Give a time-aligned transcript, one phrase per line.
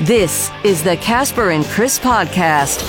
[0.00, 2.82] This is the Casper and Chris podcast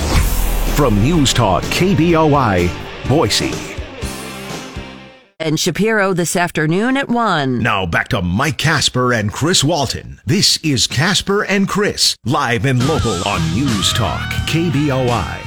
[0.75, 2.69] from News Talk KBOI,
[3.07, 3.53] Boise.
[5.39, 7.59] And Shapiro this afternoon at 1.
[7.59, 10.19] Now back to Mike Casper and Chris Walton.
[10.25, 15.41] This is Casper and Chris, live and local on News Talk KBOI.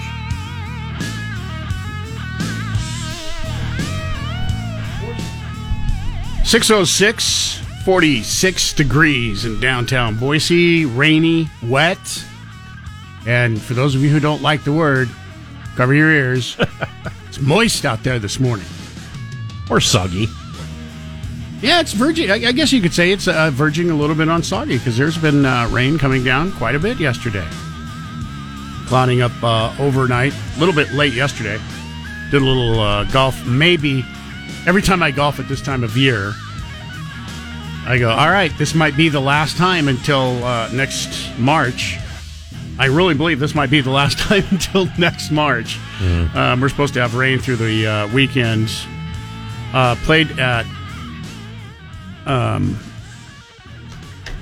[6.44, 12.24] Six oh six 46 degrees in downtown Boise, rainy, wet.
[13.26, 15.08] And for those of you who don't like the word,
[15.76, 16.56] cover your ears.
[17.28, 18.66] it's moist out there this morning.
[19.70, 20.26] Or soggy.
[21.60, 22.30] Yeah, it's verging.
[22.30, 25.18] I guess you could say it's uh, verging a little bit on soggy because there's
[25.18, 27.46] been uh, rain coming down quite a bit yesterday.
[28.86, 31.60] Clouding up uh, overnight, a little bit late yesterday.
[32.30, 33.44] Did a little uh, golf.
[33.44, 34.04] Maybe
[34.66, 36.32] every time I golf at this time of year,
[37.88, 41.96] I go, all right, this might be the last time until uh, next March.
[42.78, 45.78] I really believe this might be the last time until next March.
[45.98, 46.34] Mm.
[46.34, 48.84] Um, we're supposed to have rain through the uh, weekends.
[49.72, 50.66] Uh, played at
[52.26, 52.78] um,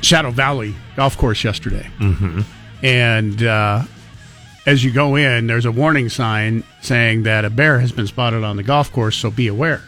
[0.02, 1.88] Shadow Valley Golf Course yesterday.
[2.00, 2.40] Mm-hmm.
[2.82, 3.84] And uh,
[4.66, 8.42] as you go in, there's a warning sign saying that a bear has been spotted
[8.42, 9.82] on the golf course, so be aware.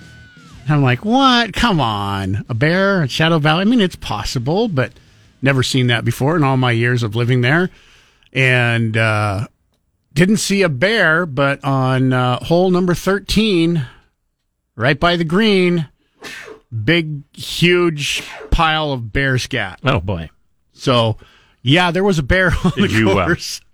[0.68, 1.52] I'm like, what?
[1.52, 2.44] Come on.
[2.48, 3.62] A bear at Shadow Valley?
[3.62, 4.92] I mean, it's possible, but
[5.40, 7.70] never seen that before in all my years of living there.
[8.32, 9.46] And uh,
[10.12, 13.86] didn't see a bear, but on uh, hole number 13,
[14.76, 15.88] right by the green,
[16.84, 19.80] big, huge pile of bear scat.
[19.84, 20.28] Oh, boy.
[20.72, 21.16] So,
[21.62, 23.60] yeah, there was a bear on Did the you, uh, course.
[23.60, 23.64] Uh,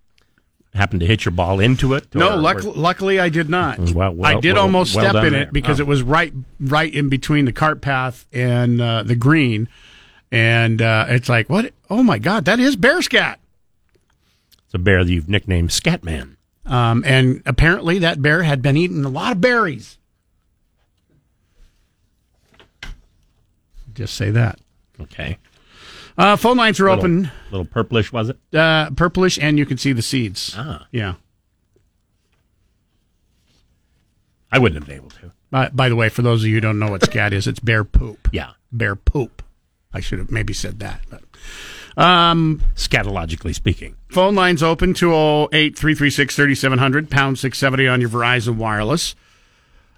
[0.74, 2.14] happen to hit your ball into it?
[2.14, 3.78] No, luck- luckily I did not.
[3.78, 5.42] Well, well, I did well, almost step in there.
[5.42, 5.84] it because Oh.
[5.84, 9.68] it was right right in between the cart path and uh, the green,
[10.32, 11.72] and uh, it's like what?
[11.88, 13.38] Oh my God, that is bear scat.
[14.64, 16.36] It's a bear that you've nicknamed Scatman.
[16.66, 19.98] Um, and apparently that bear had been eating a lot of berries.
[23.92, 24.58] Just say that.
[25.00, 25.38] Okay.
[26.16, 28.38] Uh, phone lines are Little, open, little purplish, was it?
[28.54, 30.54] uh, purplish, and you can see the seeds.
[30.56, 30.86] Ah.
[30.92, 31.14] Yeah.
[34.52, 35.32] I wouldn't have been able to.
[35.50, 37.58] By, by the way, for those of you who don't know what scat is, it's
[37.60, 38.28] bear poop.
[38.32, 38.52] Yeah.
[38.70, 39.42] Bear poop.
[39.92, 41.00] I should have maybe said that.
[41.10, 41.22] But.
[42.02, 43.96] Um, Scatologically speaking.
[44.10, 49.14] phone lines open 208 336 3700, pound 670 on your Verizon Wireless.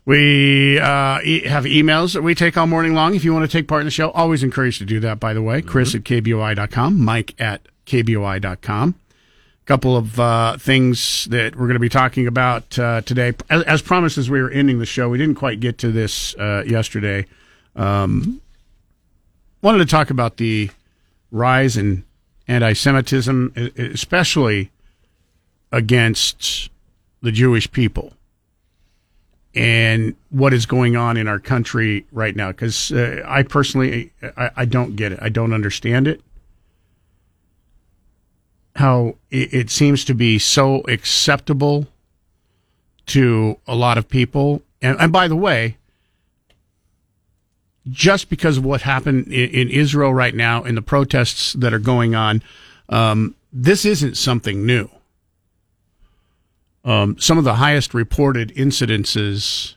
[0.07, 3.17] We uh, e- have emails that we take all morning long.
[3.17, 5.35] If you want to take part in the show, always encouraged to do that, by
[5.35, 5.61] the way.
[5.63, 8.95] Chris at KBOI.com, Mike at KBOI.com.
[8.95, 13.33] A couple of uh, things that we're going to be talking about uh, today.
[13.51, 16.37] As, as promised, as we were ending the show, we didn't quite get to this
[16.37, 17.27] uh, yesterday.
[17.75, 18.41] Um,
[19.61, 20.71] wanted to talk about the
[21.33, 22.05] rise in
[22.47, 24.71] anti-Semitism, e- especially
[25.73, 26.71] against
[27.23, 28.13] the Jewish people,
[29.57, 32.49] and what is going on in our country right now.
[32.49, 35.19] Because uh, I personally, I, I don't get it.
[35.23, 36.21] I don't understand it
[38.77, 41.87] how it, it seems to be so acceptable
[43.07, 44.63] to a lot of people.
[44.83, 45.77] And, and by the way,
[47.89, 51.79] just because of what happened in, in Israel right now and the protests that are
[51.79, 52.43] going on,
[52.89, 54.91] um, this isn't something new.
[56.87, 59.75] Um, some of the highest reported incidences,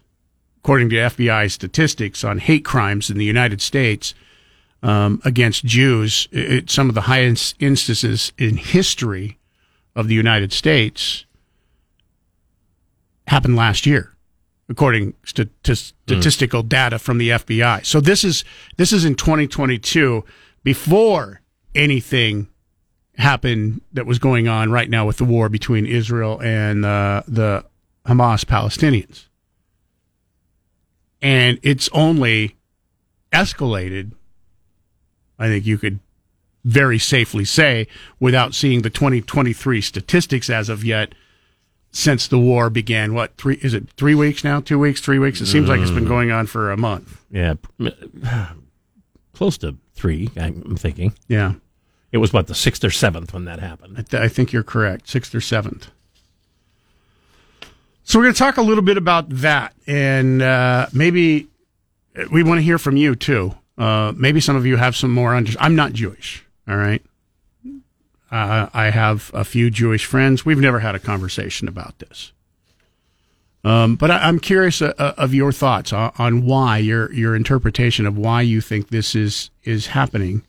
[0.59, 4.13] according to FBI statistics, on hate crimes in the United States
[4.83, 9.39] um, against Jews, it, some of the highest instances in history
[9.95, 11.25] of the United States
[13.25, 14.15] happened last year,
[14.69, 17.85] according to, to statistical data from the FBI.
[17.87, 18.45] So this is
[18.77, 20.23] this is in 2022,
[20.63, 21.41] before
[21.73, 22.49] anything
[23.19, 27.65] happened that was going on right now with the war between Israel and uh, the
[28.05, 29.27] Hamas Palestinians,
[31.21, 32.55] and it's only
[33.31, 34.13] escalated
[35.39, 35.99] I think you could
[36.65, 37.87] very safely say,
[38.19, 41.15] without seeing the 2023 statistics as of yet,
[41.91, 43.13] since the war began.
[43.13, 43.89] What three is it?
[43.91, 44.59] Three weeks now?
[44.59, 44.99] Two weeks?
[44.99, 45.39] Three weeks?
[45.39, 47.23] It seems like it's been going on for a month.
[47.31, 47.53] Yeah.
[49.33, 51.13] Close to three, I'm thinking.
[51.29, 51.53] Yeah,
[52.11, 54.07] It was, what, the sixth or seventh when that I, happened?
[54.09, 55.07] th- I think you're correct.
[55.07, 55.89] Sixth or seventh.
[58.03, 61.47] So we're going to talk a little bit about that, and uh, maybe
[62.31, 63.55] we want to hear from you too.
[63.77, 65.35] Uh, maybe some of you have some more.
[65.35, 66.43] Under- I'm not Jewish.
[66.67, 67.03] All right.
[68.31, 70.45] Uh, I have a few Jewish friends.
[70.45, 72.31] We've never had a conversation about this.
[73.63, 77.35] Um, but I, I'm curious uh, uh, of your thoughts on, on why your your
[77.35, 80.43] interpretation of why you think this is is happening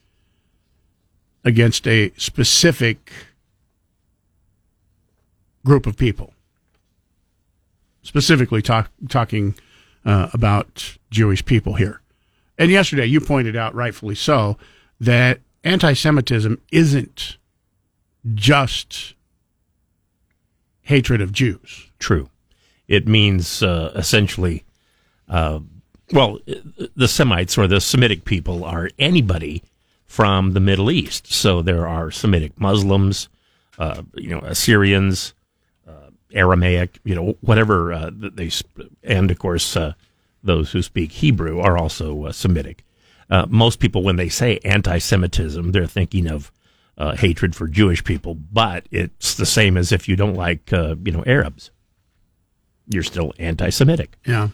[1.44, 3.12] against a specific
[5.64, 6.34] group of people.
[8.02, 9.54] Specifically, talk, talking
[10.04, 12.00] uh, about Jewish people here.
[12.58, 14.56] And yesterday, you pointed out, rightfully so,
[15.00, 17.36] that anti Semitism isn't
[18.34, 19.14] just
[20.82, 21.90] hatred of Jews.
[21.98, 22.28] True.
[22.88, 24.64] It means uh, essentially,
[25.28, 25.60] uh,
[26.12, 26.38] well,
[26.96, 29.62] the Semites or the Semitic people are anybody
[30.10, 31.32] from the Middle East.
[31.32, 33.28] So there are Semitic Muslims,
[33.78, 35.34] uh, you know, Assyrians,
[35.86, 38.50] uh, Aramaic, you know, whatever uh, they,
[39.04, 39.92] and of course, uh,
[40.42, 42.82] those who speak Hebrew are also Semitic.
[43.48, 46.50] most people, when they say anti-Semitism, they're thinking of
[46.98, 50.96] uh, hatred for Jewish people, but it's the same as if you don't like, uh,
[51.04, 51.70] you know, Arabs.
[52.88, 54.16] You're still anti-Semitic.
[54.26, 54.48] Yeah.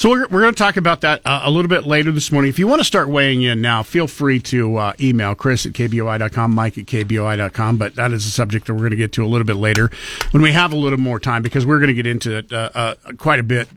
[0.00, 2.48] So we're, we're going to talk about that uh, a little bit later this morning.
[2.48, 5.74] If you want to start weighing in now, feel free to uh, email Chris at
[5.74, 9.24] KBOI.com, Mike at KBOI.com, but that is a subject that we're going to get to
[9.26, 9.90] a little bit later
[10.30, 12.70] when we have a little more time because we're going to get into it uh,
[12.74, 13.68] uh, quite a bit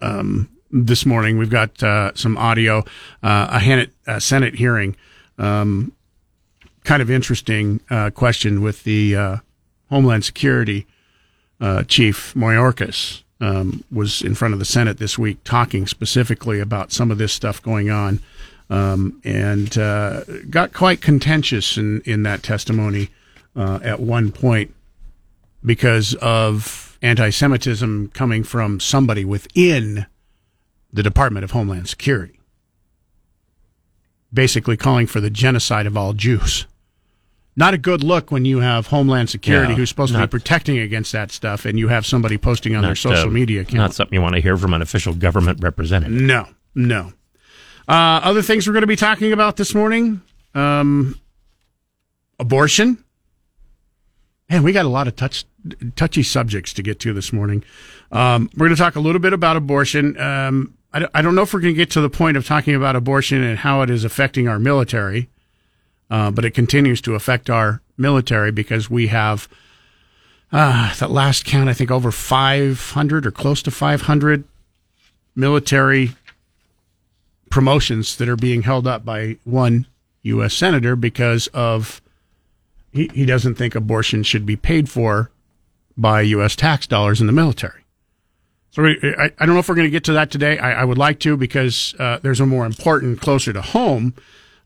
[0.00, 1.38] um, this morning.
[1.38, 2.84] We've got uh, some audio,
[3.22, 4.96] uh, a Senate hearing
[5.38, 5.92] um,
[6.82, 7.78] kind of interesting
[8.12, 9.40] question with the
[9.88, 10.88] Homeland Security
[11.86, 17.10] Chief Mayorkas um, was in front of the Senate this week talking specifically about some
[17.10, 18.20] of this stuff going on,
[18.70, 23.10] um, and uh, got quite contentious in in that testimony
[23.56, 24.74] uh, at one point
[25.64, 30.06] because of anti-Semitism coming from somebody within
[30.92, 32.38] the Department of Homeland Security
[34.32, 36.66] basically calling for the genocide of all Jews
[37.58, 40.30] not a good look when you have Homeland Security, yeah, who's supposed not, to be
[40.30, 43.74] protecting against that stuff, and you have somebody posting on their social uh, media account.
[43.74, 46.22] Not something you want to hear from an official government representative.
[46.22, 46.46] No,
[46.76, 47.12] no.
[47.88, 50.22] Uh, other things we're going to be talking about this morning:
[50.54, 51.20] um,
[52.38, 53.04] abortion.
[54.48, 55.44] Man, we got a lot of touch,
[55.96, 57.64] touchy subjects to get to this morning.
[58.12, 60.18] Um, we're going to talk a little bit about abortion.
[60.18, 62.76] Um, I, I don't know if we're going to get to the point of talking
[62.76, 65.28] about abortion and how it is affecting our military
[66.10, 69.48] uh, but it continues to affect our military because we have
[70.50, 74.44] uh, that last count, I think over 500 or close to 500
[75.34, 76.12] military
[77.50, 79.86] promotions that are being held up by one
[80.22, 80.54] U.S.
[80.54, 82.00] senator because of
[82.92, 85.30] he, he doesn't think abortion should be paid for
[85.96, 86.56] by U.S.
[86.56, 87.84] tax dollars in the military.
[88.70, 90.58] So we, I, I, don't know if we're going to get to that today.
[90.58, 94.14] I, I would like to because uh, there's a more important, closer to home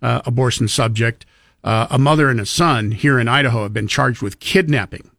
[0.01, 1.25] uh, abortion subject
[1.65, 5.11] uh, a mother and a son here in Idaho have been charged with kidnapping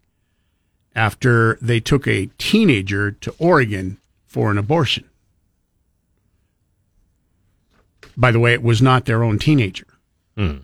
[0.96, 3.98] after they took a teenager to Oregon
[4.28, 5.06] for an abortion.
[8.16, 9.88] By the way, it was not their own teenager.
[10.36, 10.58] Hmm.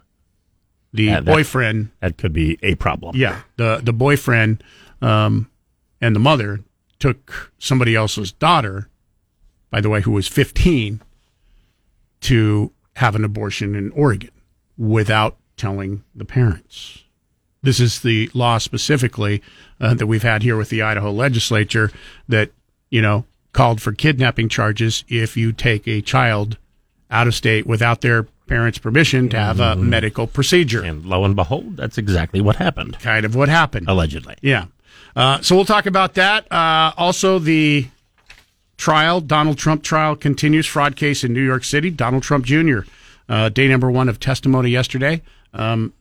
[0.93, 1.89] The yeah, that, boyfriend.
[1.99, 3.15] That could be a problem.
[3.15, 3.41] Yeah.
[3.57, 4.63] The, the boyfriend
[5.01, 5.49] um,
[6.01, 6.59] and the mother
[6.99, 8.89] took somebody else's daughter,
[9.71, 11.01] by the way, who was 15,
[12.21, 14.31] to have an abortion in Oregon
[14.77, 17.03] without telling the parents.
[17.61, 19.43] This is the law specifically
[19.79, 21.91] uh, that we've had here with the Idaho legislature
[22.27, 22.51] that,
[22.89, 26.57] you know, called for kidnapping charges if you take a child
[27.11, 29.89] out of state without their parents' permission to have a mm-hmm.
[29.89, 30.83] medical procedure.
[30.83, 32.99] And lo and behold, that's exactly what happened.
[32.99, 33.87] Kind of what happened.
[33.89, 34.35] Allegedly.
[34.41, 34.65] Yeah.
[35.15, 36.51] Uh, so we'll talk about that.
[36.51, 37.87] Uh, also, the
[38.77, 41.89] trial, Donald Trump trial continues, fraud case in New York City.
[41.89, 42.79] Donald Trump Jr.,
[43.27, 45.21] uh, day number one of testimony yesterday.
[45.53, 45.93] Um,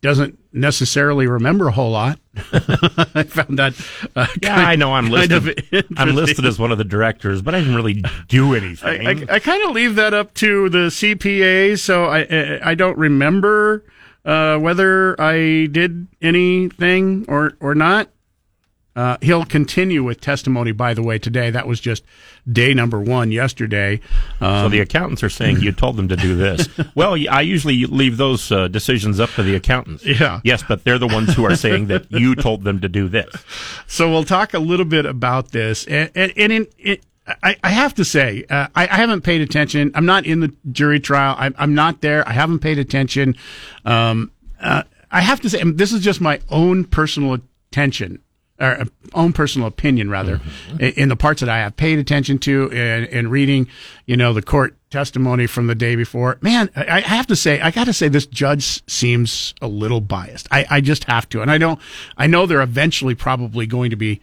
[0.00, 2.20] doesn't necessarily remember a whole lot.
[2.36, 3.74] I found that.
[4.14, 5.86] Uh, yeah, kind, I know I'm listed.
[5.96, 9.06] I'm listed as one of the directors, but I didn't really do anything.
[9.06, 12.96] I, I, I kind of leave that up to the CPA, so I I don't
[12.96, 13.84] remember
[14.24, 18.08] uh, whether I did anything or or not.
[18.98, 21.50] Uh, he'll continue with testimony, by the way, today.
[21.50, 22.02] That was just
[22.50, 24.00] day number one yesterday.
[24.40, 26.68] Um, so the accountants are saying you told them to do this.
[26.96, 30.04] well, I usually leave those uh, decisions up to the accountants.
[30.04, 30.40] Yeah.
[30.42, 33.32] Yes, but they're the ones who are saying that you told them to do this.
[33.86, 35.86] So we'll talk a little bit about this.
[35.86, 37.04] And, and, and in, it,
[37.40, 39.92] I, I, have to say, uh, I, I, haven't paid attention.
[39.94, 41.36] I'm not in the jury trial.
[41.38, 42.28] I, I'm, not there.
[42.28, 43.36] I haven't paid attention.
[43.84, 47.38] Um, uh, I have to say, this is just my own personal
[47.70, 48.24] attention
[48.60, 48.84] or uh,
[49.14, 51.00] own personal opinion rather mm-hmm.
[51.00, 53.68] in the parts that I have paid attention to and, and reading,
[54.06, 56.38] you know, the court testimony from the day before.
[56.40, 60.00] Man, I, I have to say, I got to say, this judge seems a little
[60.00, 60.48] biased.
[60.50, 61.80] I, I just have to, and I don't.
[62.16, 64.20] I know they're eventually probably going to be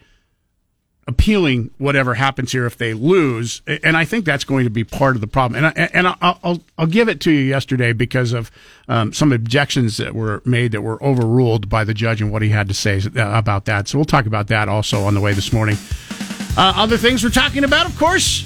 [1.08, 5.14] appealing whatever happens here if they lose, and I think that's going to be part
[5.14, 5.64] of the problem.
[5.64, 8.50] And I, and I'll, I'll I'll give it to you yesterday because of
[8.88, 12.48] um, some objections that were made that were overruled by the judge and what he
[12.48, 13.88] had to say about that.
[13.88, 15.76] So we'll talk about that also on the way this morning.
[16.56, 18.44] Uh, other things we're talking about, of course,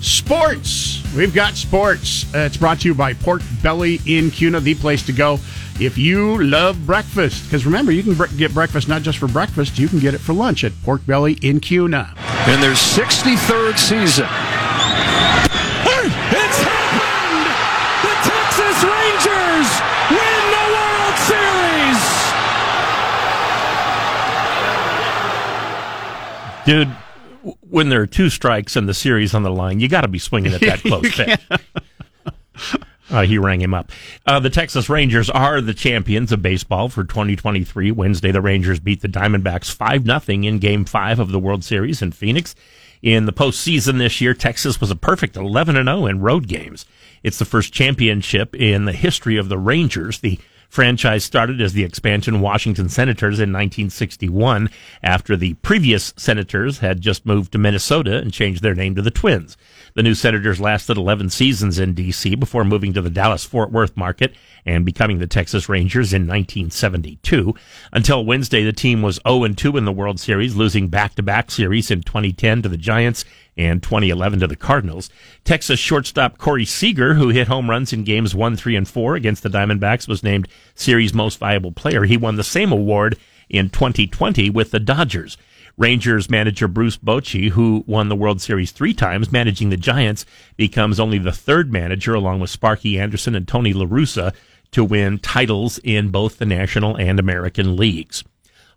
[0.00, 1.02] sports.
[1.16, 2.32] We've got sports.
[2.34, 5.40] Uh, it's brought to you by Pork Belly in Kuna, the place to go
[5.80, 7.44] if you love breakfast.
[7.44, 10.18] Because remember, you can bre- get breakfast not just for breakfast, you can get it
[10.18, 12.14] for lunch at Pork Belly in Kuna.
[12.46, 14.26] In their 63rd season.
[16.30, 17.48] It's happened!
[18.04, 19.68] The Texas Rangers
[20.10, 22.02] win the World Series!
[26.66, 26.88] Dude,
[27.60, 30.18] when there are two strikes in the series on the line, you got to be
[30.18, 31.40] swinging at that close pitch.
[33.10, 33.90] Uh, he rang him up.
[34.26, 37.90] Uh, the Texas Rangers are the champions of baseball for 2023.
[37.90, 42.02] Wednesday, the Rangers beat the Diamondbacks 5 0 in Game 5 of the World Series
[42.02, 42.54] in Phoenix.
[43.00, 46.84] In the postseason this year, Texas was a perfect 11 0 in road games.
[47.22, 50.18] It's the first championship in the history of the Rangers.
[50.18, 50.38] The
[50.68, 54.70] franchise started as the expansion Washington Senators in 1961
[55.02, 59.10] after the previous Senators had just moved to Minnesota and changed their name to the
[59.10, 59.56] Twins.
[59.94, 62.34] The new Senators lasted 11 seasons in D.C.
[62.34, 64.34] before moving to the Dallas Fort Worth market
[64.64, 67.54] and becoming the Texas Rangers in 1972.
[67.92, 71.50] Until Wednesday, the team was 0 2 in the World Series, losing back to back
[71.50, 73.24] series in 2010 to the Giants
[73.58, 75.10] and 2011 to the Cardinals.
[75.44, 79.42] Texas shortstop Corey Seager, who hit home runs in games 1, 3, and 4 against
[79.42, 82.04] the Diamondbacks, was named series most valuable player.
[82.04, 83.18] He won the same award
[83.50, 85.36] in 2020 with the Dodgers.
[85.76, 90.98] Rangers manager Bruce Bochy, who won the World Series three times, managing the Giants, becomes
[90.98, 94.34] only the third manager, along with Sparky Anderson and Tony La Russa,
[94.72, 98.24] to win titles in both the National and American leagues.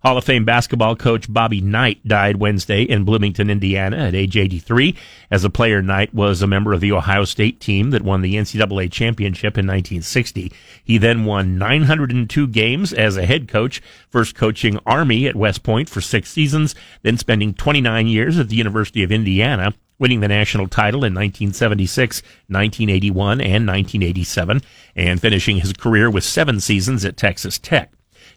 [0.04, 4.96] Hall of Fame basketball coach Bobby Knight died Wednesday in Bloomington, Indiana at age 83.
[5.30, 8.34] As a player, Knight was a member of the Ohio State team that won the
[8.34, 10.52] NCAA championship in 1960.
[10.84, 13.80] He then won 902 games as a head coach,
[14.10, 18.56] first coaching Army at West Point for six seasons, then spending 29 years at the
[18.56, 24.64] University of Indiana winning the national title in 1976, 1981, and 1987,
[24.96, 27.92] and finishing his career with seven seasons at Texas Tech.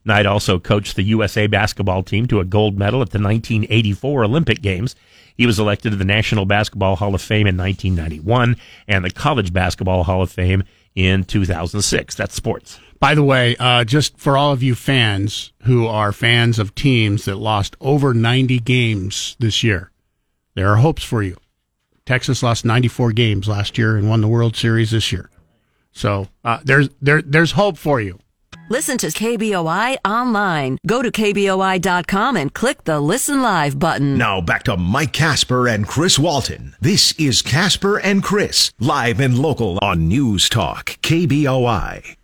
[0.05, 4.63] Knight also coached the USA basketball team to a gold medal at the 1984 Olympic
[4.63, 4.95] Games.
[5.37, 8.57] He was elected to the National Basketball Hall of Fame in 1991
[8.87, 10.63] and the College Basketball Hall of Fame
[10.95, 12.15] in 2006.
[12.15, 12.79] That's sports.
[13.01, 17.25] By the way, uh, just for all of you fans who are fans of teams
[17.25, 19.91] that lost over 90 games this year,
[20.55, 21.37] there are hopes for you.
[22.07, 25.31] Texas lost 94 games last year and won the World Series this year.
[25.93, 28.19] So uh, there's there there's hope for you.
[28.71, 30.79] Listen to KBOI online.
[30.87, 34.17] Go to KBOI.com and click the Listen Live button.
[34.17, 36.75] Now back to Mike Casper and Chris Walton.
[36.81, 42.17] This is Casper and Chris, live and local on News Talk, KBOI.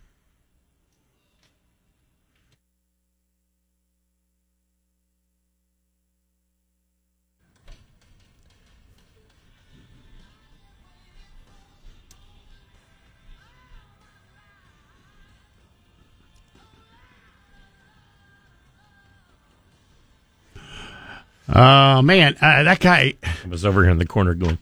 [21.53, 24.57] Oh man, uh, that guy I was over here in the corner going.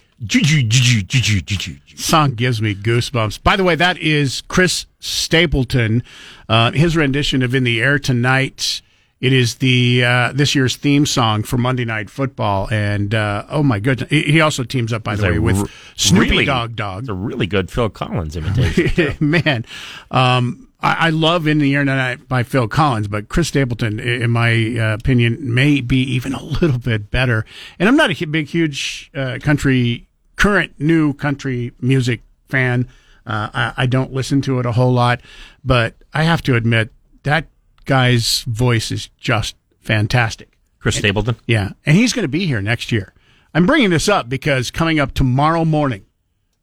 [1.96, 3.42] song gives me goosebumps.
[3.44, 6.04] By the way, that is Chris Stapleton,
[6.48, 8.82] uh, his rendition of "In the Air Tonight."
[9.22, 13.64] It is the uh, this year's theme song for Monday Night Football, and uh, oh
[13.64, 17.04] my goodness, he also teams up by the way with Snoopy really, Dog Dog.
[17.04, 19.18] It's a really good Phil Collins imitation.
[19.20, 19.66] Man,
[20.10, 24.32] um, I, I love "In the Air Tonight" by Phil Collins, but Chris Stapleton, in
[24.32, 27.46] my uh, opinion, may be even a little bit better.
[27.78, 32.88] And I'm not a big, huge uh, country, current new country music fan.
[33.26, 35.22] Uh, I, I don't listen to it a whole lot,
[35.64, 36.92] but I have to admit
[37.24, 37.48] that
[37.86, 40.58] guy's voice is just fantastic.
[40.80, 41.36] Chris Stapleton.
[41.46, 43.14] Yeah, and he's going to be here next year.
[43.54, 46.06] I'm bringing this up because coming up tomorrow morning,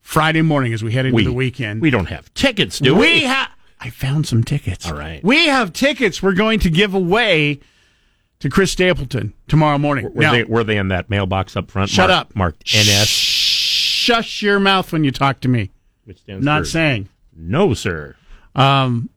[0.01, 3.01] Friday morning, as we head into the weekend, We don't have tickets, do we?
[3.01, 3.51] we have.
[3.81, 4.87] I found some tickets.
[4.87, 5.23] All right.
[5.23, 6.23] we have tickets.
[6.23, 7.61] We're going to give away
[8.41, 10.13] to Chris Stapleton tomorrow morning.
[10.15, 11.91] Were now, they were they in that mailbox up front?
[11.91, 12.37] shut marked- up.
[12.37, 15.71] Marked NS, Shush your mouth when you talk to me.
[16.05, 17.09] which stands Not for saying.
[17.37, 18.15] no, sir.
[18.55, 19.11] Um,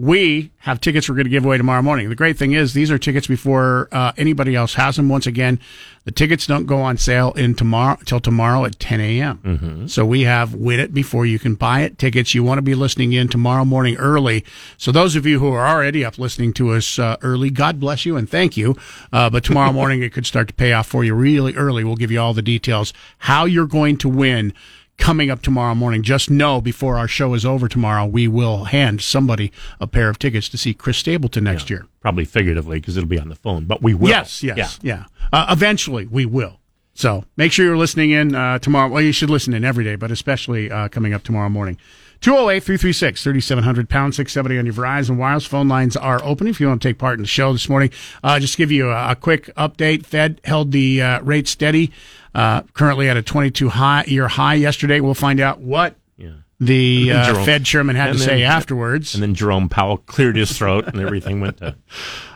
[0.00, 2.08] we have tickets we're going to give away tomorrow morning.
[2.08, 5.10] The great thing is these are tickets before uh, anybody else has them.
[5.10, 5.60] Once again,
[6.04, 9.40] the tickets don't go on sale in tomorrow till tomorrow at 10 a.m.
[9.88, 11.98] So we have win it before you can buy it.
[11.98, 14.42] Tickets you want to be listening in tomorrow morning early.
[14.78, 18.06] So those of you who are already up listening to us uh, early, God bless
[18.06, 18.76] you and thank you.
[19.12, 21.84] Uh, but tomorrow morning it could start to pay off for you really early.
[21.84, 24.54] We'll give you all the details how you're going to win
[25.00, 26.02] coming up tomorrow morning.
[26.02, 30.18] Just know before our show is over tomorrow, we will hand somebody a pair of
[30.18, 31.86] tickets to see Chris Stapleton next year.
[32.00, 34.10] Probably figuratively because it'll be on the phone, but we will.
[34.10, 35.06] Yes, yes, yeah.
[35.32, 36.60] Uh, eventually, we will.
[36.94, 38.88] So make sure you're listening in uh, tomorrow.
[38.88, 41.78] Well, you should listen in every day, but especially uh, coming up tomorrow morning.
[42.20, 45.46] 208 336 3700 pound 670 on your Verizon Wireless.
[45.46, 47.90] Phone lines are open if you want to take part in the show this morning.
[48.22, 50.04] Uh, just give you a, a quick update.
[50.04, 51.90] Fed held the uh, rate steady,
[52.34, 55.00] uh, currently at a 22 high, year high yesterday.
[55.00, 56.30] We'll find out what Yeah.
[56.60, 59.14] the uh, Jerome- Fed chairman had to and say afterwards.
[59.14, 61.76] And then Jerome Powell cleared his throat and everything went to.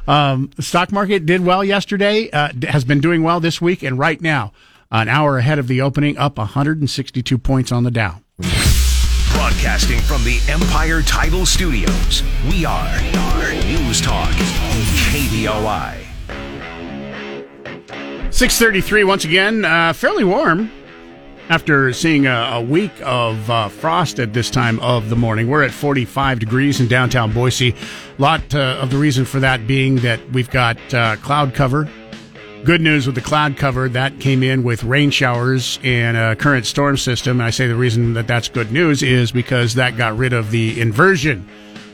[0.07, 3.99] Um, the stock market did well yesterday, uh, has been doing well this week, and
[3.99, 4.53] right now,
[4.91, 8.21] an hour ahead of the opening, up 162 points on the Dow.
[9.33, 12.87] Broadcasting from the Empire Title Studios, we are
[13.17, 14.29] our News Talk,
[15.09, 16.07] KBOI.
[18.35, 20.69] 633 once again, uh, fairly warm
[21.51, 25.49] after seeing a, a week of uh, frost at this time of the morning.
[25.49, 27.71] We're at 45 degrees in downtown Boise.
[27.71, 27.77] A
[28.21, 31.89] lot uh, of the reason for that being that we've got uh, cloud cover.
[32.65, 36.67] Good news with the cloud cover that came in with rain showers and a current
[36.67, 37.39] storm system.
[37.39, 40.51] And I say the reason that that's good news is because that got rid of
[40.51, 41.49] the inversion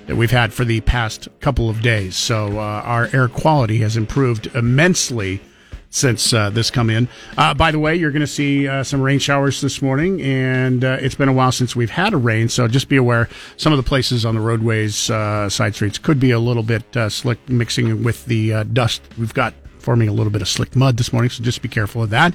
[0.07, 2.17] that we've had for the past couple of days.
[2.17, 5.43] So uh, our air quality has improved immensely
[5.91, 7.09] since uh, this come in.
[7.37, 10.85] Uh, by the way, you're going to see uh, some rain showers this morning, and
[10.85, 13.73] uh, it's been a while since we've had a rain, so just be aware some
[13.73, 17.09] of the places on the roadways, uh, side streets, could be a little bit uh,
[17.09, 20.97] slick, mixing with the uh, dust we've got forming a little bit of slick mud
[20.97, 22.35] this morning, so just be careful of that.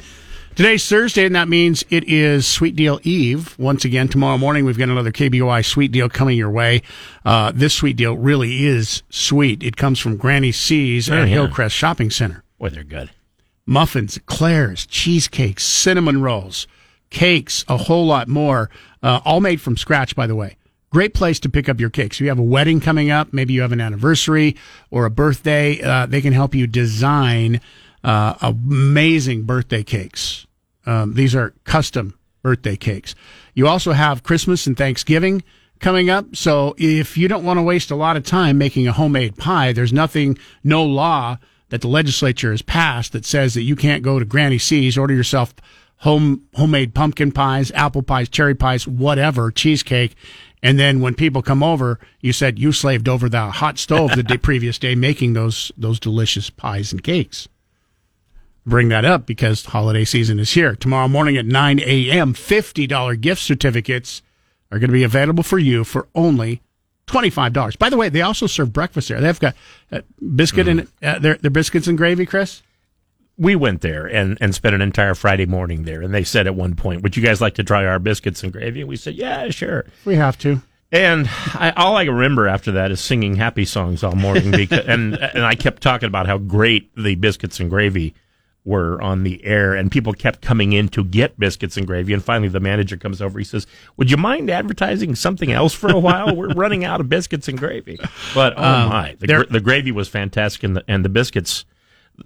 [0.56, 3.60] Today's Thursday, and that means it is Sweet Deal Eve.
[3.60, 6.82] Once again, tomorrow morning, we've got another KBOI Sweet Deal coming your way.
[7.26, 9.62] Uh, this Sweet Deal really is sweet.
[9.64, 11.34] It comes from Granny C's Oh, at yeah.
[11.34, 13.12] Hillcrest Shopping Center Boy, they're good.
[13.66, 16.68] Muffins, eclairs, cheesecakes, cinnamon rolls,
[17.10, 18.70] cakes, a whole lot more,
[19.02, 20.58] uh, all made from scratch, by the way.
[20.92, 22.18] Great place to pick up your cakes.
[22.18, 24.56] If you have a wedding coming up, maybe you have an anniversary
[24.92, 27.60] or a birthday, uh, they can help you design
[28.04, 30.46] uh, amazing birthday cakes.
[30.86, 33.16] Um, these are custom birthday cakes.
[33.56, 35.44] You also have Christmas and Thanksgiving
[35.80, 36.36] coming up.
[36.36, 39.74] So if you don't want to waste a lot of time making a homemade pie,
[39.74, 41.38] there's nothing, no law
[41.70, 45.14] that the legislature has passed that says that you can't go to Granny C's, order
[45.14, 45.54] yourself
[45.98, 50.16] home homemade pumpkin pies, apple pies, cherry pies, whatever, cheesecake.
[50.62, 54.24] And then when people come over, you said you slaved over the hot stove the
[54.24, 57.48] day, previous day making those those delicious pies and cakes
[58.66, 60.76] bring that up because holiday season is here.
[60.76, 64.22] Tomorrow morning at 9 a.m., $50 gift certificates
[64.72, 66.62] are going to be available for you for only
[67.08, 67.78] $25.
[67.78, 69.22] By the way, they also serve breakfast there.
[69.22, 69.56] They've got
[69.92, 70.02] uh,
[70.36, 72.62] biscuit and uh, their, their biscuits and gravy, Chris.
[73.38, 76.02] We went there and, and spent an entire Friday morning there.
[76.02, 78.52] And they said at one point, Would you guys like to try our biscuits and
[78.52, 78.82] gravy?
[78.82, 79.86] And we said, Yeah, sure.
[80.06, 80.62] We have to.
[80.92, 84.52] And I, all I remember after that is singing happy songs all morning.
[84.52, 88.16] Because, and, and I kept talking about how great the biscuits and gravy
[88.66, 89.74] were on the air.
[89.76, 92.12] And people kept coming in to get biscuits and gravy.
[92.14, 93.40] And finally, the manager comes over.
[93.40, 93.66] He says,
[93.98, 96.36] Would you mind advertising something else for a while?
[96.36, 97.98] We're running out of biscuits and gravy.
[98.34, 100.64] But oh my, the, there- gr- the gravy was fantastic.
[100.64, 101.64] And the, and the biscuits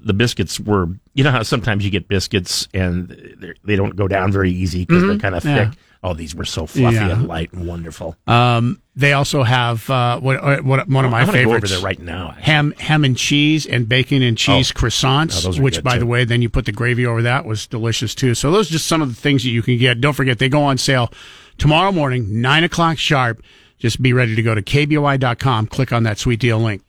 [0.04, 4.32] the biscuits were you know how sometimes you get biscuits and they're- don't go down
[4.32, 5.71] very easy because they're kind of thick Yeah.
[6.04, 7.10] oh these were so fluffy Yeah.
[7.13, 11.22] and light and wonderful Um, they also have uh, what, uh, what one of my
[11.22, 11.72] I'm go over favorites.
[11.72, 12.44] there right now actually.
[12.44, 14.80] ham ham and cheese and bacon and cheese Oh.
[14.80, 16.00] croissants, Oh, which by too.
[16.00, 18.36] the way, then you put the gravy over that was delicious too.
[18.36, 20.02] So those are just some of the things that you can get.
[20.02, 21.12] Don't forget they go on sale
[21.58, 23.42] tomorrow morning, nine o'clock sharp.
[23.80, 25.68] Just be ready to go to kboi.com.
[25.68, 26.82] Click on that sweet deal link.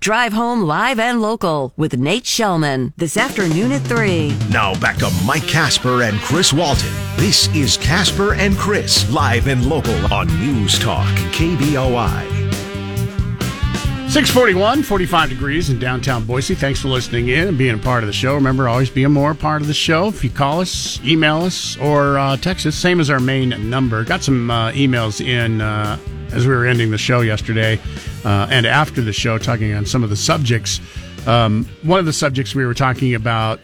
[0.00, 4.36] Drive home live and local with Nate Shelman this afternoon at 3.
[4.50, 6.92] Now back to Mike Casper and Chris Walton.
[7.16, 12.43] This is Casper and Chris, live and local on News Talk, KBOI.
[14.14, 16.54] 641, 45 degrees in downtown Boise.
[16.54, 18.36] Thanks for listening in and being a part of the show.
[18.36, 20.06] Remember, always be a more part of the show.
[20.06, 24.04] If you call us, email us, or uh, text us, same as our main number.
[24.04, 25.98] Got some uh, emails in uh,
[26.30, 27.80] as we were ending the show yesterday
[28.24, 30.80] uh, and after the show, talking on some of the subjects.
[31.26, 33.58] Um, one of the subjects we were talking about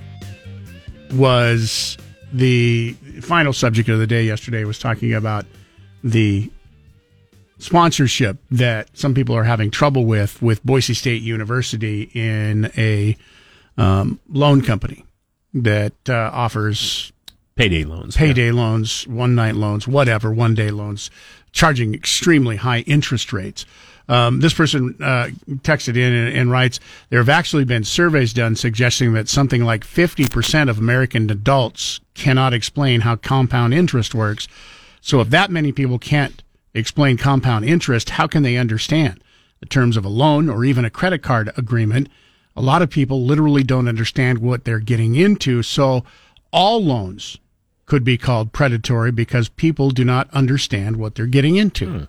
[1.12, 1.96] was
[2.32, 5.46] the final subject of the day yesterday was talking about
[6.02, 6.50] the
[7.60, 13.16] sponsorship that some people are having trouble with with Boise State University in a
[13.76, 15.04] um, loan company
[15.54, 17.12] that uh, offers
[17.56, 18.16] Payday loans.
[18.16, 21.10] payday loans, one night loans, whatever, one day loans,
[21.52, 23.66] charging extremely high interest rates.
[24.08, 28.56] Um, this person uh, texted in and, and writes, there have actually been surveys done
[28.56, 34.48] suggesting that something like 50% of American adults cannot explain how compound interest works.
[35.00, 36.42] So if that many people can't
[36.74, 39.22] explain compound interest, how can they understand
[39.60, 42.08] the terms of a loan or even a credit card agreement?
[42.56, 45.62] A lot of people literally don't understand what they're getting into.
[45.62, 46.04] So
[46.52, 47.38] all loans
[47.86, 52.08] could be called predatory because people do not understand what they're getting into.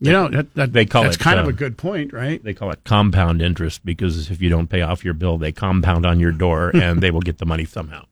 [0.00, 2.42] You know, that, that, They call that's it, kind of um, a good point, right?
[2.42, 6.04] They call it compound interest because if you don't pay off your bill, they compound
[6.04, 8.04] on your door and they will get the money somehow.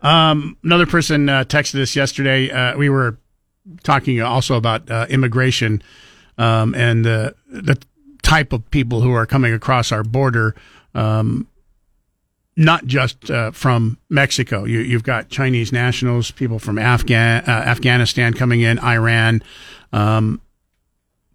[0.00, 2.50] Another person uh, texted us yesterday.
[2.50, 3.18] Uh, we were
[3.82, 5.82] talking also about uh, immigration
[6.36, 7.78] um, and the the
[8.22, 10.54] type of people who are coming across our border.
[10.94, 11.48] Um,
[12.56, 14.64] not just uh, from Mexico.
[14.64, 19.42] You, you've got Chinese nationals, people from Afghan uh, Afghanistan coming in, Iran,
[19.92, 20.40] um,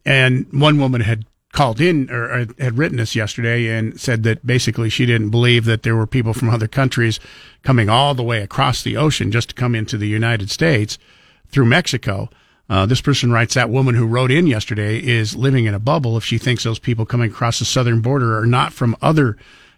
[0.06, 4.46] and one woman had called in or, or had written us yesterday and said that
[4.46, 7.20] basically she didn't believe that there were people from other countries
[7.62, 10.98] coming all the way across the ocean just to come into the United States
[11.54, 12.30] through Mexico.
[12.70, 16.18] Uh, this person writes that woman who wrote in yesterday is living in a bubble
[16.18, 19.38] if she thinks those people coming across the southern border are not from other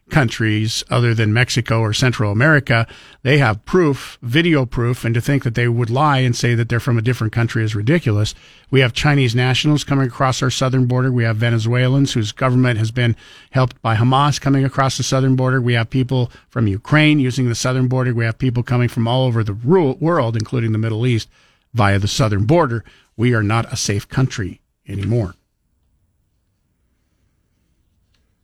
[0.09, 2.85] countries other than Mexico or Central America.
[3.23, 6.69] They have proof, video proof, and to think that they would lie and say that
[6.69, 8.35] they're from a different country is ridiculous.
[8.69, 11.11] We have Chinese nationals coming across our southern border.
[11.11, 13.15] We have Venezuelans whose government has been
[13.51, 15.59] helped by Hamas coming across the southern border.
[15.59, 18.13] We have people from Ukraine using the southern border.
[18.13, 21.29] We have people coming from all over the world, including the Middle East,
[21.75, 22.83] via the southern border.
[23.17, 25.35] We are not a safe country anymore.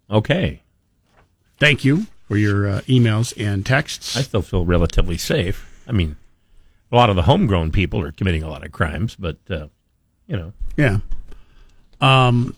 [0.09, 0.61] Okay.
[1.57, 4.17] Thank you for your uh, emails and texts.
[4.17, 5.83] I still feel relatively safe.
[5.87, 6.17] I mean,
[6.91, 9.67] a lot of the homegrown people are committing a lot of crimes, but, uh,
[10.27, 10.97] you know, Yeah.
[12.01, 12.55] Um,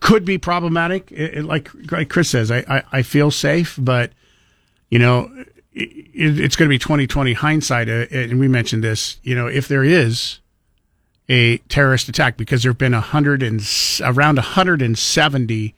[0.00, 1.10] could be problematic.
[1.12, 4.12] It, it- like, like Chris says, I, I, I feel safe, but
[4.90, 5.30] you know,
[5.80, 7.88] it's going to be 2020 hindsight.
[7.88, 10.40] Uh, and we mentioned this, you know, if there is
[11.28, 15.74] a terrorist attack, because there have been a hundred and s- around 170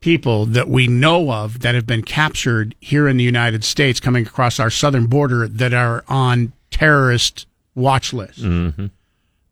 [0.00, 4.26] people that we know of that have been captured here in the United States coming
[4.26, 8.42] across our southern border that are on terrorist watch lists.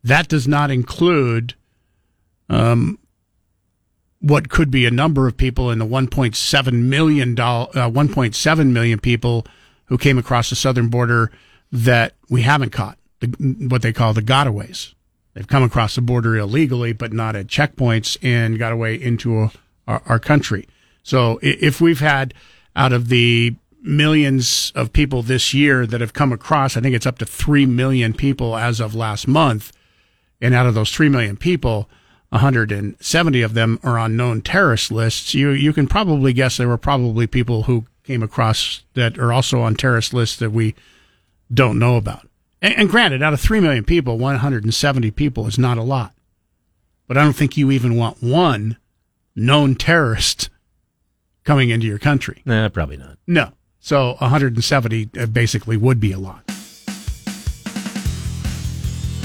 [0.03, 1.53] That does not include
[2.49, 2.99] um,
[4.23, 8.97] what could be a number of people in the 1.7 million doll- uh, 1.7 million
[8.97, 9.45] people
[9.87, 11.29] who came across the southern border
[11.73, 13.27] that we haven't caught, the,
[13.69, 14.93] what they call the gotaways.
[15.33, 19.51] They've come across the border illegally, but not at checkpoints and got away into a,
[19.87, 20.69] our, our country.
[21.03, 22.33] So if we've had
[22.77, 27.05] out of the millions of people this year that have come across, I think it's
[27.05, 29.73] up to 3 million people as of last month.
[30.39, 31.89] And out of those 3 million people,
[32.33, 35.35] 170 of them are on known terrorist lists.
[35.35, 39.61] You, you can probably guess there were probably people who came across that are also
[39.61, 40.73] on terrorist lists that we
[41.53, 42.27] don't know about.
[42.59, 46.15] And, and granted, out of 3 million people, 170 people is not a lot.
[47.07, 48.77] But I don't think you even want one
[49.35, 50.49] known terrorist
[51.43, 52.41] coming into your country.
[52.45, 53.19] nah, probably not.
[53.27, 53.51] No.
[53.79, 56.52] So 170 uh, basically would be a lot.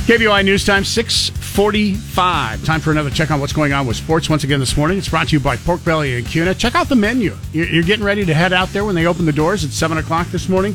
[0.08, 2.64] KBOI News Time, 645.
[2.64, 4.30] Time for another check on what's going on with sports.
[4.30, 6.54] Once again this morning, it's brought to you by Pork Belly and Kuna.
[6.54, 7.36] Check out the menu.
[7.52, 10.26] You're, getting ready to head out there when they open the doors at 7 o'clock
[10.28, 10.74] this morning.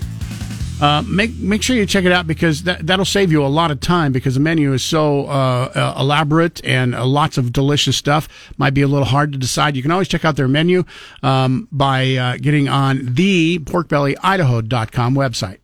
[0.80, 3.72] Uh, make make sure you check it out because that that'll save you a lot
[3.72, 7.98] of time because the menu is so uh, uh, elaborate and uh, lots of delicious
[7.98, 8.30] stuff.
[8.58, 9.76] Might be a little hard to decide.
[9.76, 10.84] You can always check out their menu
[11.24, 15.58] um, by uh, getting on the porkbellyidaho.com website.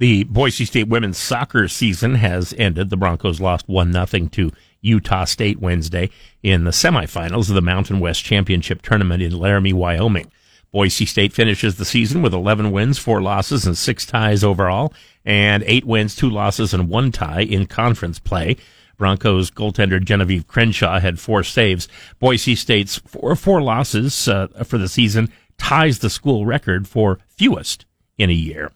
[0.00, 2.88] The Boise State women's soccer season has ended.
[2.88, 7.98] The Broncos lost 1 0 to Utah State Wednesday in the semifinals of the Mountain
[7.98, 10.30] West Championship tournament in Laramie, Wyoming.
[10.70, 15.64] Boise State finishes the season with 11 wins, 4 losses, and 6 ties overall, and
[15.66, 18.56] 8 wins, 2 losses, and 1 tie in conference play.
[18.98, 21.88] Broncos goaltender Genevieve Crenshaw had 4 saves.
[22.20, 27.84] Boise State's 4, four losses uh, for the season ties the school record for fewest
[28.16, 28.70] in a year.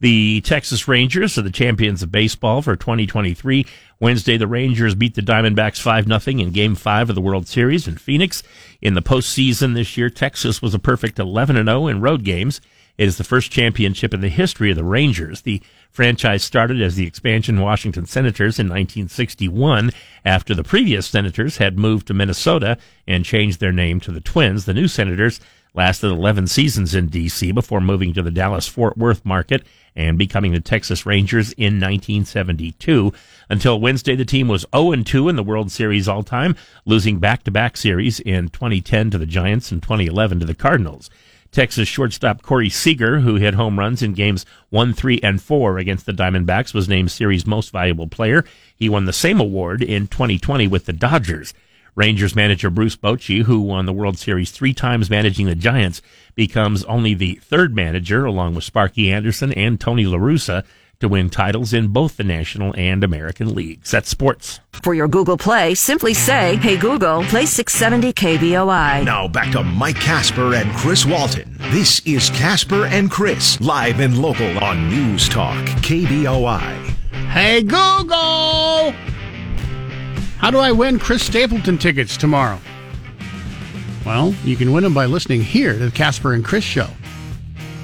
[0.00, 3.66] The Texas Rangers are the champions of baseball for 2023.
[3.98, 7.96] Wednesday, the Rangers beat the Diamondbacks 5-0 in Game 5 of the World Series in
[7.96, 8.44] Phoenix.
[8.80, 12.60] In the postseason this year, Texas was a perfect 11-0 in road games
[12.96, 15.42] It is the first championship in the history of the Rangers.
[15.42, 19.90] The franchise started as the expansion Washington Senators in 1961
[20.24, 24.64] after the previous Senators had moved to Minnesota and changed their name to the Twins.
[24.64, 25.40] The new Senators
[25.78, 27.52] lasted 11 seasons in D.C.
[27.52, 29.64] before moving to the Dallas Fort Worth market
[29.94, 33.12] and becoming the Texas Rangers in 1972.
[33.48, 38.18] Until Wednesday, the team was 0-2 in the World Series all time, losing back-to-back series
[38.18, 41.10] in 2010 to the Giants and 2011 to the Cardinals.
[41.52, 46.06] Texas shortstop Corey Seager, who hit home runs in games 1, 3, and 4 against
[46.06, 48.44] the Diamondbacks, was named series most valuable player.
[48.74, 51.54] He won the same award in 2020 with the Dodgers.
[51.98, 56.00] Rangers manager Bruce Bochy, who won the World Series three times managing the Giants,
[56.36, 60.64] becomes only the third manager, along with Sparky Anderson and Tony La Russa,
[61.00, 63.90] to win titles in both the National and American leagues.
[63.90, 64.60] That's sports.
[64.80, 69.04] For your Google Play, simply say, Hey Google, play 670 KBOI.
[69.04, 71.56] Now back to Mike Casper and Chris Walton.
[71.72, 76.94] This is Casper and Chris, live and local on News Talk, KBOI.
[77.30, 79.17] Hey Google!
[80.38, 82.60] How do I win Chris Stapleton tickets tomorrow?
[84.06, 86.86] Well, you can win them by listening here to the Casper and Chris show.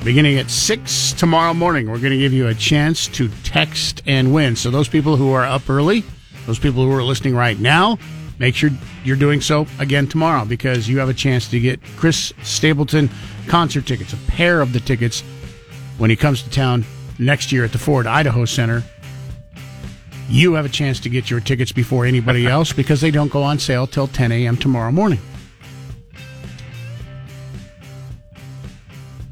[0.04, 4.32] Beginning at 6 tomorrow morning, we're going to give you a chance to text and
[4.32, 4.54] win.
[4.54, 6.04] So, those people who are up early,
[6.46, 7.98] those people who are listening right now,
[8.38, 8.70] make sure
[9.02, 13.10] you're doing so again tomorrow because you have a chance to get Chris Stapleton
[13.48, 15.22] concert tickets, a pair of the tickets
[15.98, 16.84] when he comes to town
[17.18, 18.84] next year at the Ford Idaho Center.
[20.28, 23.42] You have a chance to get your tickets before anybody else because they don't go
[23.42, 24.56] on sale till 10 a.m.
[24.56, 25.20] tomorrow morning.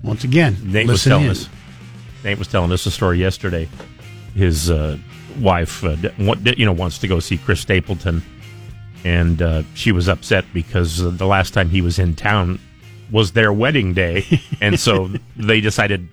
[0.02, 1.30] Once again, Nate was telling in.
[1.30, 1.48] us.
[2.24, 3.68] Nate was telling us a story yesterday.
[4.34, 4.98] His uh,
[5.38, 8.22] wife, uh, d- wa- d- you know, wants to go see Chris Stapleton,
[9.04, 12.58] and uh, she was upset because uh, the last time he was in town
[13.12, 14.24] was their wedding day,
[14.60, 16.08] and so they decided,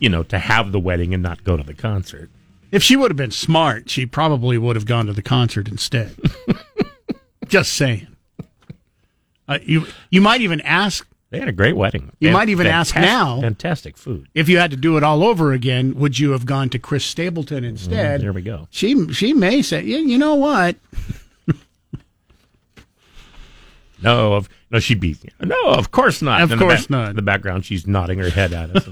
[0.00, 2.28] you know, to have the wedding and not go to the concert.
[2.72, 6.16] If she would have been smart, she probably would have gone to the concert instead.
[7.48, 8.08] Just saying.
[9.46, 12.12] Uh, you you might even ask They had a great wedding.
[12.18, 13.40] You might even ask now.
[13.40, 14.28] Fantastic food.
[14.34, 17.04] if you had to do it all over again, would you have gone to Chris
[17.04, 18.20] Stapleton instead?
[18.20, 18.68] Mm, there we go.
[18.70, 20.76] She she may say, yeah, you know what?
[24.02, 26.40] No, of no, she'd be no, of course not.
[26.40, 27.10] Of In the course not.
[27.10, 28.88] In the background, she's nodding her head at us.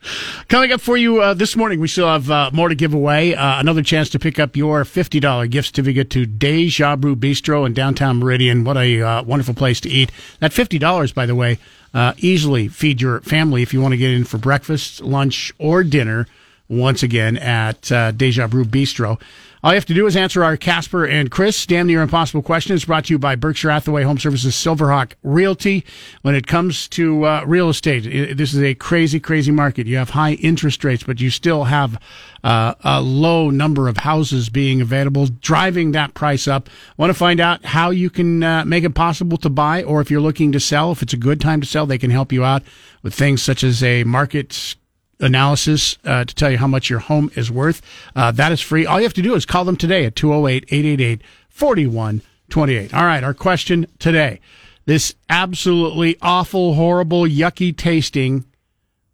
[0.48, 3.34] Coming up for you uh, this morning, we still have uh, more to give away.
[3.34, 7.74] Uh, another chance to pick up your $50 gift certificate to Deja Brew Bistro in
[7.74, 8.64] downtown Meridian.
[8.64, 10.10] What a uh, wonderful place to eat.
[10.40, 11.58] That $50, by the way,
[11.92, 15.84] uh, easily feed your family if you want to get in for breakfast, lunch, or
[15.84, 16.26] dinner
[16.70, 19.20] once again at uh, Deja Brew Bistro.
[19.60, 22.84] All you have to do is answer our Casper and Chris damn near impossible questions
[22.84, 25.84] brought to you by Berkshire Hathaway Home Services Silverhawk Realty.
[26.22, 29.88] When it comes to uh, real estate, i this is a crazy, crazy market.
[29.88, 32.00] You have high interest rates, but you still have
[32.44, 36.70] uh, a low number of houses being available, driving that price up.
[36.96, 40.08] Want to find out how you can uh, make it possible to buy, or if
[40.08, 42.44] you're looking to sell, if it's a good time to sell, they can help you
[42.44, 42.62] out
[43.02, 44.76] with things such as a market
[45.20, 47.82] analysis uh, to tell you how much your home is worth.
[48.14, 48.86] Uh, that is free.
[48.86, 52.94] All you have to do is call them today at 208 888 4128.
[52.94, 54.40] All right, our question today.
[54.86, 58.44] This absolutely awful, horrible, yucky tasting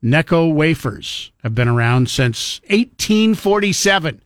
[0.05, 4.21] Necco wafers have been around since 1847.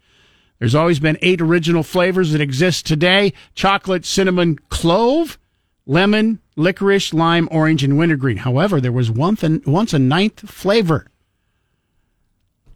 [0.58, 5.38] There's always been eight original flavors that exist today chocolate, cinnamon, clove,
[5.86, 8.38] lemon, licorice, lime, orange, and wintergreen.
[8.38, 11.06] However, there was once a, once a ninth flavor.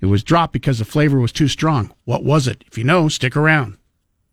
[0.02, 1.94] It was dropped because the flavor was too strong.
[2.04, 2.64] What was it?
[2.66, 3.78] If you know, stick around.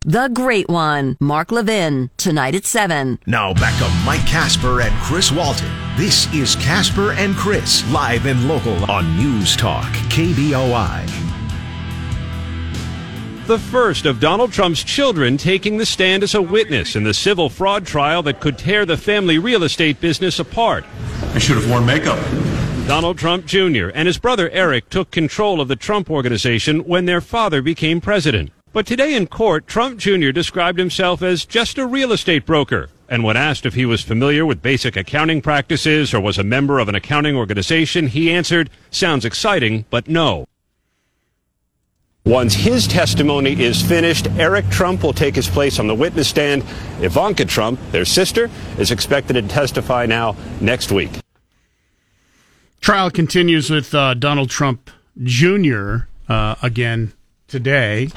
[0.04, 3.20] The Great One, Mark Levin, tonight at 7.
[3.26, 5.70] Now back to Mike Casper and Chris Walton.
[5.96, 11.06] This is Casper and Chris, live and local on News Talk, KBOI.
[13.46, 17.48] The first of Donald Trump's children taking the stand as a witness in the civil
[17.48, 20.84] fraud trial that could tear the family real estate business apart.
[21.34, 22.18] I should have worn makeup.
[22.86, 23.90] Donald Trump Jr.
[23.94, 28.50] and his brother Eric took control of the Trump organization when their father became president.
[28.72, 30.30] But today in court, Trump Jr.
[30.30, 32.88] described himself as just a real estate broker.
[33.08, 36.78] And when asked if he was familiar with basic accounting practices or was a member
[36.78, 40.46] of an accounting organization, he answered, sounds exciting, but no.
[42.24, 46.62] Once his testimony is finished, Eric Trump will take his place on the witness stand.
[47.00, 51.10] Ivanka Trump, their sister, is expected to testify now next week.
[52.80, 54.90] Trial continues with uh, Donald Trump
[55.22, 55.96] Jr.
[56.28, 57.12] Uh, again
[57.46, 58.08] today.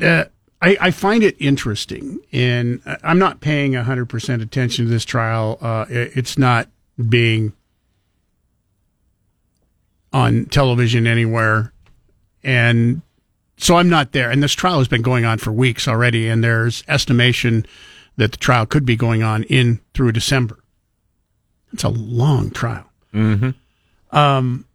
[0.00, 0.24] Uh,
[0.60, 5.58] I, I find it interesting, and I'm not paying 100% attention to this trial.
[5.60, 6.68] Uh, it- it's not
[7.08, 7.52] being
[10.12, 11.72] on television anywhere,
[12.44, 13.02] and
[13.56, 14.30] so I'm not there.
[14.30, 17.66] And this trial has been going on for weeks already, and there's estimation
[18.16, 20.58] that the trial could be going on in through December.
[21.72, 22.91] It's a long trial.
[23.14, 24.16] Mm-hmm.
[24.16, 24.66] Um,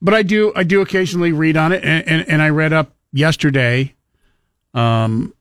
[0.00, 2.92] but I do I do occasionally read on it, and, and, and I read up
[3.12, 3.94] yesterday,
[4.74, 5.34] um,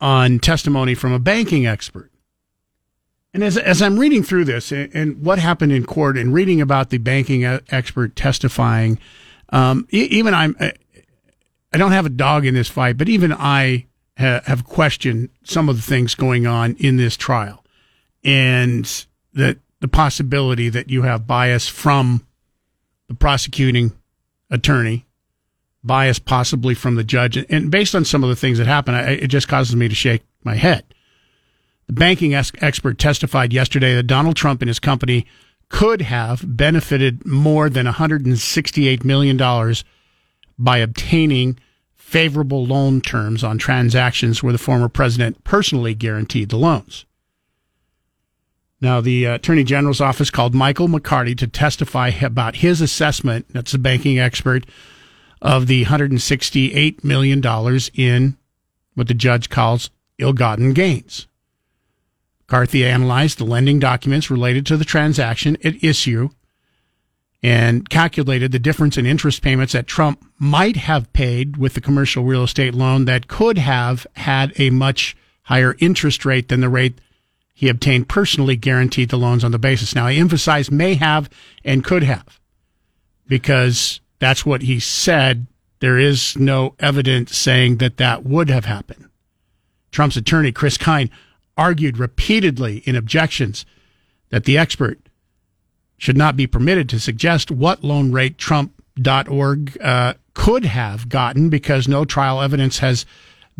[0.00, 2.10] on testimony from a banking expert.
[3.32, 6.60] And as, as I'm reading through this and, and what happened in court and reading
[6.60, 8.98] about the banking expert testifying,
[9.48, 13.86] um, even I'm, I don't have a dog in this fight, but even I
[14.18, 17.64] ha- have questioned some of the things going on in this trial
[18.22, 22.26] and that the possibility that you have bias from
[23.06, 23.92] the prosecuting
[24.50, 25.04] attorney,
[25.82, 27.36] bias possibly from the judge.
[27.36, 29.94] And based on some of the things that happened, I, it just causes me to
[29.94, 30.86] shake my head.
[31.86, 35.26] The banking expert testified yesterday that Donald Trump and his company
[35.68, 39.74] could have benefited more than $168 million
[40.58, 41.58] by obtaining
[41.94, 47.04] favorable loan terms on transactions where the former president personally guaranteed the loans.
[48.80, 53.74] Now, the uh, Attorney General's office called Michael McCarty to testify about his assessment, that's
[53.74, 54.66] a banking expert,
[55.40, 57.42] of the $168 million
[57.94, 58.36] in
[58.94, 61.26] what the judge calls ill gotten gains.
[62.40, 66.28] McCarthy analyzed the lending documents related to the transaction at issue
[67.42, 72.24] and calculated the difference in interest payments that Trump might have paid with the commercial
[72.24, 76.98] real estate loan that could have had a much higher interest rate than the rate
[77.54, 79.94] he obtained personally guaranteed the loans on the basis.
[79.94, 81.30] Now, I emphasize may have
[81.64, 82.40] and could have
[83.28, 85.46] because that's what he said.
[85.78, 89.08] There is no evidence saying that that would have happened.
[89.92, 91.10] Trump's attorney, Chris Kise,
[91.56, 93.64] argued repeatedly in objections
[94.30, 94.98] that the expert
[95.96, 101.86] should not be permitted to suggest what loan rate Trump.org uh, could have gotten because
[101.86, 103.06] no trial evidence has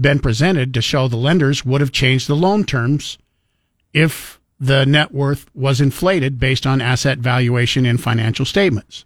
[0.00, 3.18] been presented to show the lenders would have changed the loan terms
[3.94, 9.04] if the net worth was inflated based on asset valuation in financial statements.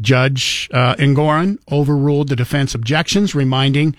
[0.00, 3.94] Judge uh, Engoron overruled the defense objections, reminding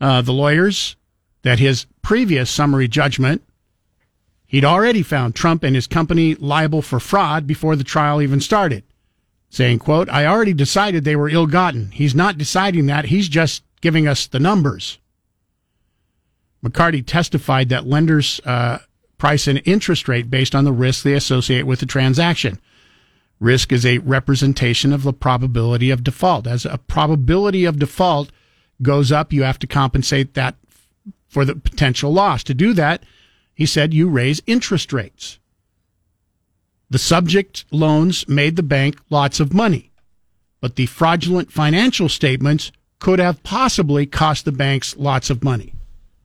[0.00, 0.96] uh, the lawyers
[1.42, 3.42] that his previous summary judgment,
[4.46, 8.82] he'd already found Trump and his company liable for fraud before the trial even started,
[9.50, 11.90] saying, quote, I already decided they were ill-gotten.
[11.90, 13.06] He's not deciding that.
[13.06, 14.98] He's just giving us the numbers.
[16.66, 18.78] McCarty testified that lenders uh,
[19.18, 22.60] price an interest rate based on the risk they associate with the transaction.
[23.38, 26.46] Risk is a representation of the probability of default.
[26.46, 28.30] As a probability of default
[28.82, 30.56] goes up, you have to compensate that
[31.28, 32.42] for the potential loss.
[32.44, 33.02] To do that,
[33.54, 35.38] he said you raise interest rates.
[36.88, 39.90] The subject loans made the bank lots of money,
[40.60, 45.75] but the fraudulent financial statements could have possibly cost the banks lots of money.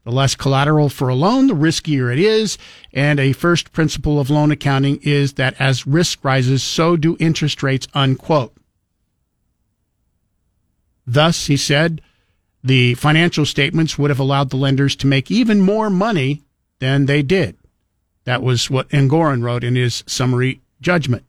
[0.03, 2.57] The less collateral for a loan, the riskier it is.
[2.91, 7.61] And a first principle of loan accounting is that as risk rises, so do interest
[7.61, 8.53] rates, unquote.
[11.05, 12.01] Thus, he said,
[12.63, 16.43] the financial statements would have allowed the lenders to make even more money
[16.79, 17.57] than they did.
[18.23, 21.25] That was what Engoron wrote in his summary judgment.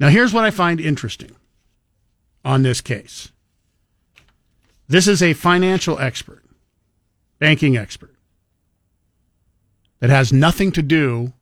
[0.00, 1.32] Now, here's what I find interesting
[2.44, 3.32] on this case.
[4.86, 6.42] This is a financial expert
[7.38, 8.14] banking expert
[10.00, 11.32] that has nothing to do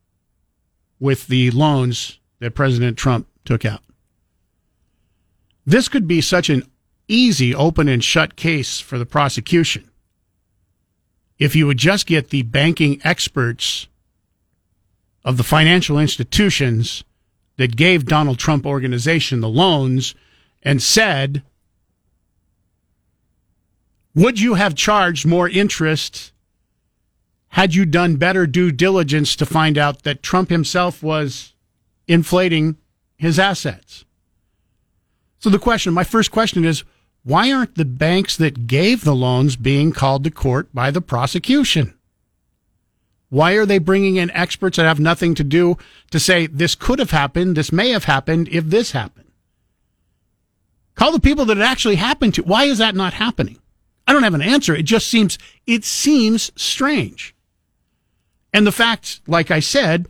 [0.99, 3.83] with the loans that President Trump took out.
[5.65, 6.63] This could be such an
[7.09, 9.91] easy open and shut case for the prosecution
[11.39, 13.89] if you would just get the banking experts
[15.25, 17.05] of the financial institutions
[17.57, 20.15] that gave Donald Trump organization the loans
[20.63, 21.43] and said
[24.17, 26.33] would you have charged more interest
[27.49, 31.53] had you done better due diligence to find out that Trump himself was
[32.09, 32.79] inflating
[33.17, 34.07] his assets?
[35.39, 36.83] So the question, my first question is,
[37.25, 41.93] why aren't the banks that gave the loans being called to court by the prosecution?
[43.29, 45.77] Why are they bringing in experts that have nothing to do
[46.11, 49.31] to say this could have happened, this may have happened if this happened?
[50.95, 52.43] Call the people that it actually happened to.
[52.45, 53.59] Why is that not happening?
[54.07, 54.75] I don't have an answer.
[54.75, 57.35] It just seems, it seems strange.
[58.53, 60.09] And the facts, like I said,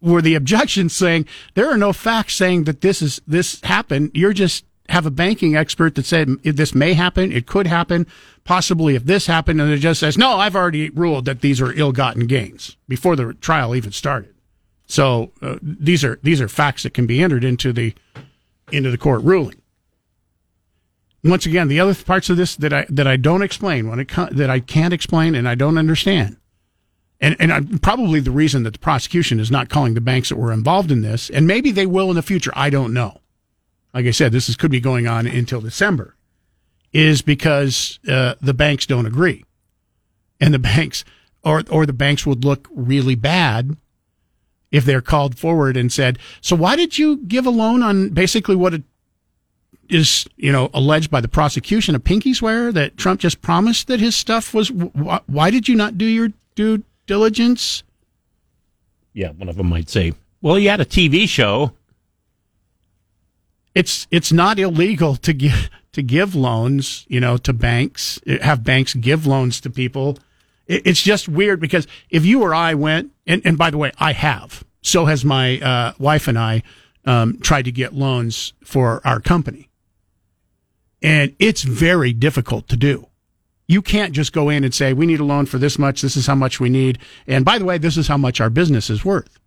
[0.00, 4.10] were the objections saying there are no facts saying that this is, this happened.
[4.14, 7.32] You're just have a banking expert that said this may happen.
[7.32, 8.06] It could happen.
[8.44, 9.60] Possibly if this happened.
[9.60, 13.34] And it just says, no, I've already ruled that these are ill-gotten gains before the
[13.34, 14.34] trial even started.
[14.86, 17.94] So uh, these are, these are facts that can be entered into the
[18.72, 19.60] into the court ruling.
[21.26, 24.08] Once again, the other parts of this that I that I don't explain when it
[24.30, 26.36] that I can't explain and I don't understand,
[27.20, 30.36] and and I, probably the reason that the prosecution is not calling the banks that
[30.36, 32.52] were involved in this, and maybe they will in the future.
[32.54, 33.20] I don't know.
[33.92, 36.14] Like I said, this is, could be going on until December,
[36.92, 39.44] is because uh, the banks don't agree,
[40.40, 41.04] and the banks
[41.42, 43.76] or or the banks would look really bad
[44.70, 48.54] if they're called forward and said, "So why did you give a loan on basically
[48.54, 48.82] what it
[49.88, 54.00] is, you know, alleged by the prosecution a pinky swear that Trump just promised that
[54.00, 57.82] his stuff was wh- why did you not do your due diligence?"
[59.12, 61.72] Yeah, one of them might say, "Well, he had a TV show."
[63.74, 68.92] It's it's not illegal to give to give loans, you know, to banks, have banks
[68.92, 70.18] give loans to people.
[70.66, 73.92] It, it's just weird because if you or I went, and, and by the way,
[73.98, 76.62] I have, so has my uh, wife and I
[77.06, 79.65] um, tried to get loans for our company.
[81.06, 83.06] And it's very difficult to do.
[83.68, 86.02] You can't just go in and say, we need a loan for this much.
[86.02, 86.98] This is how much we need.
[87.28, 89.38] And by the way, this is how much our business is worth.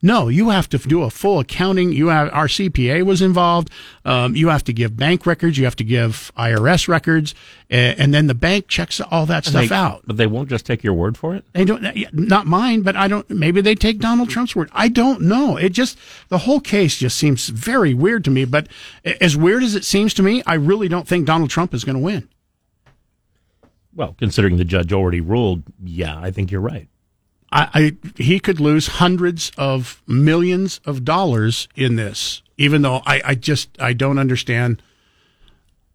[0.00, 1.92] No, you have to do a full accounting.
[1.92, 3.68] You have our CPA was involved.
[4.04, 5.58] Um, you have to give bank records.
[5.58, 7.34] You have to give IRS records,
[7.68, 10.02] and, and then the bank checks all that stuff They- out.
[10.06, 11.44] But they won't just take your word for it.
[11.52, 11.82] They don't,
[12.12, 14.70] not mine, but I don't, maybe they take Donald Trump's word.
[14.72, 15.56] I don't know.
[15.56, 18.44] It just, the whole case just seems very weird to me.
[18.44, 18.68] But
[19.20, 21.96] as weird as it seems to me, I really don't think Donald Trump is going
[21.96, 22.28] to win.
[23.94, 26.86] Well, considering the judge already ruled, yeah, I think you're right.
[27.50, 33.22] I, I he could lose hundreds of millions of dollars in this, even though I,
[33.24, 34.82] I just I don't understand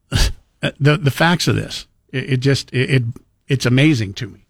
[0.09, 1.87] the the facts of this.
[2.11, 3.03] It, it just it, it
[3.47, 4.45] it's amazing to me.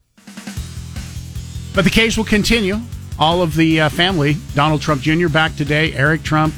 [1.73, 2.79] But the case will continue.
[3.19, 5.27] All of the uh, family, Donald Trump Jr.
[5.27, 6.53] back today, Eric Trump,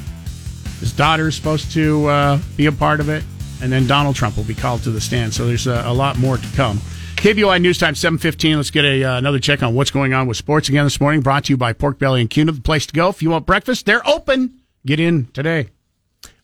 [0.80, 3.24] his daughter is supposed to uh, be a part of it,
[3.62, 5.34] and then Donald Trump will be called to the stand.
[5.34, 6.80] So there's a, a lot more to come.
[7.26, 8.58] KBOI News Time 715.
[8.58, 11.22] Let's get a, uh, another check on what's going on with sports again this morning.
[11.22, 13.10] Brought to you by Pork Belly and Kuna, the place to go.
[13.10, 14.62] If you want breakfast, they're open.
[14.86, 15.70] Get in today.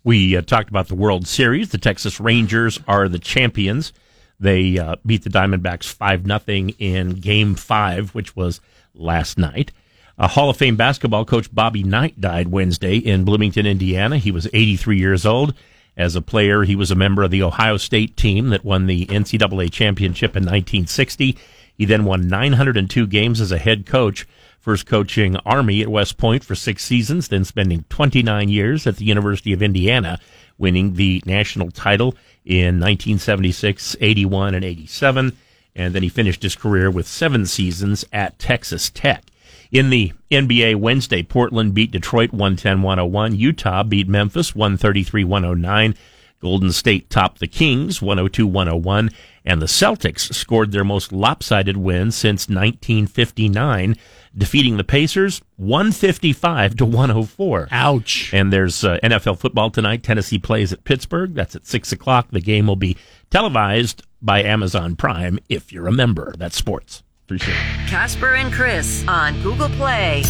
[0.03, 1.69] We uh, talked about the World Series.
[1.69, 3.93] The Texas Rangers are the champions.
[4.39, 8.59] They uh, beat the Diamondbacks 5 nothing in game five, which was
[8.95, 9.71] last night.
[10.17, 14.17] Uh, Hall of Fame basketball coach Bobby Knight died Wednesday in Bloomington, Indiana.
[14.17, 15.53] He was 83 years old.
[15.97, 19.05] As a player, he was a member of the Ohio State team that won the
[19.07, 21.37] NCAA championship in 1960.
[21.77, 24.27] He then won 902 games as a head coach,
[24.59, 29.05] first coaching Army at West Point for six seasons, then spending 29 years at the
[29.05, 30.19] University of Indiana,
[30.57, 32.15] winning the national title
[32.45, 35.37] in 1976, 81, and 87.
[35.75, 39.23] And then he finished his career with seven seasons at Texas Tech.
[39.71, 43.37] In the NBA Wednesday, Portland beat Detroit 110-101.
[43.37, 45.95] Utah beat Memphis 133-109.
[46.41, 49.13] Golden State topped the Kings 102-101.
[49.45, 53.95] And the Celtics scored their most lopsided win since 1959,
[54.37, 57.69] defeating the Pacers 155 to 104.
[57.71, 58.33] Ouch.
[58.33, 60.03] And there's uh, NFL football tonight.
[60.03, 61.33] Tennessee plays at Pittsburgh.
[61.33, 62.27] That's at 6 o'clock.
[62.31, 62.97] The game will be
[63.29, 66.33] televised by Amazon Prime if you're a member.
[66.37, 67.03] That's sports.
[67.31, 67.87] Appreciate it.
[67.87, 70.21] Casper and Chris on Google Play.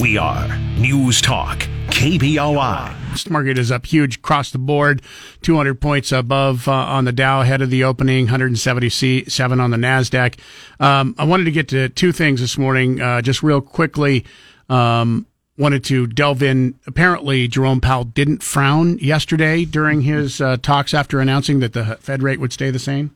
[0.00, 1.58] We are News Talk,
[1.88, 3.18] KBOI.
[3.18, 5.02] Stock market is up huge across the board,
[5.42, 10.38] 200 points above uh, on the Dow ahead of the opening, 177 on the Nasdaq.
[10.80, 14.24] Um, I wanted to get to two things this morning, uh, just real quickly.
[14.70, 15.26] Um,
[15.58, 16.78] wanted to delve in.
[16.86, 22.22] Apparently, Jerome Powell didn't frown yesterday during his uh, talks after announcing that the Fed
[22.22, 23.14] rate would stay the same.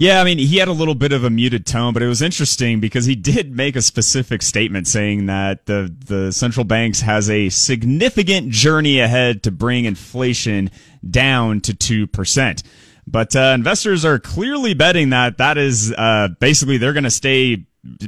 [0.00, 2.22] Yeah, I mean, he had a little bit of a muted tone, but it was
[2.22, 7.28] interesting because he did make a specific statement saying that the the central banks has
[7.28, 10.70] a significant journey ahead to bring inflation
[11.10, 12.62] down to two percent.
[13.08, 17.66] But uh, investors are clearly betting that that is uh, basically they're going to stay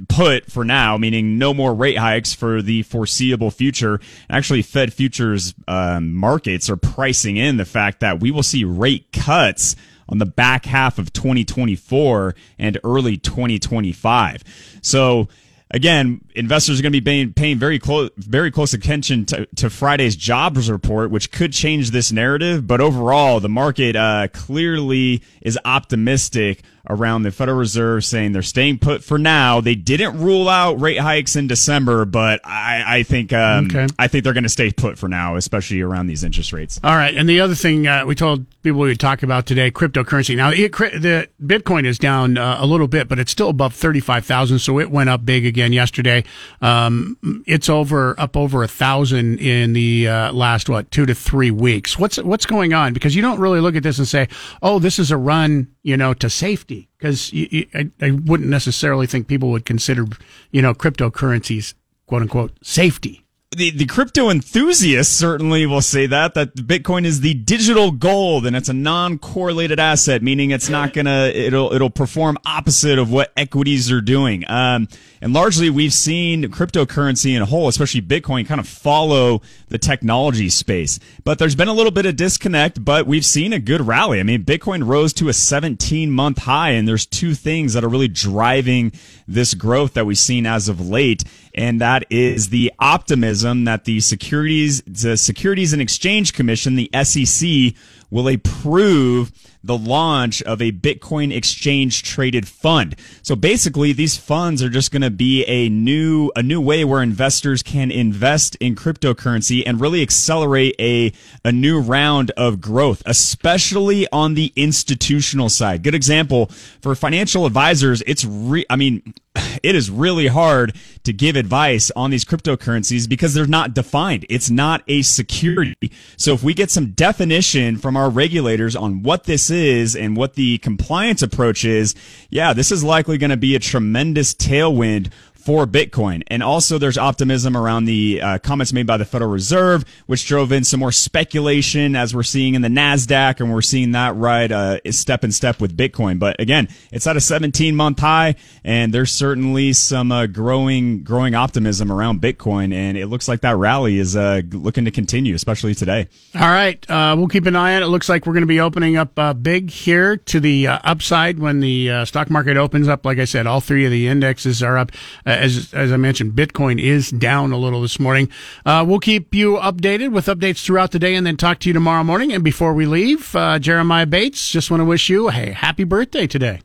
[0.09, 3.99] put for now, meaning no more rate hikes for the foreseeable future.
[4.29, 9.11] Actually, Fed futures um, markets are pricing in the fact that we will see rate
[9.13, 9.75] cuts
[10.11, 14.43] on the back half of 2024 and early 2025.
[14.83, 15.29] So
[15.71, 19.71] again, investors are going to be paying, paying very close, very close attention to, to,
[19.71, 22.67] Friday's jobs report, which could change this narrative.
[22.67, 28.79] But overall, the market uh, clearly is optimistic around the Federal Reserve saying they're staying
[28.79, 29.61] put for now.
[29.61, 33.87] They didn't rule out rate hikes in December, but I, I think um, Okay.
[33.99, 36.81] I think they're going to stay put for now, especially around these interest rates.
[36.83, 39.71] All right, and the other thing uh, we told people we would talk about today,
[39.71, 40.37] cryptocurrency.
[40.37, 44.25] Now, it, the Bitcoin is down uh, a little bit, but it's still above thirty-five
[44.25, 46.25] thousand, so it went up big again yesterday.
[46.61, 47.17] Um,
[47.47, 51.99] it's over up over a thousand in the uh, last what two to three weeks.
[51.99, 52.93] What's what's going on?
[52.93, 54.29] Because you don't really look at this and say,
[54.63, 56.89] "Oh, this is a run," you know, to safety.
[56.99, 57.33] Because
[57.75, 60.07] I, I wouldn't necessarily think people would consider,
[60.51, 61.75] you know, cryptocurrencies
[62.07, 63.25] "quote unquote" safety.
[63.57, 68.55] The, the crypto enthusiasts certainly will say that that Bitcoin is the digital gold and
[68.55, 73.91] it's a non-correlated asset, meaning it's not gonna it'll it'll perform opposite of what equities
[73.91, 74.49] are doing.
[74.49, 74.87] Um,
[75.21, 80.49] and largely we've seen cryptocurrency in a whole, especially Bitcoin, kind of follow the technology
[80.49, 81.01] space.
[81.25, 84.21] But there's been a little bit of disconnect, but we've seen a good rally.
[84.21, 87.89] I mean, Bitcoin rose to a 17 month high, and there's two things that are
[87.89, 88.93] really driving
[89.27, 91.25] this growth that we've seen as of late
[91.61, 97.75] and that is the optimism that the securities the Securities and Exchange Commission, the SEC,
[98.11, 99.33] will approve
[99.63, 102.97] the launch of a Bitcoin exchange traded fund.
[103.23, 107.03] So basically these funds are just going to be a new a new way where
[107.03, 111.13] investors can invest in cryptocurrency and really accelerate a
[111.45, 115.83] a new round of growth, especially on the institutional side.
[115.83, 116.47] Good example
[116.81, 119.15] for financial advisors, it's re- I mean
[119.63, 124.25] it is really hard to give advice on these cryptocurrencies because they're not defined.
[124.29, 125.93] It's not a security.
[126.17, 130.35] So if we get some definition from our regulators on what this is and what
[130.35, 131.95] the compliance approach is,
[132.31, 135.11] yeah, this is likely going to be a tremendous tailwind
[135.41, 136.23] for Bitcoin.
[136.27, 140.53] And also there's optimism around the uh, comments made by the Federal Reserve, which drove
[140.53, 144.53] in some more speculation as we're seeing in the NASDAQ and we're seeing that ride
[144.53, 146.19] uh, step in step with Bitcoin.
[146.19, 148.35] But again, it's at a 17 month high
[148.65, 152.75] and there's certainly some uh, growing, growing optimism around Bitcoin.
[152.75, 156.09] And it looks like that rally is uh, looking to continue, especially today.
[156.35, 157.87] All right, uh, we'll keep an eye on it.
[157.87, 161.39] It looks like we're going to be opening up uh, big here to the upside
[161.39, 163.07] when the stock market opens up.
[163.07, 164.93] Like I said, all three of the indexes are up.
[165.31, 168.29] Uh, as as I mentioned, Bitcoin is down a little this morning.
[168.67, 171.73] Uh, we'll keep you updated with updates throughout the day, and then talk to you
[171.73, 172.33] tomorrow morning.
[172.33, 176.27] And before we leave, uh, Jeremiah Bates, just want to wish you a happy birthday
[176.27, 176.63] today.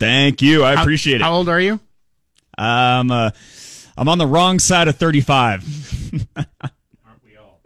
[0.00, 0.64] Thank you.
[0.64, 1.22] I How- appreciate it.
[1.22, 1.78] How old are you?
[2.58, 3.30] Um, uh,
[3.96, 6.26] I'm on the wrong side of 35.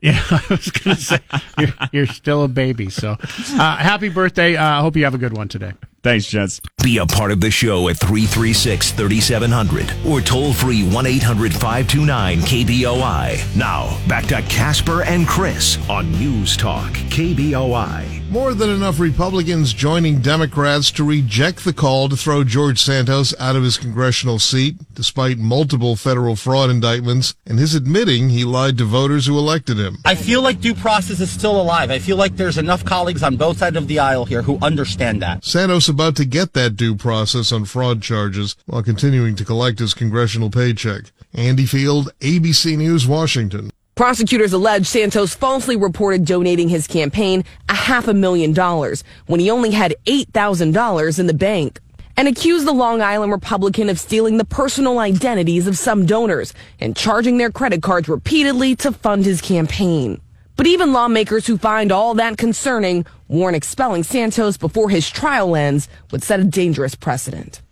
[0.02, 1.18] Yeah, I was going to say
[1.58, 2.90] you're, you're still a baby.
[2.90, 4.54] So, uh, happy birthday!
[4.54, 5.72] I uh, hope you have a good one today.
[6.04, 6.60] Thanks, gents.
[6.82, 12.40] Be a part of the show at 336 3700 or toll free 1 800 529
[12.40, 13.56] KBOI.
[13.56, 18.23] Now, back to Casper and Chris on News Talk KBOI.
[18.34, 23.54] More than enough Republicans joining Democrats to reject the call to throw George Santos out
[23.54, 28.86] of his congressional seat, despite multiple federal fraud indictments and his admitting he lied to
[28.86, 29.98] voters who elected him.
[30.04, 31.92] I feel like due process is still alive.
[31.92, 35.22] I feel like there's enough colleagues on both sides of the aisle here who understand
[35.22, 35.44] that.
[35.44, 39.94] Santos about to get that due process on fraud charges while continuing to collect his
[39.94, 41.12] congressional paycheck.
[41.34, 43.70] Andy Field, ABC News, Washington.
[43.94, 49.52] Prosecutors allege Santos falsely reported donating his campaign a half a million dollars when he
[49.52, 51.78] only had $8,000 in the bank
[52.16, 56.96] and accused the Long Island Republican of stealing the personal identities of some donors and
[56.96, 60.20] charging their credit cards repeatedly to fund his campaign.
[60.56, 65.88] But even lawmakers who find all that concerning warn expelling Santos before his trial ends
[66.10, 67.62] would set a dangerous precedent.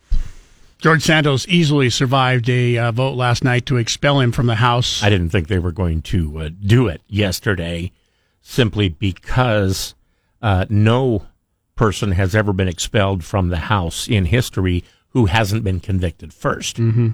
[0.83, 5.01] George Santos easily survived a uh, vote last night to expel him from the House.
[5.01, 7.93] I didn't think they were going to uh, do it yesterday
[8.41, 9.95] simply because
[10.43, 11.29] uh, no
[11.77, 16.75] person has ever been expelled from the House in history who hasn't been convicted 1st
[16.75, 17.09] Mm-hmm.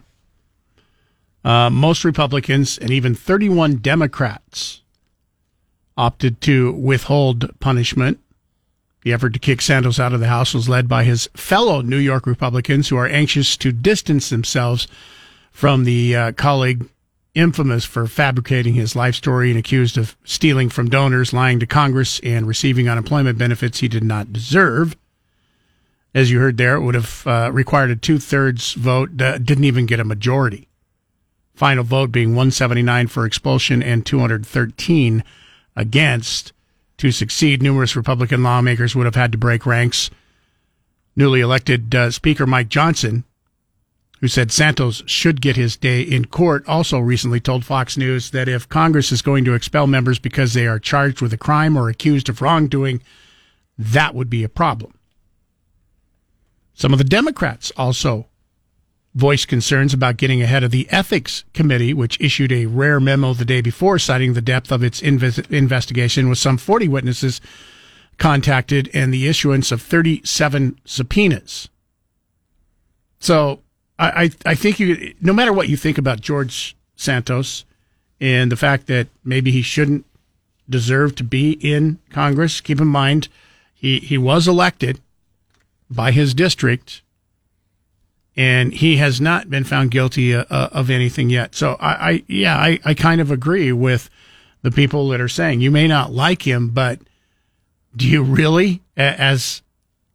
[1.44, 4.82] Uh, most Republicans and even 31 Democrats
[5.96, 8.18] opted to withhold punishment.
[9.08, 11.96] The effort to kick Santos out of the House was led by his fellow New
[11.96, 14.86] York Republicans who are anxious to distance themselves
[15.50, 16.86] from the uh, colleague
[17.34, 22.20] infamous for fabricating his life story and accused of stealing from donors, lying to Congress,
[22.20, 24.94] and receiving unemployment benefits he did not deserve.
[26.14, 29.64] As you heard there, it would have uh, required a two thirds vote, uh, didn't
[29.64, 30.68] even get a majority.
[31.54, 35.24] Final vote being 179 for expulsion and 213
[35.74, 36.52] against.
[36.98, 40.10] To succeed, numerous Republican lawmakers would have had to break ranks.
[41.14, 43.24] Newly elected uh, Speaker Mike Johnson,
[44.20, 48.48] who said Santos should get his day in court, also recently told Fox News that
[48.48, 51.88] if Congress is going to expel members because they are charged with a crime or
[51.88, 53.00] accused of wrongdoing,
[53.78, 54.92] that would be a problem.
[56.74, 58.26] Some of the Democrats also
[59.18, 63.44] voiced concerns about getting ahead of the ethics committee, which issued a rare memo the
[63.44, 67.40] day before citing the depth of its inves- investigation with some 40 witnesses
[68.16, 71.68] contacted and the issuance of 37 subpoenas.
[73.18, 73.58] So
[73.98, 77.64] I, I, I think you, no matter what you think about George Santos
[78.20, 80.06] and the fact that maybe he shouldn't
[80.70, 83.26] deserve to be in Congress, keep in mind
[83.74, 85.00] he, he was elected
[85.90, 87.02] by his district
[88.38, 91.56] and he has not been found guilty uh, of anything yet.
[91.56, 94.08] So I, I yeah, I, I kind of agree with
[94.62, 97.00] the people that are saying you may not like him, but
[97.96, 99.62] do you really, as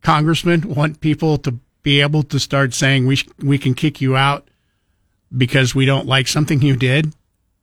[0.04, 4.16] congressman, want people to be able to start saying we sh- we can kick you
[4.16, 4.48] out
[5.38, 7.14] because we don't like something you did?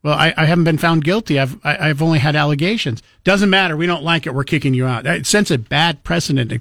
[0.02, 1.40] Well, I, I haven't been found guilty.
[1.40, 3.02] I've i have only had allegations.
[3.24, 3.78] Doesn't matter.
[3.78, 4.34] We don't like it.
[4.34, 5.06] We're kicking you out.
[5.06, 6.52] It sends a bad precedent,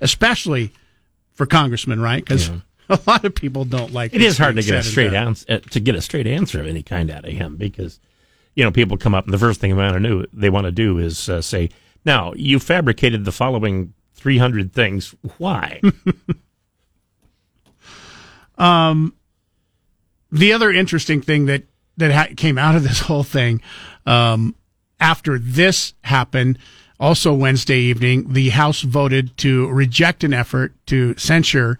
[0.00, 0.72] especially
[1.32, 2.24] for congressmen, right?
[2.24, 2.58] Because yeah.
[2.88, 4.14] a lot of people don't like.
[4.14, 6.66] It is hard to get a straight answer uh, to get a straight answer of
[6.66, 7.98] any kind out of him because
[8.54, 10.66] you know people come up and the first thing they want to do they want
[10.66, 11.70] to do is uh, say,
[12.04, 15.14] "Now you fabricated the following 300 things.
[15.38, 15.80] Why?"
[18.58, 19.14] um,
[20.30, 21.64] the other interesting thing that
[21.96, 23.62] that ha- came out of this whole thing
[24.04, 24.54] um,
[25.00, 26.58] after this happened.
[27.00, 31.76] Also, Wednesday evening, the House voted to reject an effort to censure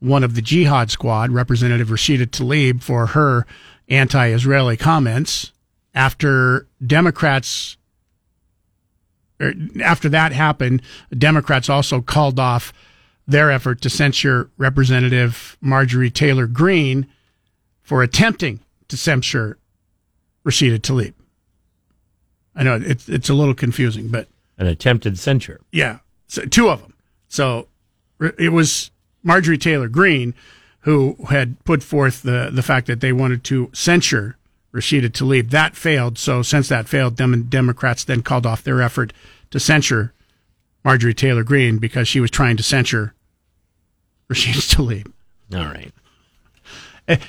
[0.00, 3.46] one of the Jihad Squad, Representative Rashida Tlaib, for her
[3.88, 5.52] anti Israeli comments
[5.94, 7.76] after Democrats.
[9.40, 10.82] Er, after that happened,
[11.16, 12.72] Democrats also called off
[13.26, 17.06] their effort to censure Representative Marjorie Taylor Greene
[17.82, 19.58] for attempting to censure
[20.44, 21.14] Rashida Tlaib.
[22.54, 24.28] I know it's it's a little confusing, but
[24.58, 25.60] an attempted censure.
[25.72, 26.94] Yeah, so two of them.
[27.28, 27.68] So
[28.38, 28.90] it was
[29.26, 30.34] Marjorie Taylor Greene,
[30.80, 34.36] who had put forth the, the fact that they wanted to censure
[34.72, 35.50] Rashida Tlaib.
[35.50, 36.16] That failed.
[36.16, 39.12] So since that failed, Dem- Democrats then called off their effort
[39.50, 40.12] to censure
[40.84, 43.14] Marjorie Taylor Greene because she was trying to censure
[44.30, 45.12] Rashida Tlaib.
[45.52, 45.92] All right.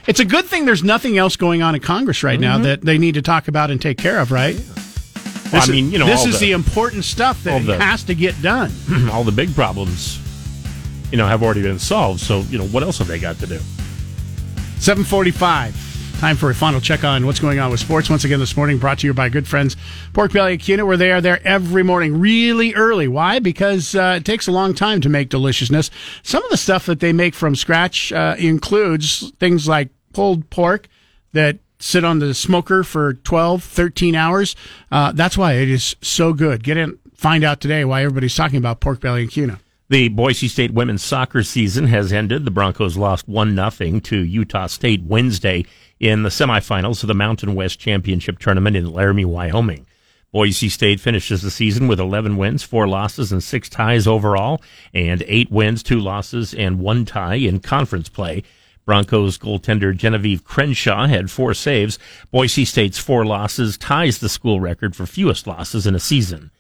[0.08, 2.41] It's a good thing there's nothing else going on in Congress right mm-hmm.
[2.41, 4.56] now that they need to talk about and take care of, right?
[5.52, 8.16] Well, I mean, you know, this is the, the, important stuff that the, has to
[8.16, 8.72] get done.
[9.12, 10.20] All the big problems
[11.12, 12.20] you know, have already been solved.
[12.20, 13.60] So, you know, what else have they got to do?
[14.80, 15.88] 745.
[16.20, 18.10] Time for a final check on what's going on with sports.
[18.10, 19.78] Once again, this morning brought to you by good friends
[20.14, 23.08] Pork Belly and Kuna, where they are there every morning really early.
[23.08, 23.38] Why?
[23.38, 25.91] Because uh, it takes a long time to make deliciousness.
[26.24, 30.88] Some of the stuff that they make from scratch uh, includes things like pulled pork
[31.34, 34.55] that sit on the smoker for 12, 13 hours.
[34.91, 36.64] Uh, that's why it is so good.
[36.64, 39.60] Get in, find out today why everybody's talking about Pork Belly and Kuna.
[39.90, 42.44] The Boise State women's soccer season has ended.
[42.44, 45.64] The Broncos lost 1 0 to Utah State Wednesday
[45.98, 49.88] in the semifinals of the Mountain West Championship tournament in Laramie, Wyoming.
[50.34, 54.62] Boise State finishes the season with 11 wins, 4 losses, and 6 ties overall,
[54.94, 58.44] and 8 wins, 2 losses, and 1 tie in conference play.
[58.84, 61.98] Broncos goaltender Genevieve Crenshaw had 4 saves.
[62.30, 66.52] Boise State's 4 losses ties the school record for fewest losses in a season.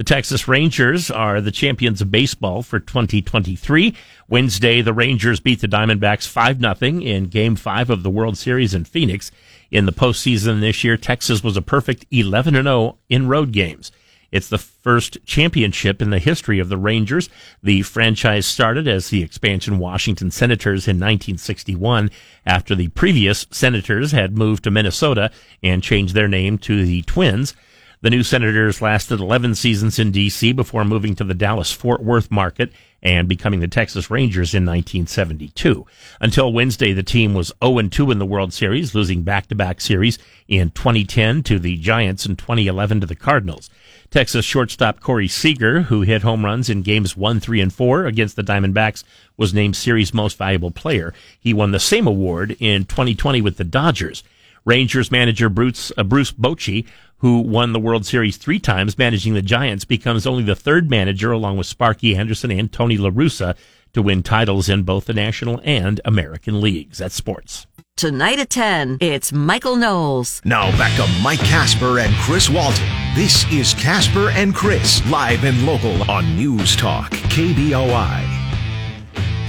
[0.00, 3.94] The Texas Rangers are the champions of baseball for 2023.
[4.30, 8.86] Wednesday, the Rangers beat the Diamondbacks 5-0 in game 5 of the World Series in
[8.86, 9.30] Phoenix.
[9.70, 13.92] In the postseason this year, Texas was a perfect 11-0 in road games.
[14.32, 17.28] It's the first championship in the history of the Rangers.
[17.62, 22.10] The franchise started as the expansion Washington Senators in 1961
[22.46, 25.30] after the previous Senators had moved to Minnesota
[25.62, 27.54] and changed their name to the Twins.
[28.02, 30.52] The new Senators lasted 11 seasons in D.C.
[30.52, 32.72] before moving to the Dallas Fort Worth market
[33.02, 35.84] and becoming the Texas Rangers in 1972.
[36.18, 41.42] Until Wednesday, the team was 0-2 in the World Series, losing back-to-back series in 2010
[41.42, 43.68] to the Giants and 2011 to the Cardinals.
[44.10, 48.34] Texas shortstop Corey Seager, who hit home runs in games 1, 3, and 4 against
[48.34, 49.04] the Diamondbacks,
[49.36, 51.12] was named series most valuable player.
[51.38, 54.24] He won the same award in 2020 with the Dodgers.
[54.64, 56.86] Rangers manager Bruce, uh, Bruce Bochy
[57.20, 61.32] who won the World Series three times managing the Giants, becomes only the third manager,
[61.32, 63.56] along with Sparky Anderson and Tony La Russa,
[63.92, 66.98] to win titles in both the National and American leagues.
[66.98, 67.66] That's sports.
[67.96, 70.40] Tonight at 10, it's Michael Knowles.
[70.44, 72.88] Now back to Mike Casper and Chris Walton.
[73.14, 78.39] This is Casper and Chris, live and local on News Talk, KBOI.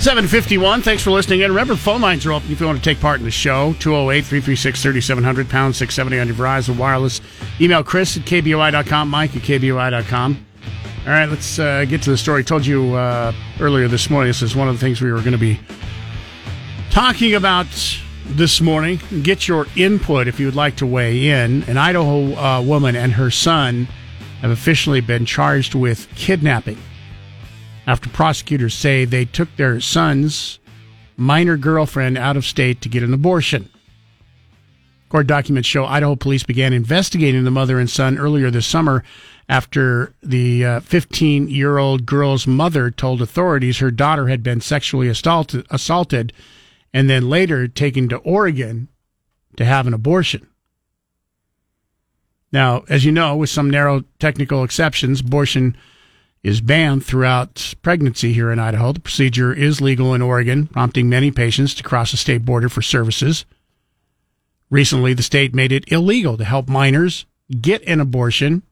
[0.02, 0.82] 751.
[0.82, 1.52] Thanks for listening in.
[1.52, 3.74] Remember, phone lines are open if you want to take part in the show.
[3.74, 7.22] 208 336 3700, pound 670 on your Verizon Wireless.
[7.62, 10.44] Email Chris at KBOI.com, Mike at KBOI.com.
[11.06, 12.40] All right, let's uh, get to the story.
[12.40, 15.20] I told you uh, earlier this morning, this is one of the things we were
[15.20, 15.60] going to be
[16.90, 17.68] talking about
[18.26, 19.00] this morning.
[19.22, 21.62] Get your input if you would like to weigh in.
[21.66, 23.88] An Idaho uh, woman and her son
[24.42, 26.80] have officially been charged with kidnapping
[27.88, 30.60] after prosecutors say they took their son's
[31.18, 33.70] minor girlfriend out of state to get an abortion.
[35.10, 39.04] Court documents show Idaho police began investigating the mother and son earlier this summer
[39.50, 45.10] after the 15 uh, year old girl's mother told authorities her daughter had been sexually
[45.10, 46.32] assaulted, assaulted
[46.94, 48.88] and then later taken to Oregon
[49.58, 50.48] to have an abortion.
[52.54, 55.76] Now, as you know, with some narrow technical exceptions, abortion
[56.44, 58.94] is banned throughout pregnancy here in Idaho.
[58.94, 62.82] The procedure is legal in Oregon, prompting many patients to cross the state border for
[62.82, 63.46] services.
[64.70, 67.26] Recently, the state made it illegal to help minors
[67.60, 68.64] get an abortion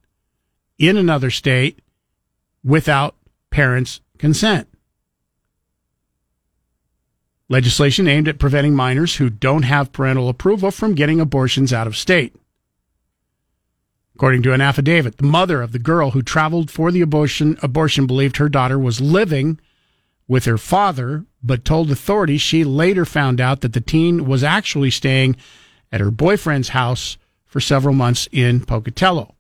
[0.78, 1.80] in another state
[2.64, 3.16] without
[3.52, 4.68] parents' consent.
[7.50, 11.98] Legislation aimed at preventing minors who don't have parental approval from getting abortions out of
[11.98, 12.36] state.
[14.20, 18.06] According to an affidavit, the mother of the girl who traveled for the abortion, abortion
[18.06, 19.62] believed her daughter was living
[20.28, 24.92] with her father, but told authorities she later found out that the teen was actually
[24.92, 25.38] staying
[25.90, 29.36] at her boyfriend's house for several months in Pocatello.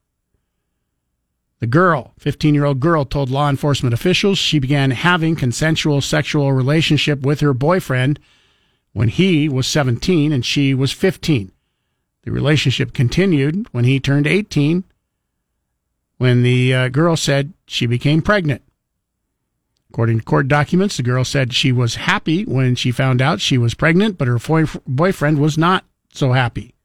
[1.59, 6.53] The girl, 15 year old girl, told law enforcement officials she began having consensual sexual
[6.53, 8.17] relationship with her boyfriend
[8.93, 11.51] when he was 17 and she was 15.
[12.24, 14.84] The relationship continued when he turned 18,
[16.17, 18.61] when the uh, girl said she became pregnant.
[19.89, 23.57] According to court documents, the girl said she was happy when she found out she
[23.57, 26.76] was pregnant, but her boy- boyfriend was not so happy,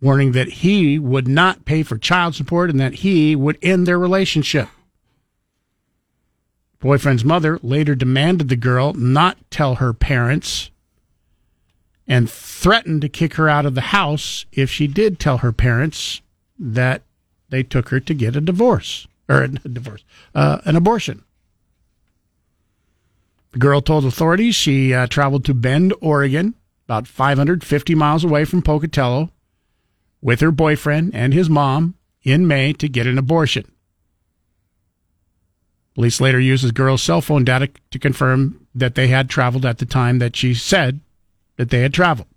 [0.00, 3.98] warning that he would not pay for child support and that he would end their
[3.98, 4.68] relationship.
[6.80, 10.70] Boyfriend's mother later demanded the girl not tell her parents
[12.06, 16.20] and threatened to kick her out of the house if she did tell her parents
[16.58, 17.02] that
[17.48, 21.24] they took her to get a divorce or a divorce, uh, an abortion.
[23.52, 26.54] The girl told authorities she uh, traveled to Bend, Oregon,
[26.86, 29.30] about 550 miles away from Pocatello,
[30.20, 33.70] with her boyfriend and his mom in May to get an abortion.
[35.94, 39.78] Police later used the girl's cell phone data to confirm that they had traveled at
[39.78, 41.00] the time that she said
[41.56, 42.28] that they had traveled.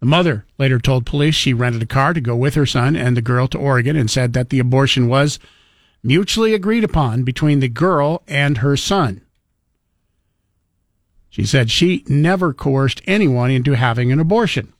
[0.00, 3.16] The mother later told police she rented a car to go with her son and
[3.16, 5.38] the girl to Oregon and said that the abortion was
[6.02, 9.22] mutually agreed upon between the girl and her son.
[11.30, 14.72] She said she never coerced anyone into having an abortion.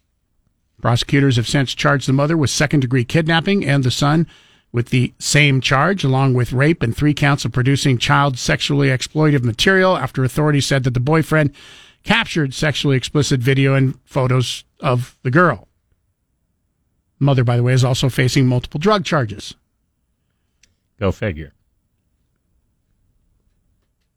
[0.81, 4.27] Prosecutors have since charged the mother with second degree kidnapping and the son
[4.73, 9.43] with the same charge, along with rape and three counts of producing child sexually exploitive
[9.43, 11.53] material after authorities said that the boyfriend
[12.07, 15.67] captured sexually explicit video and photos of the girl.
[17.19, 19.57] Mother, by the way, is also facing multiple drug charges.
[21.01, 21.53] Go figure.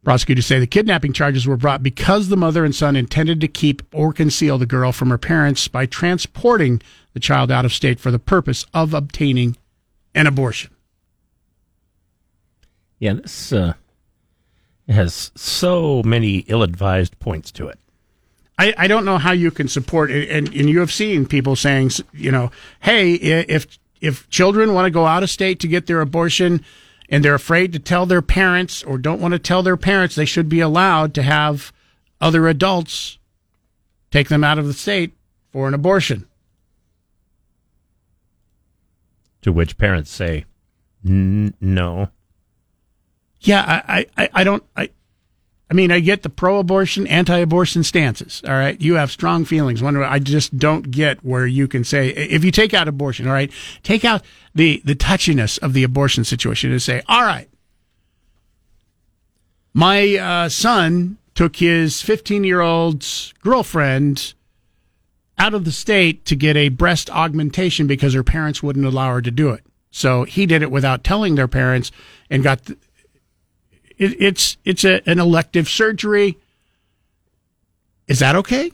[0.03, 3.81] Prosecutors say the kidnapping charges were brought because the mother and son intended to keep
[3.93, 6.81] or conceal the girl from her parents by transporting
[7.13, 9.57] the child out of state for the purpose of obtaining
[10.13, 10.71] an abortion.
[12.99, 13.73] Yeah, this uh,
[14.89, 17.79] has so many ill advised points to it.
[18.57, 20.29] I, I don't know how you can support it.
[20.29, 24.91] And, and you have seen people saying, you know, hey, if, if children want to
[24.91, 26.63] go out of state to get their abortion,
[27.09, 30.25] and they're afraid to tell their parents or don't want to tell their parents, they
[30.25, 31.73] should be allowed to have
[32.21, 33.17] other adults
[34.11, 35.13] take them out of the state
[35.51, 36.27] for an abortion.
[39.41, 40.45] To which parents say,
[41.03, 42.09] no.
[43.41, 44.89] Yeah, I, I, I don't, I,
[45.71, 48.41] I mean, I get the pro-abortion, anti-abortion stances.
[48.45, 49.83] All right, you have strong feelings.
[49.83, 53.27] One, I just don't get where you can say if you take out abortion.
[53.27, 53.51] All right,
[53.83, 54.23] take out
[54.55, 57.47] the the touchiness of the abortion situation and say, all right,
[59.73, 64.33] my uh, son took his 15 year old's girlfriend
[65.37, 69.21] out of the state to get a breast augmentation because her parents wouldn't allow her
[69.21, 69.63] to do it.
[69.91, 71.91] So he did it without telling their parents
[72.29, 72.77] and got the,
[73.99, 76.39] it, it's it's a, an elective surgery.
[78.07, 78.71] Is that okay?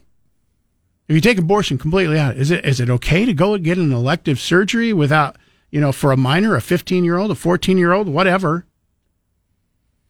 [1.08, 3.78] If you take abortion completely out, is it is it okay to go and get
[3.78, 5.36] an elective surgery without
[5.72, 8.66] you know for a minor, a fifteen year old, a fourteen year old, whatever,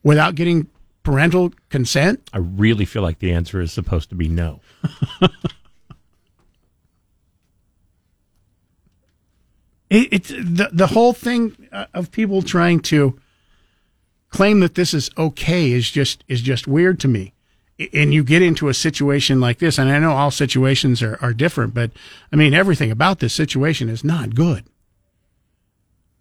[0.03, 0.67] without getting
[1.01, 2.29] parental consent?
[2.33, 4.59] I really feel like the answer is supposed to be no.
[9.89, 13.17] it, it's the the whole thing uh, of people trying to
[14.35, 17.33] claim that this is okay is just is just weird to me.
[17.93, 21.33] And you get into a situation like this, and I know all situations are, are
[21.33, 21.91] different, but
[22.31, 24.63] I mean everything about this situation is not good.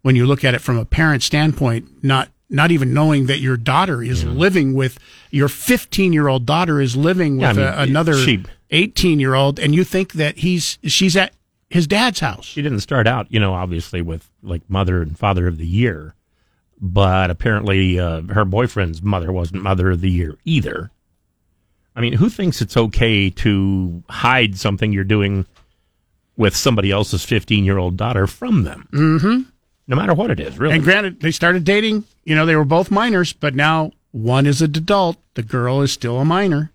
[0.02, 3.56] When you look at it from a parent standpoint, not not even knowing that your
[3.56, 4.98] daughter is living with
[5.30, 9.18] your 15 year old daughter is living Yeah, with I mean, a, another she- 18
[9.20, 11.32] year old, and you think that he's she's at
[11.70, 12.44] his dad's house.
[12.44, 16.14] She didn't start out, you know, obviously with like mother and father of the year,
[16.80, 20.90] but apparently uh, her boyfriend's mother wasn't mother of the year either.
[21.96, 25.46] I mean, who thinks it's okay to hide something you're doing
[26.36, 28.88] with somebody else's 15 year old daughter from them?
[28.92, 29.42] Mm-hmm.
[29.86, 30.74] No matter what it is, really.
[30.74, 32.04] And granted, they started dating.
[32.24, 35.18] You know, they were both minors, but now one is an adult.
[35.34, 36.70] The girl is still a minor.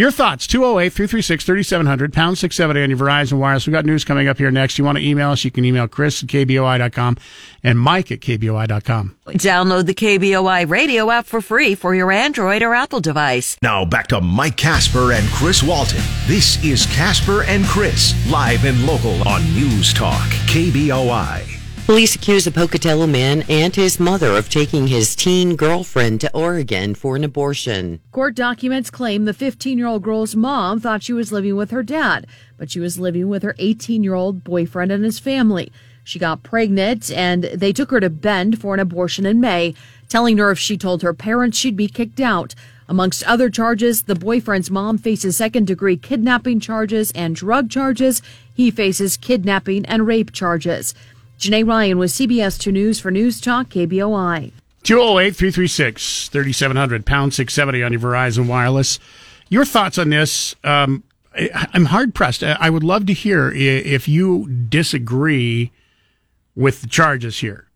[0.00, 3.66] Your thoughts, 208 336 3700, pound 670 on your Verizon Wireless.
[3.66, 4.78] We've got news coming up here next.
[4.78, 7.18] You want to email us, you can email Chris at KBOI.com
[7.62, 9.18] and Mike at KBOI.com.
[9.26, 13.58] Download the KBOI radio app for free for your Android or Apple device.
[13.60, 16.00] Now back to Mike Casper and Chris Walton.
[16.26, 21.49] This is Casper and Chris, live and local on News Talk, KBOI.
[21.90, 26.94] Police accuse a Pocatello man and his mother of taking his teen girlfriend to Oregon
[26.94, 27.98] for an abortion.
[28.12, 31.82] Court documents claim the 15 year old girl's mom thought she was living with her
[31.82, 35.72] dad, but she was living with her 18 year old boyfriend and his family.
[36.04, 39.74] She got pregnant and they took her to Bend for an abortion in May,
[40.08, 42.54] telling her if she told her parents she'd be kicked out.
[42.88, 48.22] Amongst other charges, the boyfriend's mom faces second degree kidnapping charges and drug charges.
[48.54, 50.94] He faces kidnapping and rape charges.
[51.40, 54.52] Janae Ryan with CBS 2 News for News Talk KBOI.
[54.82, 58.98] 208 336 3700, pound 670 on your Verizon Wireless.
[59.48, 60.54] Your thoughts on this?
[60.62, 61.02] Um,
[61.34, 62.42] I, I'm hard pressed.
[62.42, 65.72] I would love to hear if you disagree
[66.54, 67.66] with the charges here.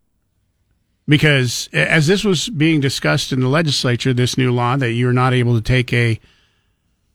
[1.09, 5.33] Because as this was being discussed in the legislature, this new law that you're not
[5.33, 6.21] able to take a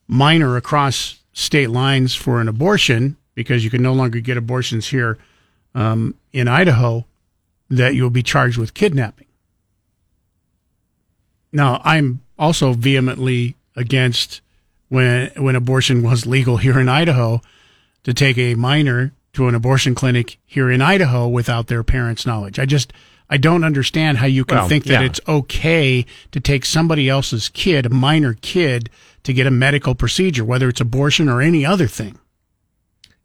[0.08, 5.20] minor across state lines for an abortion because you can no longer get abortions here
[5.76, 7.06] um, in Idaho,
[7.70, 9.28] that you'll be charged with kidnapping.
[11.52, 14.42] Now, I'm also vehemently against
[14.90, 17.42] when when abortion was legal here in Idaho
[18.04, 22.60] to take a minor to an abortion clinic here in Idaho without their parents' knowledge.
[22.60, 22.94] I just
[23.30, 25.06] I don't understand how you can Well, think that yeah.
[25.06, 28.90] it's okay to take somebody else's kid, a minor kid,
[29.24, 32.18] to get a medical procedure, whether it's abortion or any other thing.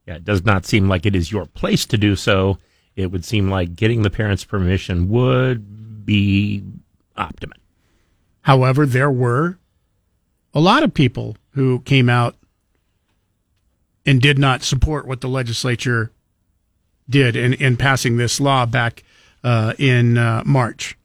[0.07, 2.59] Yeah, it does not seem like it is your place to do so.
[2.97, 6.63] It would seem like getting the parents' permission would be
[7.17, 7.59] optimum.
[8.43, 9.59] However, there were
[10.53, 12.37] a lot of people who came out
[14.07, 16.13] and did not support what the legislature
[17.09, 19.03] did in, in passing this law back
[19.43, 20.97] uh, in uh, March,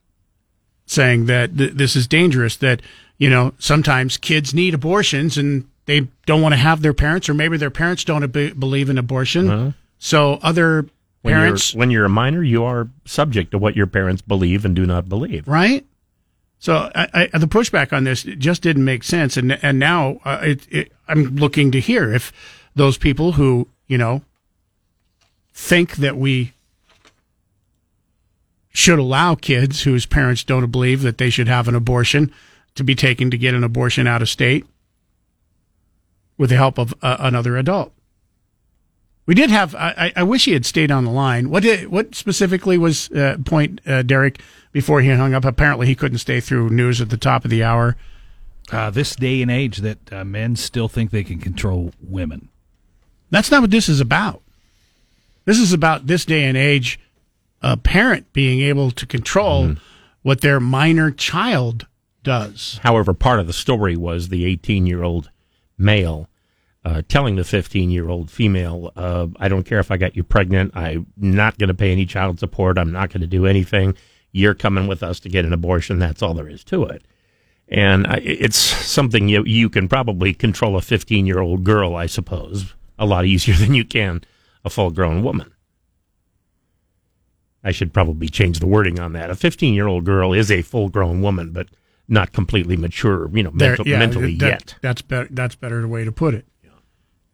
[0.86, 2.82] saying that th- this is dangerous, that,
[3.18, 7.34] you know, sometimes kids need abortions and they don't want to have their parents, or
[7.34, 9.50] maybe their parents don't be- believe in abortion.
[9.50, 9.70] Uh-huh.
[9.98, 10.86] So other
[11.22, 11.74] When parents.
[11.74, 14.86] you're when you're a minor, you are subject to what your parents believe and do
[14.86, 15.46] not believe.
[15.46, 15.86] right?
[16.58, 20.40] So I, I, the pushback on this just didn't make sense, and and now uh,
[20.42, 22.32] it, it, I'm looking to hear if
[22.76, 24.22] those people who you know
[25.52, 26.52] think that we
[28.72, 32.32] should allow kids whose parents don't believe that they should have an abortion
[32.74, 34.64] to be taken to get an abortion out of state
[36.38, 37.92] with the help of uh, another adult.
[39.30, 39.76] We did have.
[39.76, 41.50] I, I- I wish he had stayed on the line.
[41.50, 44.40] What did, what specifically was uh, point uh, Derek
[44.72, 45.44] before he hung up?
[45.44, 47.96] Apparently, he couldn't stay through news at the top of the hour.
[48.72, 52.48] Uh, this day and age, that uh, men still think they can control women.
[53.30, 54.42] That's not what this is about.
[55.44, 56.98] This is about this day and age,
[57.62, 59.76] a parent being able to control
[60.22, 61.86] what their minor child
[62.24, 62.80] does.
[62.82, 65.30] However, part of the story was the 18 year old
[65.78, 66.28] male
[66.84, 70.24] uh, telling the 15 year old female, uh, I don't care if I got you
[70.24, 70.72] pregnant.
[70.74, 72.78] I'm not going to pay any child support.
[72.78, 73.94] I'm not going to do anything.
[74.32, 75.98] You're coming with us to get an abortion.
[75.98, 77.04] That's all there is to it.
[77.68, 82.06] And I, it's something you, you can probably control a 15 year old girl, I
[82.06, 84.22] suppose, a lot easier than you can
[84.64, 85.52] a full grown woman.
[87.62, 89.30] I should probably change the wording on that.
[89.30, 91.68] A 15 year old girl is a full grown woman, but
[92.08, 94.74] not completely mature, you know, mental, yeah, mentally that- yet.
[94.80, 95.28] That's better.
[95.30, 96.46] That's better way to put it.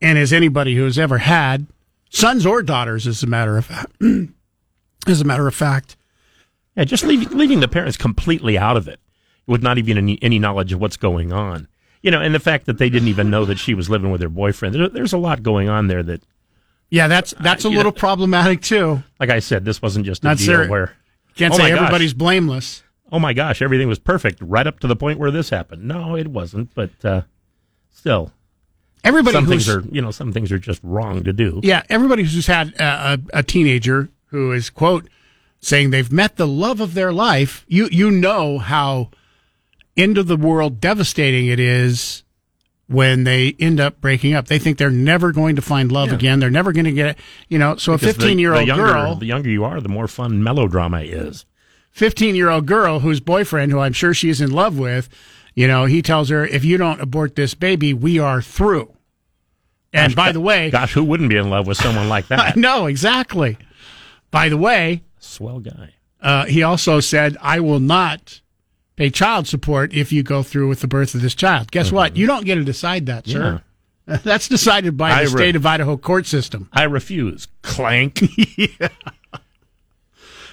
[0.01, 1.67] And as anybody who has ever had
[2.11, 3.93] sons or daughters, as a matter of fact,
[5.07, 5.97] as a matter of fact,
[6.77, 9.01] Yeah, just leaving, leaving the parents completely out of it
[9.47, 11.69] with not even any, any knowledge of what's going on.
[12.03, 14.21] You know, and the fact that they didn't even know that she was living with
[14.21, 14.75] her boyfriend.
[14.75, 16.23] There, there's a lot going on there that,
[16.91, 19.03] yeah, that's that's a little know- problematic too.
[19.19, 20.69] like I said, this wasn't just a Not deal sure.
[20.69, 20.93] where
[21.35, 22.85] Can't oh say my gosh, everybody's blameless.
[23.11, 25.83] oh my gosh, everything was perfect right up to the point where this happened.
[25.89, 27.23] No, it wasn't, but uh,
[27.91, 28.31] still,
[29.07, 31.61] Everybody some things are you know some things are just wrong to do.
[31.63, 32.85] yeah, everybody who's had a,
[33.35, 35.09] a, a teenager who is quote
[35.61, 39.11] saying they've met the love of their life, you you know how
[39.97, 42.23] end of the world devastating it is
[42.89, 44.47] when they end up breaking up.
[44.47, 46.15] They think they're never going to find love Yeah.
[46.15, 46.39] again.
[46.41, 47.77] They're never going to get you know.
[47.77, 51.01] So Because a 15 year old girl, the younger you are, the more fun melodrama
[51.01, 51.47] is.
[51.93, 55.09] 15 year old girl whose boyfriend, who I'm sure she's in love with,
[55.55, 58.93] you know, he tells her, if you don't abort this baby, we are through.
[59.93, 62.57] And by the way, Gosh, who wouldn't be in love with someone like that?
[62.57, 63.57] no, exactly.
[64.31, 65.95] By the way, Swell guy.
[66.21, 68.41] uh, he also said, I will not
[68.97, 71.71] pay child support if you go through with the birth of this child.
[71.71, 72.17] Guess what?
[72.17, 73.63] You don't get to decide that, sir.
[74.07, 76.69] That's decided by I the re- state of Idaho court system.
[76.73, 77.49] I refuse.
[77.63, 78.21] Clank.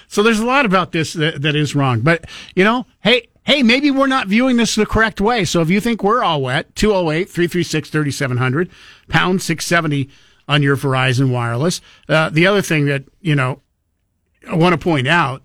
[0.06, 2.00] So there's a lot about this that, that is wrong.
[2.00, 5.44] But, you know, hey, hey, maybe we're not viewing this the correct way.
[5.44, 8.70] So if you think we're all wet, 208 336 3700,
[9.08, 10.10] pound 670
[10.48, 11.80] on your Verizon Wireless.
[12.08, 13.60] Uh, the other thing that, you know,
[14.48, 15.42] I want to point out,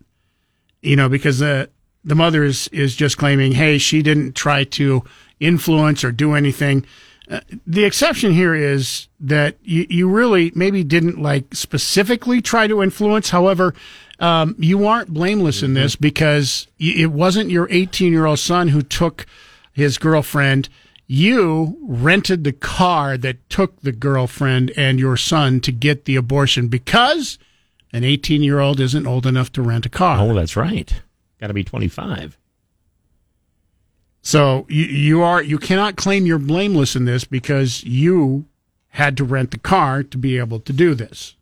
[0.81, 1.69] you know, because the,
[2.03, 5.03] the mother is, is just claiming, hey, she didn't try to
[5.39, 6.85] influence or do anything.
[7.29, 12.81] Uh, the exception here is that you, you really maybe didn't like specifically try to
[12.81, 13.29] influence.
[13.29, 13.73] However,
[14.19, 18.81] um, you aren't blameless in this because it wasn't your 18 year old son who
[18.81, 19.25] took
[19.71, 20.69] his girlfriend.
[21.07, 26.67] You rented the car that took the girlfriend and your son to get the abortion
[26.67, 27.39] because
[27.93, 30.19] an 18 year old isn't old enough to rent a car.
[30.19, 31.01] Oh, that's right.
[31.39, 32.37] Got to be 25.
[34.21, 38.45] So you, you are you cannot claim you're blameless in this because you
[38.89, 41.35] had to rent the car to be able to do this.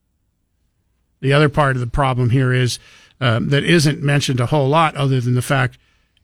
[1.19, 2.79] The other part of the problem here is
[3.19, 5.77] um, that isn't mentioned a whole lot, other than the fact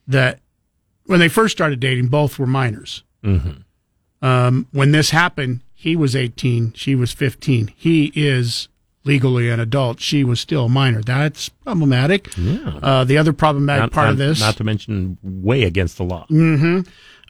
[0.08, 0.40] that
[1.06, 3.04] when they first started dating, both were minors.
[3.24, 4.26] Mm-hmm.
[4.26, 7.74] Um, when this happened, he was 18, she was 15.
[7.76, 8.70] He is
[9.04, 10.00] legally an adult.
[10.00, 11.02] She was still a minor.
[11.02, 12.30] That's problematic.
[12.38, 12.80] Yeah.
[12.82, 16.04] Uh, the other problematic Not, part not- of this, not to mention way against the
[16.04, 16.26] law.
[16.28, 16.82] hmm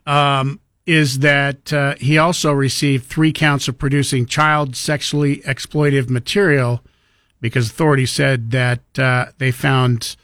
[0.06, 6.82] um, is that uh, he also received three counts of producing child sexually exploitive material
[7.44, 10.16] because authorities said that uh, they found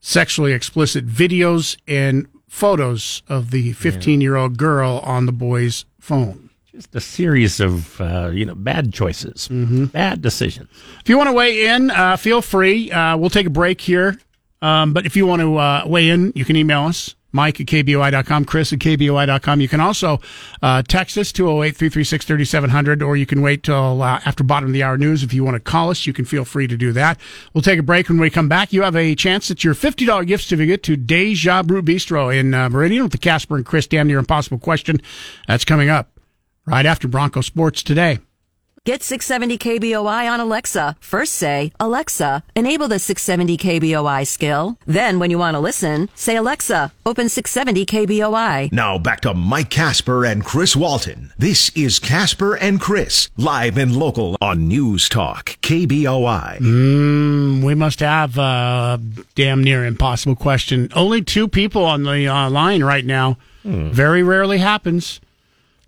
[0.00, 6.48] sexually explicit videos and photos of the 15 year old girl on the boy's phone.
[6.72, 9.86] Just a series of uh, you know bad choices, Mm-hmm.
[9.86, 10.68] bad decisions.
[11.00, 12.90] If you want to weigh in, uh, feel free.
[12.90, 14.18] Uh, we'll take a break here.
[14.62, 17.14] Um, but if you want to uh, weigh in, you can email us.
[17.32, 19.60] Mike at KBOI.com, Chris at KBOI.com.
[19.60, 20.20] You can also
[20.62, 24.72] uh, text us 208 336 3700, or you can wait till uh, after bottom of
[24.72, 25.22] the hour news.
[25.22, 27.20] If you want to call us, you can feel free to do that.
[27.52, 28.08] We'll take a break.
[28.08, 31.62] When we come back, you have a chance at your $50 gift certificate to Deja
[31.62, 35.00] Brew Bistro in uh, Meridian with the Casper and Chris Damn Near Impossible question.
[35.46, 36.18] That's coming up
[36.66, 38.20] right after Bronco Sports today.
[38.88, 40.96] Get 670 KBOI on Alexa.
[40.98, 44.78] First say, Alexa, enable the 670 KBOI skill.
[44.86, 48.72] Then, when you want to listen, say, Alexa, open 670 KBOI.
[48.72, 51.34] Now back to Mike Casper and Chris Walton.
[51.36, 56.56] This is Casper and Chris, live and local on News Talk, KBOI.
[56.56, 58.98] Mm, we must have a
[59.34, 60.88] damn near impossible question.
[60.94, 63.36] Only two people on the uh, line right now.
[63.64, 65.20] Very rarely happens.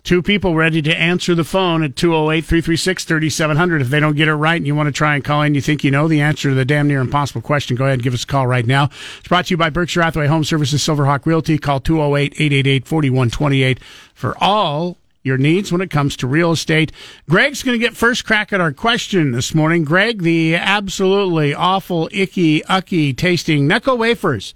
[0.03, 3.81] Two people ready to answer the phone at 208 336 3700.
[3.81, 5.61] If they don't get it right and you want to try and call in, you
[5.61, 8.15] think you know the answer to the damn near impossible question, go ahead and give
[8.15, 8.85] us a call right now.
[9.19, 11.59] It's brought to you by Berkshire Hathaway Home Services, Silverhawk Realty.
[11.59, 13.79] Call 208 888 4128
[14.15, 16.91] for all your needs when it comes to real estate.
[17.29, 19.83] Greg's going to get first crack at our question this morning.
[19.83, 24.55] Greg, the absolutely awful, icky, ucky tasting Necco wafers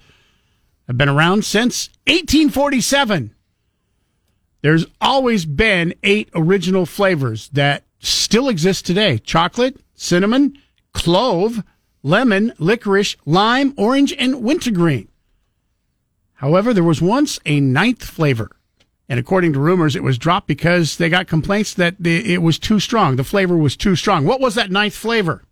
[0.88, 3.35] have been around since 1847.
[4.66, 10.58] There's always been eight original flavors that still exist today chocolate, cinnamon,
[10.92, 11.64] clove,
[12.02, 15.08] lemon, licorice, lime, orange, and wintergreen.
[16.34, 18.50] However, there was once a ninth flavor.
[19.08, 22.58] And according to rumors, it was dropped because they got complaints that the, it was
[22.58, 23.18] too strong.
[23.18, 24.26] The flavor was too strong.
[24.26, 25.44] What was that ninth flavor?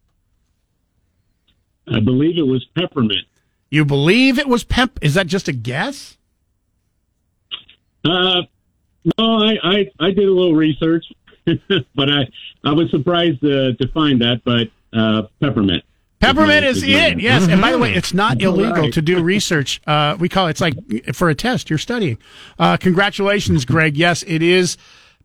[1.88, 3.28] I believe it was peppermint.
[3.70, 4.98] You believe it was pep?
[5.04, 6.18] Is that just a guess?
[8.04, 8.42] Uh,
[9.18, 11.06] no, I, I, I did a little research,
[11.46, 12.28] but I,
[12.64, 14.42] I was surprised uh, to find that.
[14.44, 15.84] But uh, peppermint.
[16.20, 17.50] Peppermint is it, yes.
[17.50, 19.82] And by the way, it's not illegal to do research.
[19.86, 20.76] Uh, we call it, it's like
[21.14, 22.18] for a test, you're studying.
[22.58, 23.98] Uh, congratulations, Greg.
[23.98, 24.78] Yes, it is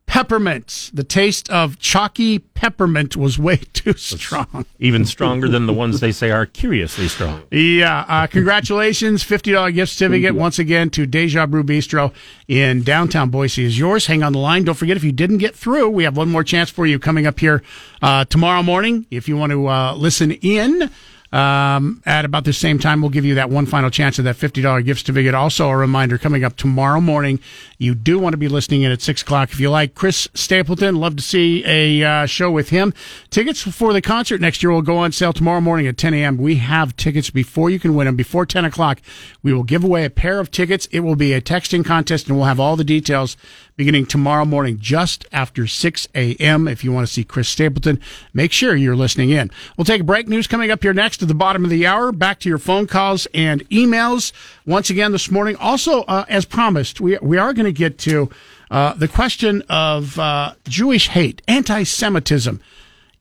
[0.08, 0.90] peppermint.
[0.92, 4.64] The taste of chalky peppermint was way too strong.
[4.80, 7.42] Even stronger than the ones they say are curiously strong.
[7.52, 8.04] Yeah.
[8.08, 9.22] Uh, congratulations.
[9.22, 12.12] $50 gift certificate once again to Deja Brew Bistro
[12.48, 14.06] in downtown Boise is yours.
[14.06, 14.64] Hang on the line.
[14.64, 17.26] Don't forget if you didn't get through, we have one more chance for you coming
[17.26, 17.62] up here
[18.00, 19.06] uh, tomorrow morning.
[19.10, 20.90] If you want to uh, listen in,
[21.30, 24.36] um, at about the same time, we'll give you that one final chance of that
[24.36, 25.34] $50 gift certificate.
[25.34, 27.38] Also, a reminder coming up tomorrow morning,
[27.76, 29.52] you do want to be listening in at 6 o'clock.
[29.52, 32.94] If you like Chris Stapleton, love to see a uh, show with him.
[33.28, 36.38] Tickets for the concert next year will go on sale tomorrow morning at 10 a.m.
[36.38, 38.16] We have tickets before you can win them.
[38.16, 39.02] Before 10 o'clock,
[39.42, 40.86] we will give away a pair of tickets.
[40.90, 43.36] It will be a texting contest, and we'll have all the details
[43.78, 46.66] beginning tomorrow morning just after 6 a.m.
[46.66, 48.00] If you want to see Chris Stapleton,
[48.34, 49.52] make sure you're listening in.
[49.76, 50.26] We'll take a break.
[50.26, 52.10] News coming up here next at the bottom of the hour.
[52.10, 54.32] Back to your phone calls and emails
[54.66, 55.54] once again this morning.
[55.56, 58.28] Also, uh, as promised, we, we are going to get to
[58.68, 62.60] uh, the question of uh, Jewish hate, anti Semitism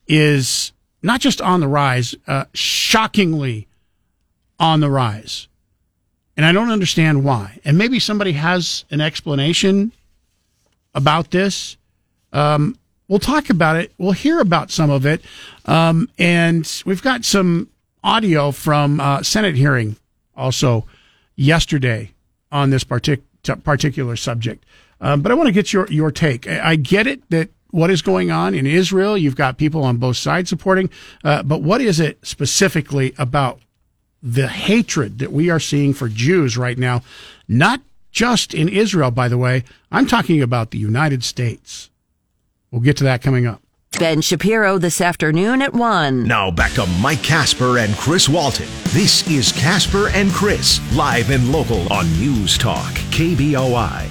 [0.07, 0.71] is
[1.03, 3.67] not just on the rise, uh, shockingly
[4.59, 5.47] on the rise.
[6.35, 7.59] And I don't understand why.
[7.63, 9.91] And maybe somebody has an explanation
[10.93, 11.77] about this.
[12.33, 12.77] Um,
[13.07, 13.91] we'll talk about it.
[13.97, 15.21] We'll hear about some of it.
[15.65, 17.69] Um, and we've got some
[18.03, 19.95] audio from uh, Senate hearing
[20.35, 20.85] also
[21.35, 22.11] yesterday
[22.51, 23.23] on this partic-
[23.63, 24.65] particular subject.
[24.99, 26.47] Um, but I want to get your, your take.
[26.47, 29.97] I, I get it that what is going on in Israel, you've got people on
[29.97, 30.89] both sides supporting,
[31.23, 33.59] uh, but what is it specifically about
[34.23, 37.03] the hatred that we are seeing for Jews right now?
[37.47, 37.81] Not
[38.11, 39.63] just in Israel, by the way.
[39.91, 41.89] I'm talking about the United States.
[42.71, 43.61] We'll get to that coming up.
[43.99, 46.23] Ben Shapiro this afternoon at 1.
[46.23, 48.67] Now back to Mike Casper and Chris Walton.
[48.89, 54.05] This is Casper and Chris, live and local on News Talk, KBOI.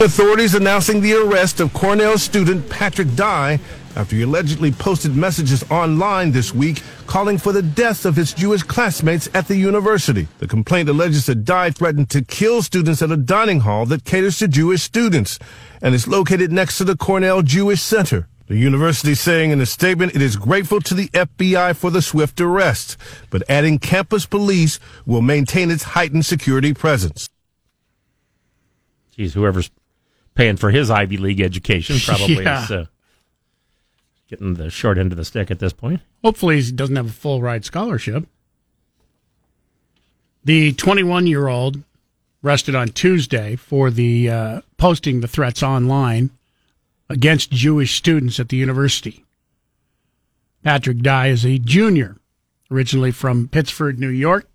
[0.00, 3.58] Authorities announcing the arrest of Cornell student Patrick Dye
[3.96, 6.82] after he allegedly posted messages online this week
[7.14, 10.26] calling for the death of his Jewish classmates at the university.
[10.40, 14.40] The complaint alleges that Dye threatened to kill students at a dining hall that caters
[14.40, 15.38] to Jewish students
[15.80, 18.26] and is located next to the Cornell Jewish Center.
[18.48, 22.40] The university saying in a statement it is grateful to the FBI for the swift
[22.40, 22.96] arrest,
[23.30, 27.30] but adding campus police will maintain its heightened security presence.
[29.16, 29.70] Geez, whoever's
[30.34, 32.64] paying for his Ivy League education probably Yeah.
[32.64, 32.86] is uh,
[34.34, 36.00] getting the short end of the stick at this point.
[36.24, 38.26] Hopefully, he doesn't have a full ride scholarship.
[40.44, 41.82] The 21 year old
[42.42, 46.30] arrested on Tuesday for the uh, posting the threats online
[47.08, 49.24] against Jewish students at the university.
[50.62, 52.16] Patrick Dye is a junior,
[52.70, 54.48] originally from Pittsford, New York,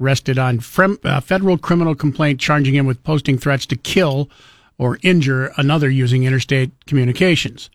[0.00, 4.30] arrested on frem- uh, federal criminal complaint charging him with posting threats to kill
[4.78, 7.68] or injure another using interstate communications.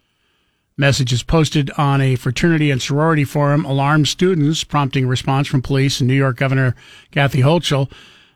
[0.75, 6.07] Messages posted on a fraternity and sorority forum alarmed students, prompting response from police and
[6.07, 6.75] New York Governor
[7.11, 7.91] Kathy Hochul.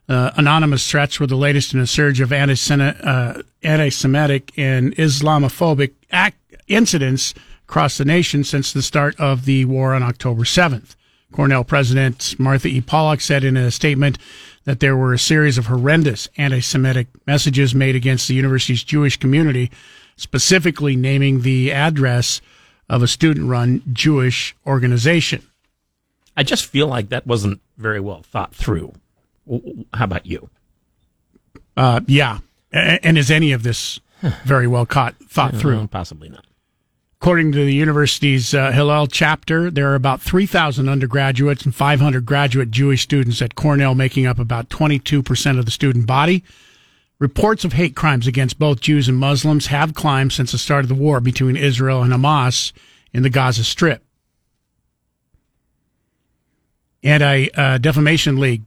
[0.08, 5.94] Uh, anonymous threats were the latest in a surge of anti-Semitic, uh, anti-Semitic and Islamophobic
[6.12, 7.34] act- incidents
[7.68, 10.96] across the nation since the start of the war on October 7th.
[11.32, 12.80] Cornell President Martha E.
[12.82, 14.18] Pollack said in a statement
[14.64, 19.70] that there were a series of horrendous anti-Semitic messages made against the university's Jewish community,
[20.18, 22.42] specifically naming the address
[22.90, 25.44] of a student-run Jewish organization.
[26.36, 28.94] I just feel like that wasn't very well thought through.
[29.94, 30.50] How about you?
[31.76, 32.40] Uh, yeah,
[32.72, 34.00] and is any of this
[34.46, 35.88] very well caught, thought Uh, through?
[35.88, 36.44] Possibly not.
[37.20, 42.70] According to the university's uh, Hillel chapter, there are about 3,000 undergraduates and 500 graduate
[42.70, 46.44] Jewish students at Cornell, making up about 22% of the student body.
[47.20, 50.90] Reports of hate crimes against both Jews and Muslims have climbed since the start of
[50.90, 52.72] the war between Israel and Hamas
[53.12, 54.04] in the Gaza Strip.
[57.04, 58.64] Anti uh, Defamation League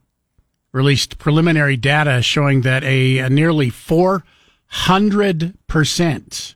[0.72, 6.54] released preliminary data showing that a, a nearly 400%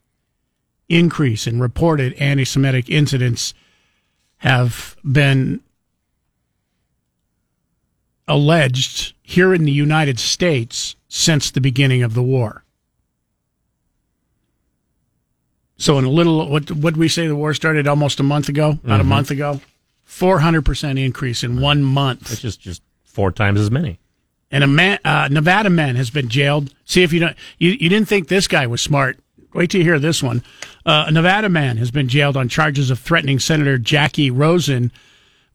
[0.89, 3.55] increase in reported anti Semitic incidents
[4.39, 5.61] have been
[8.27, 12.65] alleged here in the United States since the beginning of the war.
[15.77, 18.79] So, in a little, what what we say the war started almost a month ago?
[18.85, 19.09] About a Mhm.
[19.09, 19.61] month ago?
[20.07, 22.31] 400% increase in one month.
[22.31, 23.99] Which is just four times as many.
[24.51, 26.73] And a man, uh, Nevada man has been jailed.
[26.85, 29.19] See if you don't, you, you didn't think this guy was smart.
[29.53, 30.43] Wait till you hear this one.
[30.87, 34.93] Uh, a Nevada man has been jailed on charges of threatening Senator Jacky Rosen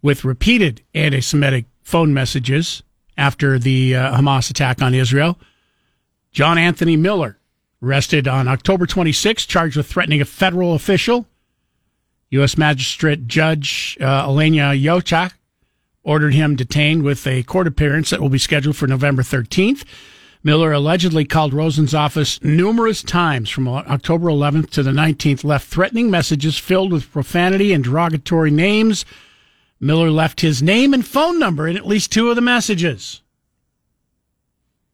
[0.01, 2.83] with repeated anti-Semitic phone messages
[3.17, 5.37] after the uh, Hamas attack on Israel.
[6.31, 7.39] John Anthony Miller
[7.81, 11.25] Arrested on October 26, charged with threatening a federal official.
[12.31, 12.57] U.S.
[12.57, 15.31] Magistrate Judge uh, Elayna Youchah
[16.03, 19.85] ordered him detained with a court appearance that will be scheduled for November 13th.
[20.43, 26.11] Miller allegedly called Rosen's office numerous times from October 11th to the 19th, left threatening
[26.11, 29.05] messages filled with profanity and derogatory names.
[29.79, 33.21] Miller left his name and phone number in at least two of the messages.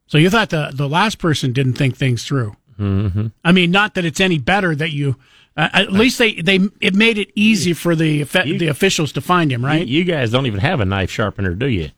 [0.07, 2.55] So you thought the, the last person didn't think things through.
[2.79, 3.27] Mm-hmm.
[3.43, 5.15] I mean, not that it's any better that you.
[5.57, 9.51] Uh, at least they, they it made it easy for the the officials to find
[9.51, 9.87] him, right?
[9.87, 11.91] You, you guys don't even have a knife sharpener, do you?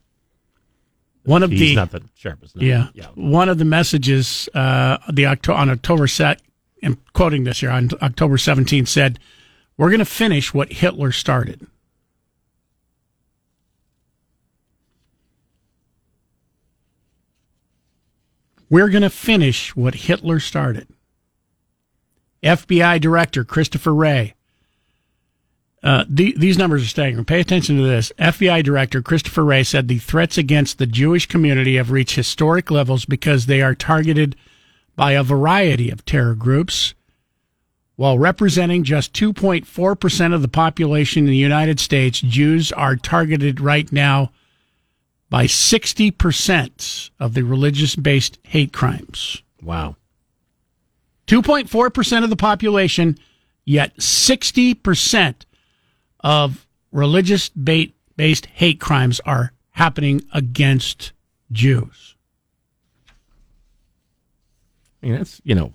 [1.23, 2.55] One of He's the not the sharpest.
[2.55, 2.64] knife.
[2.64, 3.07] yeah, yeah.
[3.15, 6.41] one of the messages uh, the Octo- on October set.
[6.84, 9.18] I'm quoting this here on October 17th said,
[9.76, 11.65] "We're going to finish what Hitler started."
[18.69, 20.88] We're going to finish what Hitler started.
[22.44, 24.34] FBI Director Christopher Wray.
[25.84, 27.23] Uh, the, these numbers are staggering.
[27.23, 28.11] Pay attention to this.
[28.19, 33.06] FBI Director Christopher Wray said the threats against the Jewish community have reached historic levels
[33.06, 34.35] because they are targeted
[34.95, 36.94] by a variety of terror groups.
[37.95, 43.91] While representing just 2.4% of the population in the United States, Jews are targeted right
[43.91, 44.31] now
[45.30, 49.41] by 60% of the religious based hate crimes.
[49.62, 49.95] Wow.
[51.28, 53.18] 2.4% of the population,
[53.66, 55.36] yet 60%
[56.22, 61.12] of religious based hate crimes are happening against
[61.52, 62.16] Jews.
[65.02, 65.74] I mean, that's, you know,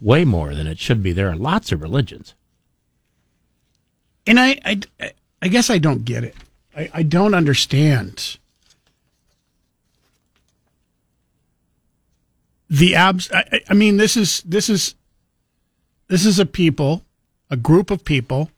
[0.00, 1.12] way more than it should be.
[1.12, 2.34] There are lots of religions.
[4.26, 5.12] And I, I,
[5.42, 6.36] I guess I don't get it.
[6.76, 8.38] I, I don't understand
[12.68, 13.30] the abs.
[13.32, 14.94] I, I mean, this is this is
[16.08, 17.04] this is a people,
[17.50, 18.50] a group of people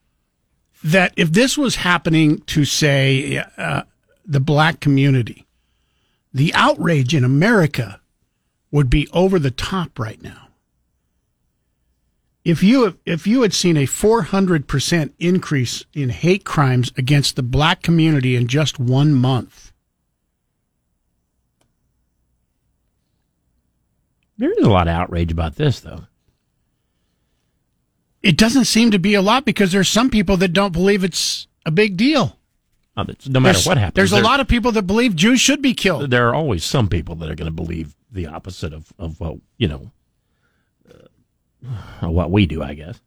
[0.85, 3.83] that if this was happening to say uh,
[4.25, 5.47] the black community,
[6.33, 8.01] the outrage in America
[8.71, 10.42] would be over the top right now.
[12.45, 17.83] If you if you had seen a 400% increase in hate crimes against the black
[17.83, 19.73] community in just 1 month.
[24.39, 26.07] There is a lot of outrage about this though.
[28.23, 31.47] It doesn't seem to be a lot because there's some people that don't believe it's
[31.67, 32.39] a big deal.
[32.97, 33.15] No matter
[33.55, 36.11] There's- what happens, There's a there- lot of people that believe Jews should be killed.
[36.11, 39.37] There are always some people that are going to believe the opposite of of what
[39.59, 39.93] you know,
[42.01, 42.63] what we do.
[42.63, 43.01] I guess.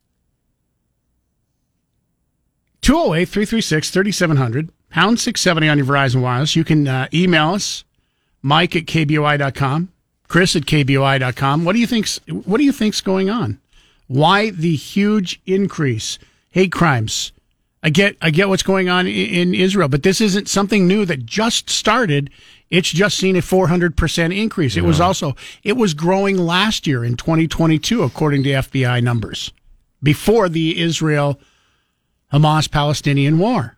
[2.82, 6.56] 208 336 3700, pound 670 on your Verizon Wireless.
[6.56, 7.84] You can uh, email us,
[8.44, 9.90] mike at kboi.com,
[10.28, 11.66] chris at kboi.com.
[11.66, 13.60] What do you think's, what do you think's going on?
[14.08, 16.20] Why the huge increase?
[16.52, 17.32] Hate crimes.
[17.82, 21.06] I get, I get what's going on i- in Israel, but this isn't something new
[21.06, 22.30] that just started.
[22.70, 24.76] It's just seen a 400% increase.
[24.76, 29.54] It was also, it was growing last year in 2022, according to FBI numbers,
[30.02, 31.40] before the Israel
[32.34, 33.78] Hamas Palestinian war.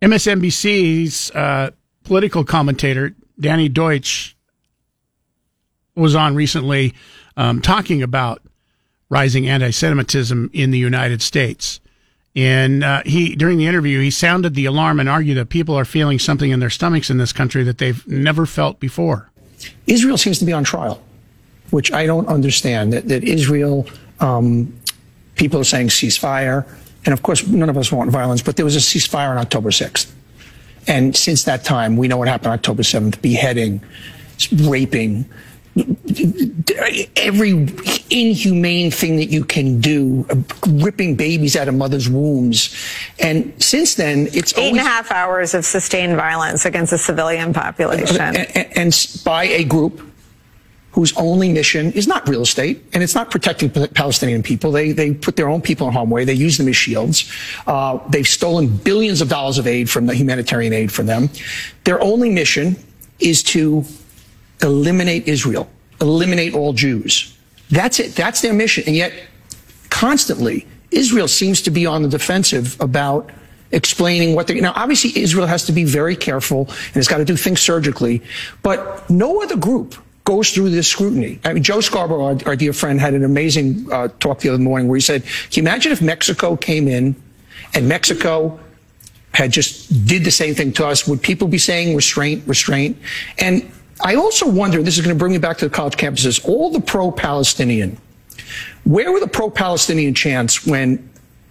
[0.00, 1.70] MSNBC's uh,
[2.02, 4.36] political commentator, Donny Deutsch,
[5.94, 6.94] was on recently
[7.36, 8.42] um, talking about
[9.08, 11.78] rising anti Semitism in the United States.
[12.34, 15.84] And uh, he, during the interview, he sounded the alarm and argued that people are
[15.84, 19.30] feeling something in their stomachs in this country that they've never felt before.
[19.86, 21.02] Israel seems to be on trial,
[21.70, 22.92] which I don't understand.
[22.92, 23.86] That, that Israel,
[24.20, 24.74] um,
[25.34, 26.66] people are saying ceasefire.
[27.04, 29.70] And of course, none of us want violence, but there was a ceasefire on October
[29.70, 30.10] 6th.
[30.86, 33.82] And since that time, we know what happened October 7th beheading,
[34.54, 35.26] raping,
[37.16, 37.52] every
[38.10, 40.26] inhumane thing that you can do,
[40.68, 42.74] ripping babies out of mothers' wombs.
[43.18, 47.52] And since then, it's Eight and a half hours of sustained violence against the civilian
[47.52, 48.20] population.
[48.20, 50.00] and, and- and by a group
[50.92, 54.70] whose only mission is not real estate and it's not protecting Palestinian people.
[54.70, 56.24] They they put their own people in harm's way.
[56.26, 57.32] They use them as shields.
[57.66, 61.30] Uh, they've stolen billions of dollars of aid from the humanitarian aid from them.
[61.84, 62.76] Their only mission
[63.20, 63.84] is to
[64.62, 65.68] eliminate Israel,
[66.00, 67.36] eliminate all Jews.
[67.70, 68.14] That's it.
[68.14, 68.84] That's their mission.
[68.86, 69.12] And yet,
[69.90, 73.30] constantly, Israel seems to be on the defensive about
[73.72, 77.24] explaining what they now obviously Israel has to be very careful and has got to
[77.24, 78.22] do things surgically,
[78.62, 79.94] but no other group
[80.24, 81.40] goes through this scrutiny.
[81.44, 84.62] I mean, Joe Scarborough, our, our dear friend, had an amazing uh, talk the other
[84.62, 87.16] morning where he said, "Can you imagine if Mexico came in
[87.74, 88.60] and Mexico
[89.32, 92.98] had just did the same thing to us, would people be saying restraint, restraint?
[93.38, 93.70] And
[94.04, 96.70] I also wonder, this is going to bring me back to the college campuses, all
[96.70, 97.96] the pro-Palestinian,
[98.84, 101.08] where were the pro-Palestinian chants when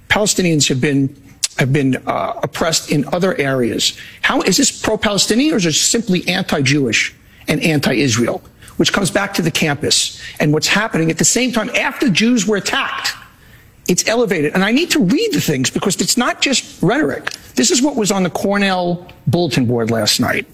[0.10, 1.16] Palestinians have been
[1.60, 3.98] have been uh, oppressed in other areas?
[4.22, 7.14] How is this pro-Palestinian or is it simply anti-Jewish
[7.48, 8.42] and anti-Israel?
[8.78, 12.48] Which comes back to the campus and what's happening at the same time after Jews
[12.48, 13.14] were attacked.
[13.88, 14.54] It's elevated.
[14.54, 17.32] And I need to read the things because it's not just rhetoric.
[17.56, 20.48] This is what was on the Cornell bulletin board last night.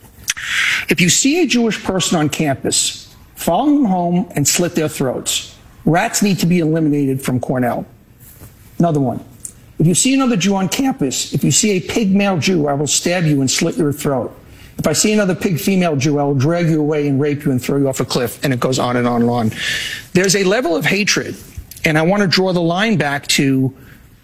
[0.90, 5.56] If you see a Jewish person on campus, follow them home and slit their throats.
[5.86, 7.86] Rats need to be eliminated from Cornell.
[8.80, 9.24] Another one.
[9.80, 12.74] If you see another Jew on campus, if you see a pig male Jew, I
[12.74, 14.38] will stab you and slit your throat.
[14.78, 17.52] If I see another pig female Jew, I will drag you away and rape you
[17.52, 18.44] and throw you off a cliff.
[18.44, 19.52] And it goes on and on and on.
[20.14, 21.36] There's a level of hatred.
[21.86, 23.76] And I want to draw the line back to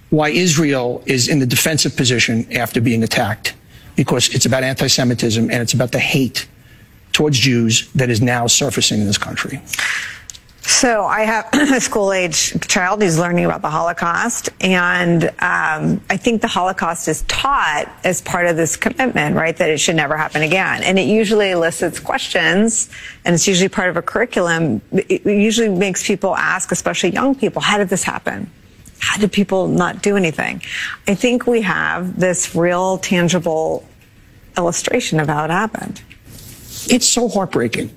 [0.10, 3.56] why Israel is in the defensive position after being attacked.
[3.96, 6.48] Because it's about anti Semitism and it's about the hate
[7.12, 9.62] towards Jews that is now surfacing in this country.
[10.66, 16.18] So I have a school age child who's learning about the Holocaust, and um, I
[16.18, 19.56] think the Holocaust is taught as part of this commitment, right?
[19.56, 22.90] That it should never happen again, and it usually elicits questions,
[23.26, 24.82] and it's usually part of a curriculum.
[24.94, 28.50] It usually makes people ask, especially young people, how did this happen?
[29.04, 30.62] How did people not do anything?
[31.10, 33.86] I think we have this real, tangible
[34.58, 36.02] illustration of how it happened.
[36.88, 37.94] It's so heartbreaking.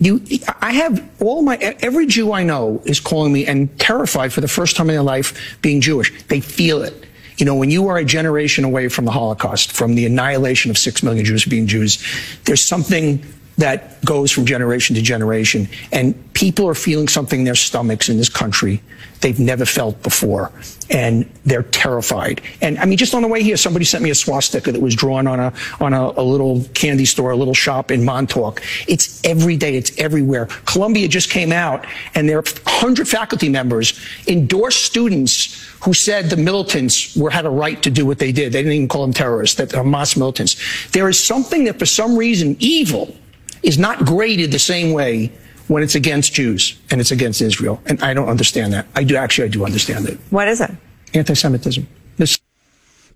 [0.00, 0.22] You,
[0.60, 4.48] I have all my, every Jew I know is calling me and terrified for the
[4.48, 6.12] first time in their life being Jewish.
[6.24, 7.06] They feel it.
[7.38, 10.76] You know, when you are a generation away from the Holocaust, from the annihilation of
[10.76, 12.04] six million Jews being Jews,
[12.44, 13.24] there's something
[13.58, 15.68] that goes from generation to generation.
[15.92, 18.82] And people are feeling something in their stomachs in this country
[19.20, 20.50] they've never felt before.
[20.88, 22.40] And they're terrified.
[22.60, 24.94] And I mean, just on the way here, somebody sent me a swastika that was
[24.94, 28.62] drawn on a, on a, a little candy store, a little shop in Montauk.
[28.88, 29.76] It's every day.
[29.76, 30.46] It's everywhere.
[30.64, 37.16] Columbia just came out and their 100 faculty members endorsed students who said the militants
[37.16, 38.52] were had a right to do what they did.
[38.52, 40.56] They didn't even call them terrorists, that Hamas militants.
[40.90, 43.14] There is something that for some reason evil
[43.62, 45.32] is not graded the same way
[45.68, 47.80] when it's against Jews and it's against Israel.
[47.86, 48.86] And I don't understand that.
[48.94, 50.18] I do actually, I do understand it.
[50.30, 50.70] What is it?
[51.14, 51.86] Anti-Semitism.
[52.16, 52.38] This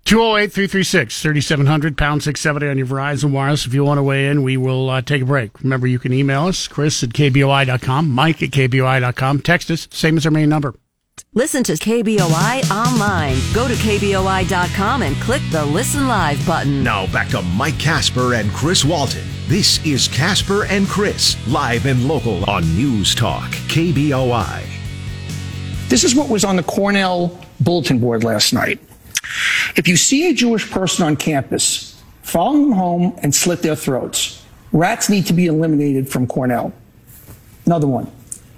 [0.05, 3.65] 208 336 3700 pound 670 on your Verizon Wireless.
[3.65, 5.61] If you want to weigh in, we will uh, take a break.
[5.63, 9.39] Remember, you can email us, Chris at KBOI.com, Mike at KBOI.com.
[9.39, 10.75] Text us, same as our main number.
[11.37, 13.35] Listen to KBOI online.
[13.53, 16.81] Go to KBOI.com and click the Listen Live button.
[16.81, 19.25] Now back to Mike Casper and Chris Walton.
[19.47, 24.63] This is Casper and Chris, live and local on News Talk, KBOI.
[25.89, 28.79] This is what was on the Cornell bulletin board last night.
[29.75, 34.41] If you see a Jewish person on campus, follow them home and slit their throats.
[34.71, 36.73] Rats need to be eliminated from Cornell.
[37.65, 38.11] Another one.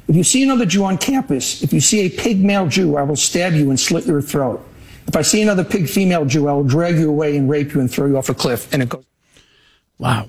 [0.08, 3.04] If you see another Jew on campus, if you see a pig male Jew, I
[3.04, 4.66] will stab you and slit your throat.
[5.06, 7.82] If I see another pig female Jew, I will drag you away and rape you
[7.82, 8.74] and throw you off a cliff.
[8.74, 9.06] And it goes.
[9.98, 10.28] Wow.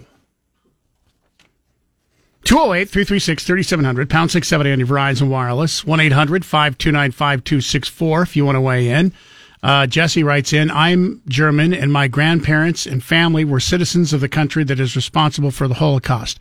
[2.45, 8.47] 208 336 3700, pound 670 on your Verizon Wireless, 1 800 529 5264 if you
[8.47, 9.13] want to weigh in.
[9.63, 14.29] Uh, Jesse writes in I'm German, and my grandparents and family were citizens of the
[14.29, 16.39] country that is responsible for the Holocaust.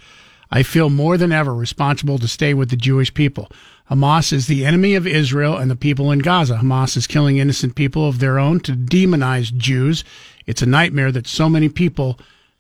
[0.51, 3.49] I feel more than ever responsible to stay with the Jewish people.
[3.89, 6.57] Hamas is the enemy of Israel and the people in Gaza.
[6.57, 10.03] Hamas is killing innocent people of their own to demonize Jews.
[10.45, 12.19] It's a nightmare that so many people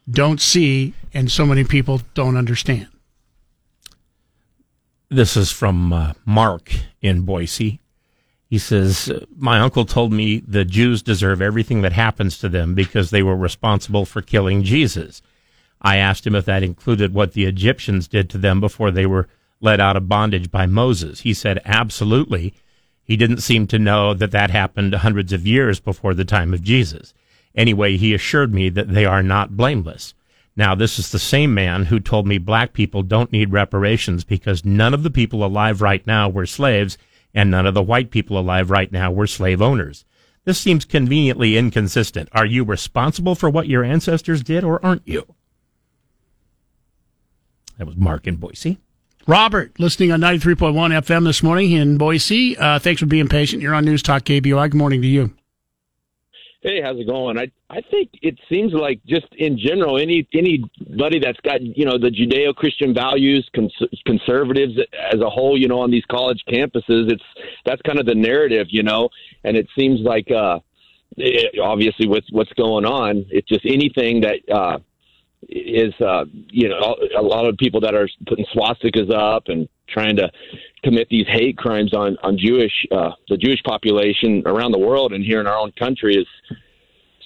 [0.09, 2.87] don't see and so many people don't understand.
[5.09, 7.79] This is from uh, Mark in Boise.
[8.49, 13.09] He says, My uncle told me the Jews deserve everything that happens to them because
[13.09, 15.21] they were responsible for killing Jesus.
[15.81, 19.27] I asked him if that included what the Egyptians did to them before they were
[19.59, 21.21] led out of bondage by Moses.
[21.21, 22.53] He said, absolutely.
[23.03, 26.61] He didn't seem to know that that happened hundreds of years before the time of
[26.61, 27.13] Jesus.
[27.55, 30.13] Anyway, he assured me that they are not blameless.
[30.55, 34.65] Now, this is the same man who told me black people don't need reparations because
[34.65, 36.97] none of the people alive right now were slaves
[37.33, 40.05] and none of the white people alive right now were slave owners.
[40.45, 42.29] This seems conveniently inconsistent.
[42.31, 45.35] Are you responsible for what your ancestors did or aren't you?
[47.77, 48.79] That was Mark in Boise.
[49.27, 52.57] Robert, listening on 93.1 FM this morning in Boise.
[52.57, 53.61] Uh, thanks for being patient.
[53.61, 54.71] You're on News Talk KBOI.
[54.71, 55.33] Good morning to you.
[56.61, 57.37] Hey, how's it going?
[57.37, 61.99] I I think it seems like just in general, any anybody that's got you know
[61.99, 64.73] the Judeo-Christian values, cons- conservatives
[65.13, 67.23] as a whole, you know, on these college campuses, it's
[67.63, 69.09] that's kind of the narrative, you know,
[69.43, 70.59] and it seems like uh,
[71.19, 74.79] eh, obviously with what's going on, it's just anything that uh,
[75.47, 80.15] is uh, you know a lot of people that are putting swastikas up and trying
[80.15, 80.29] to
[80.83, 85.23] commit these hate crimes on on Jewish uh, the Jewish population around the world and
[85.23, 86.27] here in our own country is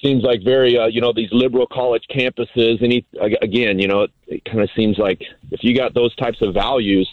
[0.04, 3.06] seems like very uh, you know these liberal college campuses and he,
[3.42, 5.22] again you know it, it kind of seems like
[5.52, 7.10] if you got those types of values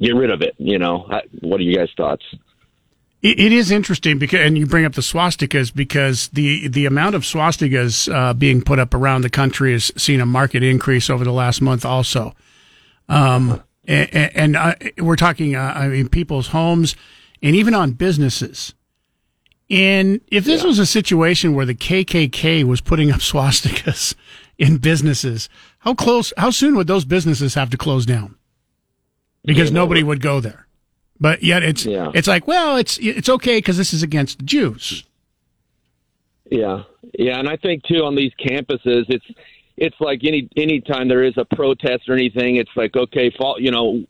[0.00, 1.08] get rid of it you know.
[1.40, 2.24] What are you guys thoughts
[3.26, 7.14] it, it is interesting because and you bring up the swastikas because the the amount
[7.14, 11.24] of swastikas uh, being put up around the country has seen a market increase over
[11.24, 12.34] the last month also
[13.08, 16.94] um, and, and uh, we're talking uh, I mean people's homes
[17.42, 18.74] and even on businesses
[19.68, 20.68] and if this yeah.
[20.68, 24.14] was a situation where the KKK was putting up swastikas
[24.58, 25.48] in businesses,
[25.80, 28.36] how close, how soon would those businesses have to close down?
[29.44, 30.65] Because nobody would go there.
[31.20, 32.10] But yet it's yeah.
[32.14, 35.04] it's like, well, it's it's okay because this is against the Jews.
[36.50, 36.82] Yeah,
[37.18, 39.24] yeah, and I think too on these campuses, it's
[39.76, 43.56] it's like any any time there is a protest or anything, it's like okay, fall,
[43.58, 44.04] you know,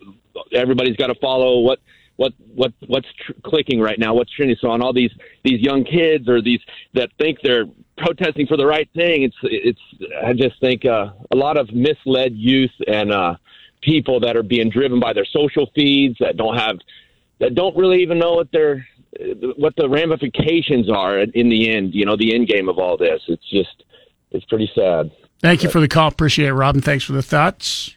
[0.53, 1.79] everybody's got to follow what
[2.17, 4.57] what what what's tr- clicking right now, what's trending.
[4.61, 5.13] So on all these
[5.45, 6.61] these young kids or these
[6.95, 7.67] that think they're
[7.99, 9.81] protesting for the right thing, it's it's
[10.25, 13.37] I just think uh, a lot of misled youth and uh,
[13.87, 16.77] people that are being driven by their social feeds that don't have
[17.39, 18.87] that don't really even know what their
[19.57, 21.95] what the ramifications are in the end.
[21.95, 23.23] You know, the end game of all this.
[23.29, 23.85] It's just
[24.33, 25.11] it's pretty sad.
[25.41, 26.09] Thank you for the call.
[26.09, 26.83] Appreciate it, Robin.
[26.83, 27.97] Thanks for the thoughts.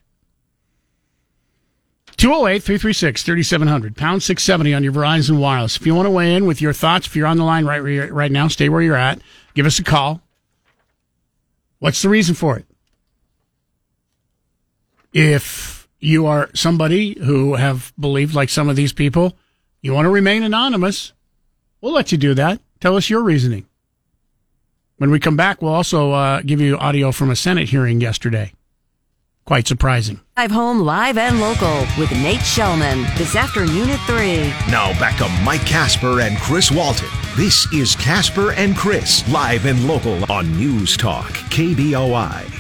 [2.18, 5.78] 208 336 3700, pound 670 on your Verizon Wireless.
[5.78, 8.12] If you want to weigh in with your thoughts, if you're on the line right,
[8.12, 9.22] right now, stay where you're at.
[9.54, 10.22] Give us a call.
[11.80, 12.66] What's the reason for it?
[15.14, 19.38] If you are somebody who have believed like some of these people,
[19.82, 21.14] you want to remain anonymous,
[21.82, 22.60] we'll let you do that.
[22.80, 23.66] Tell us your reasoning.
[24.98, 28.54] When we come back, we'll also uh, give you audio from a Senate hearing yesterday.
[29.46, 30.20] Quite surprising.
[30.36, 34.72] Drive home live and local with Nate Shelman this afternoon at 3.
[34.72, 37.10] Now back to Mike Casper and Chris Walton.
[37.36, 42.59] This is Casper and Chris, live and local on News Talk, KBOI.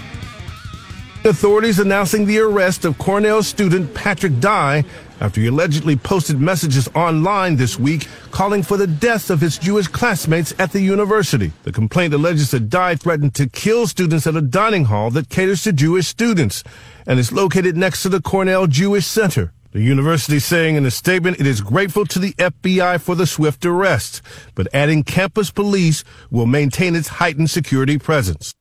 [1.25, 4.85] Authorities announcing the arrest of Cornell student Patrick Dye
[5.19, 9.89] after he allegedly posted messages online this week calling for the death of his Jewish
[9.89, 11.51] classmates at the university.
[11.63, 15.61] The complaint alleges that Dye threatened to kill students at a dining hall that caters
[15.63, 16.63] to Jewish students
[17.05, 19.51] and is located next to the Cornell Jewish Center.
[19.73, 23.65] The university saying in a statement it is grateful to the FBI for the swift
[23.65, 24.21] arrest,
[24.55, 28.53] but adding campus police will maintain its heightened security presence.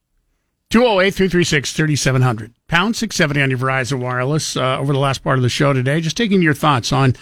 [0.71, 2.53] 208 336 3700.
[2.67, 6.01] Pound 670 on your Verizon Wireless uh, over the last part of the show today.
[6.01, 7.15] Just taking your thoughts on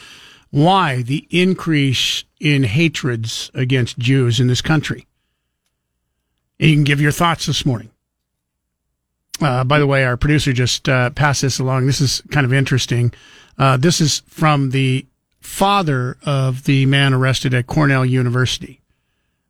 [0.51, 5.07] why the increase in hatreds against Jews in this country.
[6.59, 7.91] And you can give your thoughts this morning.
[9.41, 11.87] Uh, by the way, our producer just uh, passed this along.
[11.87, 13.13] This is kind of interesting.
[13.59, 15.07] Uh, this is from the
[15.41, 18.81] father of the man arrested at Cornell University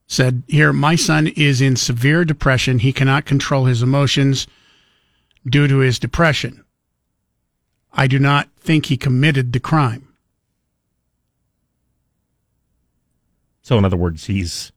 [0.06, 2.78] said here, my son is in severe depression.
[2.78, 4.46] He cannot control his emotions
[5.48, 6.64] due to his depression.
[7.92, 10.08] I do not think he committed the crime.
[13.62, 14.70] So, in other words, he's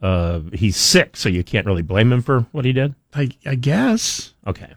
[0.00, 2.94] uh, he's sick, so you can't really blame him for what he did.
[3.14, 4.34] I, I guess.
[4.46, 4.74] Okay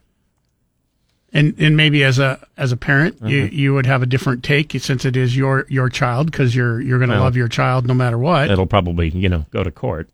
[1.36, 3.28] and and maybe as a as a parent mm-hmm.
[3.28, 6.82] you you would have a different take since it is your your child because you're
[6.82, 8.50] you're going to well, love your child no matter what.
[8.50, 10.10] It'll probably you know go to court.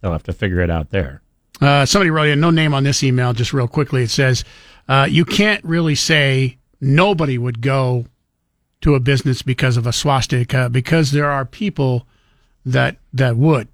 [0.00, 1.20] They'll have to figure it out there.
[1.60, 3.34] Uh, somebody wrote in no name on this email.
[3.34, 4.44] Just real quickly, it says
[4.88, 8.06] uh, you can't really say nobody would go
[8.80, 12.06] to a business because of a swastika because there are people
[12.64, 13.68] that that would.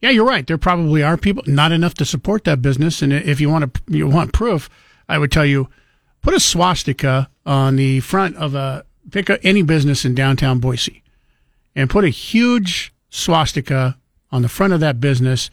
[0.00, 0.46] Yeah, you're right.
[0.46, 3.82] There probably are people not enough to support that business, and if you want to
[3.86, 4.68] you want proof
[5.10, 5.68] I would tell you
[6.22, 11.02] put a swastika on the front of a pick a, any business in downtown Boise
[11.74, 13.98] and put a huge swastika
[14.30, 15.50] on the front of that business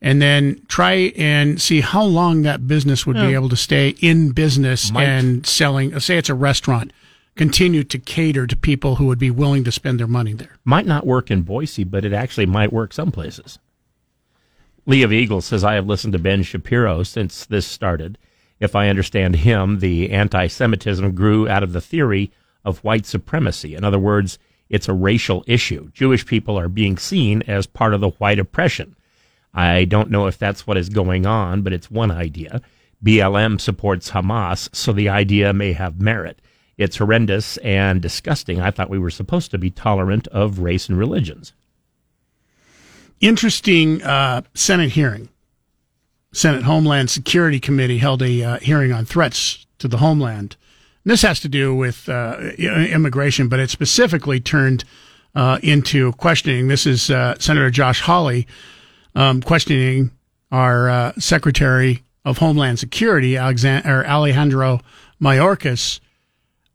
[0.00, 3.26] and then try and see how long that business would yeah.
[3.26, 5.04] be able to stay in business Might.
[5.04, 6.92] and selling say it's a restaurant
[7.34, 10.86] continue to cater to people who would be willing to spend their money there might
[10.86, 13.58] not work in boise but it actually might work some places
[14.86, 18.18] lee of eagle says i have listened to ben shapiro since this started
[18.62, 22.30] if I understand him, the anti Semitism grew out of the theory
[22.64, 23.74] of white supremacy.
[23.74, 24.38] In other words,
[24.70, 25.90] it's a racial issue.
[25.92, 28.94] Jewish people are being seen as part of the white oppression.
[29.52, 32.62] I don't know if that's what is going on, but it's one idea.
[33.04, 36.40] BLM supports Hamas, so the idea may have merit.
[36.78, 38.60] It's horrendous and disgusting.
[38.60, 41.52] I thought we were supposed to be tolerant of race and religions.
[43.20, 45.28] interesting uh, Senate hearing.
[46.32, 50.56] Senate Homeland Security Committee held a uh, hearing on threats to the homeland.
[51.04, 54.84] And this has to do with uh, immigration, but it specifically turned
[55.34, 56.68] uh, into questioning.
[56.68, 58.46] This is uh, Senator Josh Hawley
[59.14, 60.10] um, questioning
[60.50, 64.80] our uh, Secretary of Homeland Security, Alejandro
[65.20, 66.00] Mayorkas,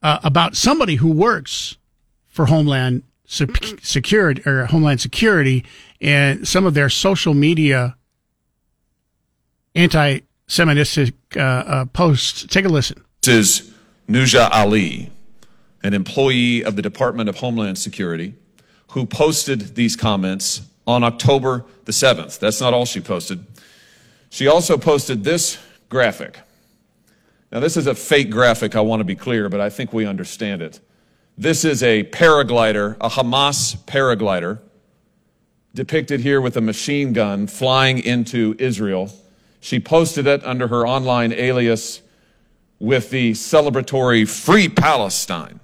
[0.04, 1.78] uh, about somebody who works
[2.28, 5.66] for Homeland Security or Homeland Security
[6.00, 7.96] and some of their social media
[9.78, 12.46] anti-Semitic uh, uh, posts.
[12.48, 13.04] Take a listen.
[13.22, 13.74] This is
[14.10, 15.12] Nuja Ali,
[15.84, 18.34] an employee of the Department of Homeland Security,
[18.92, 22.40] who posted these comments on October the 7th.
[22.40, 23.46] That's not all she posted.
[24.30, 25.58] She also posted this
[25.90, 26.40] graphic.
[27.52, 30.06] Now, this is a fake graphic, I want to be clear, but I think we
[30.06, 30.80] understand it.
[31.38, 34.60] This is a paraglider, a Hamas paraglider,
[35.74, 39.12] depicted here with a machine gun flying into Israel.
[39.60, 42.02] She posted it under her online alias
[42.80, 45.60] with the celebratory Free Palestine.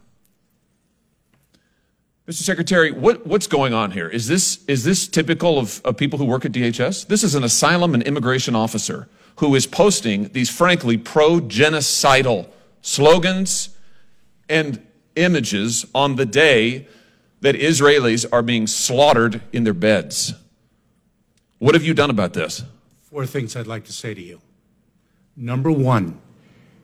[2.27, 2.43] Mr.
[2.43, 4.07] Secretary, what, what's going on here?
[4.07, 7.07] Is this, is this typical of, of people who work at DHS?
[7.07, 12.47] This is an asylum and immigration officer who is posting these, frankly, pro genocidal
[12.81, 13.75] slogans
[14.47, 16.87] and images on the day
[17.41, 20.33] that Israelis are being slaughtered in their beds.
[21.59, 22.63] What have you done about this?
[23.13, 24.41] Four things I'd like to say to you.
[25.37, 26.19] Number one,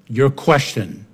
[0.07, 1.07] your question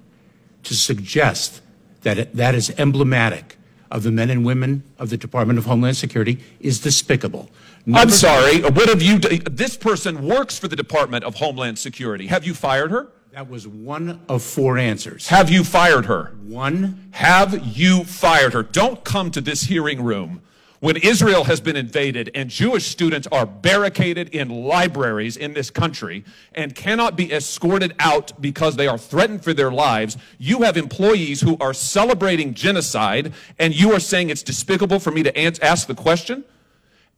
[0.64, 1.62] to suggest
[2.02, 3.56] that it, that is emblematic
[3.90, 7.50] of the men and women of the Department of Homeland Security is despicable.
[7.86, 8.60] Number I'm sorry.
[8.60, 9.20] What have you?
[9.20, 9.40] done?
[9.50, 12.28] This person works for the Department of Homeland Security.
[12.28, 13.08] Have you fired her?
[13.32, 15.30] That was one of four answers.
[15.30, 16.36] Have you fired her?
[16.44, 17.08] One.
[17.12, 18.64] Have you fired her?
[18.64, 20.42] Don't come to this hearing room
[20.86, 26.24] when Israel has been invaded and Jewish students are barricaded in libraries in this country
[26.54, 31.42] and cannot be escorted out because they are threatened for their lives, you have employees
[31.42, 35.96] who are celebrating genocide and you are saying it's despicable for me to ask the
[35.96, 36.46] question?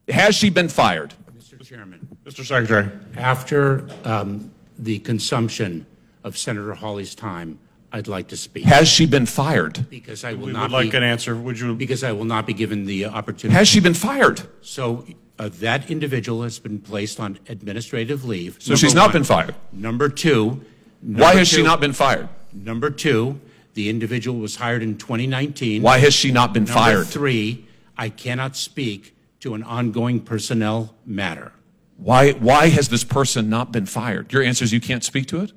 [0.07, 1.13] Has she been fired?
[1.37, 1.61] Mr.
[1.61, 2.07] Chairman.
[2.23, 2.45] Mr.
[2.45, 2.89] Secretary.
[3.17, 4.49] After um,
[4.79, 5.85] the consumption
[6.23, 7.59] of Senator Hawley's time,
[7.91, 8.65] I'd like to speak.
[8.65, 9.89] Has she been fired?
[9.89, 11.35] Because I will we not would like be, an answer.
[11.35, 11.73] Would you?
[11.73, 13.57] Because I will not be given the opportunity.
[13.57, 14.41] Has she been fired?
[14.61, 15.05] So
[15.39, 18.57] uh, that individual has been placed on administrative leave.
[18.59, 19.55] So she's not been fired.
[19.71, 20.61] Number two.
[21.01, 22.27] Number Why has two, she not been fired?
[22.51, 23.39] Number two,
[23.75, 25.81] the individual was hired in 2019.
[25.81, 26.93] Why has she not been fired?
[26.95, 27.13] Number fired?
[27.13, 31.53] Three, I cannot speak to an ongoing personnel matter.
[31.97, 32.33] Why?
[32.33, 34.33] Why has this person not been fired?
[34.33, 35.51] Your answer is you can't speak to it.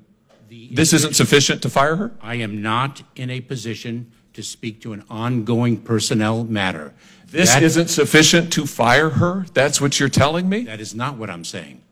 [0.51, 2.13] This isn't sufficient to fire her?
[2.21, 6.93] I am not in a position to speak to an ongoing personnel matter.
[7.29, 9.47] This That- isn't sufficient to fire her?
[9.55, 10.65] That's what you're telling me?
[10.65, 11.83] That is not what I'm saying.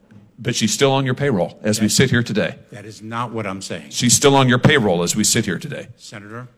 [0.41, 2.57] But she's still on your payroll as we sit here today.
[2.71, 3.91] That is not what I'm saying.
[3.91, 5.89] She's still on your payroll as we sit here today.
[5.97, 6.49] Senator,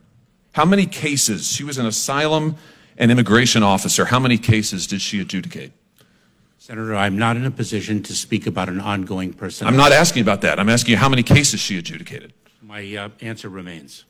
[0.53, 1.49] How many cases?
[1.53, 2.57] She was an asylum
[2.99, 4.07] and immigration officer.
[4.07, 5.71] How many cases did she adjudicate?
[6.63, 9.73] Senator, I'm not in a position to speak about an ongoing personnel.
[9.73, 10.61] I'm not asking about that.
[10.61, 12.35] I'm asking you how many cases she adjudicated.
[12.61, 14.05] My uh, answer remains.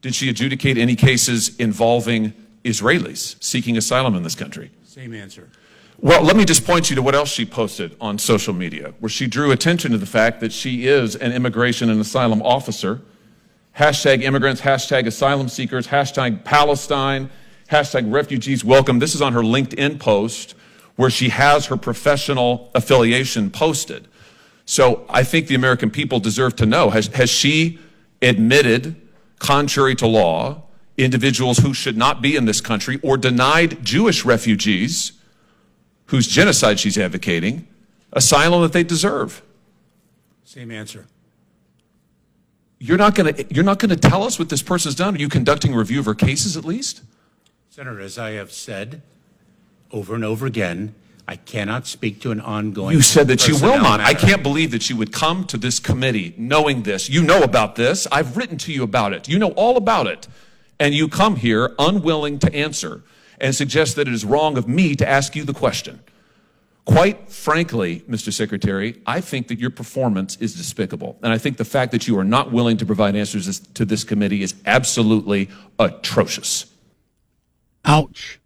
[0.00, 4.70] Did she adjudicate any cases involving Israelis seeking asylum in this country?
[4.84, 5.50] Same answer.
[5.98, 9.10] Well, let me just point you to what else she posted on social media, where
[9.10, 13.00] she drew attention to the fact that she is an immigration and asylum officer.
[13.76, 17.30] Hashtag immigrants, hashtag asylum seekers, hashtag Palestine,
[17.68, 19.00] hashtag refugees welcome.
[19.00, 20.54] This is on her LinkedIn post
[21.00, 24.06] where she has her professional affiliation posted.
[24.66, 27.78] So I think the American people deserve to know has, has she
[28.20, 29.00] admitted,
[29.38, 30.64] contrary to law,
[30.98, 35.12] individuals who should not be in this country or denied Jewish refugees
[36.08, 37.66] whose genocide she's advocating
[38.12, 39.40] asylum that they deserve?
[40.44, 41.06] Same answer.
[42.78, 45.14] You're not going to you're not going to tell us what this person's done.
[45.14, 47.00] Are you conducting a review of her cases at least?
[47.70, 49.00] Senator, as I have said
[49.92, 50.94] over and over again,
[51.26, 52.96] I cannot speak to an ongoing.
[52.96, 54.00] You said that you will personnel not.
[54.00, 54.26] I matter.
[54.26, 57.08] can't believe that you would come to this committee knowing this.
[57.08, 58.08] You know about this.
[58.10, 59.28] I've written to you about it.
[59.28, 60.26] You know all about it.
[60.80, 63.02] And you come here unwilling to answer
[63.40, 66.00] and suggest that it is wrong of me to ask you the question.
[66.84, 68.32] Quite frankly, Mr.
[68.32, 71.16] Secretary, I think that your performance is despicable.
[71.22, 74.02] And I think the fact that you are not willing to provide answers to this
[74.02, 75.48] committee is absolutely
[75.78, 76.66] atrocious.
[77.84, 78.39] Ouch.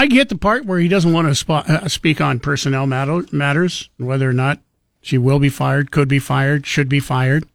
[0.00, 3.90] I get the part where he doesn't want to uh, speak on personnel matter- matters,
[3.98, 4.58] whether or not
[5.02, 7.46] she will be fired, could be fired, should be fired.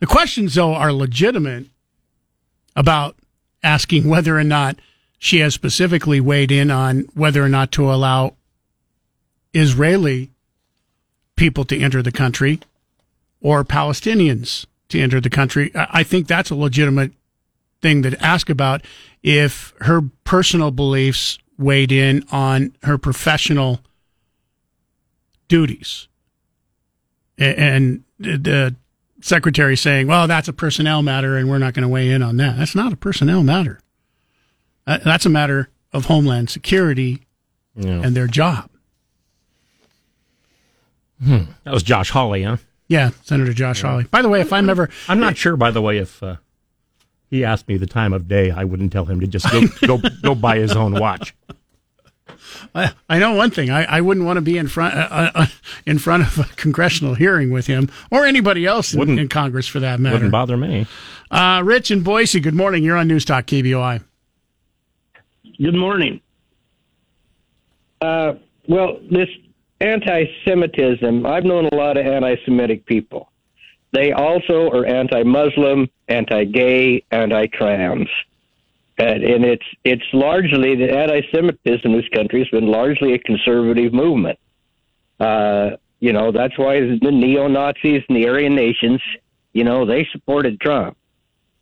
[0.00, 1.66] The questions, though, are legitimate
[2.74, 3.16] about
[3.62, 4.78] asking whether or not
[5.18, 8.36] she has specifically weighed in on whether or not to allow
[9.52, 10.30] Israeli
[11.36, 12.58] people to enter the country
[13.42, 15.72] or Palestinians to enter the country.
[15.74, 17.12] I think that's a legitimate
[17.82, 18.80] thing to ask about
[19.22, 23.80] if her personal beliefs weighed in on her professional
[25.48, 26.08] duties.
[27.38, 28.74] And the
[29.20, 32.36] secretary saying, well, that's a personnel matter and we're not going to weigh in on
[32.38, 32.56] that.
[32.56, 33.80] That's not a personnel matter.
[34.86, 37.26] That's a matter of Homeland Security
[37.76, 38.70] and their job.
[41.22, 41.44] Hmm.
[41.64, 42.58] That was Josh Hawley, huh?
[42.88, 44.04] Yeah, Senator Josh Hawley.
[44.04, 45.56] By the way, if I'm ever, I'm not sure.
[45.56, 46.36] By the way, if uh,
[47.30, 50.00] he asked me the time of day, I wouldn't tell him to just go go
[50.22, 51.34] go buy his own watch.
[52.74, 53.70] I, I know one thing.
[53.70, 55.46] I, I wouldn't want to be in front uh, uh,
[55.86, 59.66] in front of a congressional hearing with him or anybody else in, Wouldn't- in Congress
[59.66, 60.14] for that matter.
[60.16, 60.86] Wouldn't bother me.
[61.30, 62.40] Uh, Rich in Boise.
[62.40, 62.82] Good morning.
[62.84, 64.02] You're on News Talk KBOI.
[65.58, 66.20] Good morning.
[68.00, 68.34] Uh,
[68.68, 69.28] well, this
[69.80, 73.30] anti-Semitism, I've known a lot of anti-Semitic people.
[73.96, 78.10] They also are anti-Muslim, anti-gay, anti-trans.
[78.98, 83.94] And, and it's it's largely the anti-Semitism in this country has been largely a conservative
[83.94, 84.38] movement.
[85.18, 89.00] Uh, you know that's why the neo Nazis and the Aryan nations,
[89.54, 90.98] you know, they supported Trump.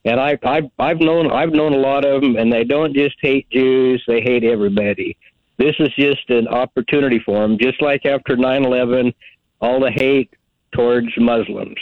[0.04, 3.14] And I, I've I've known I've known a lot of them, and they don't just
[3.22, 5.16] hate Jews; they hate everybody.
[5.56, 9.14] This is just an opportunity for them, just like after 9/11,
[9.60, 10.30] all the hate
[10.72, 11.76] towards Muslims,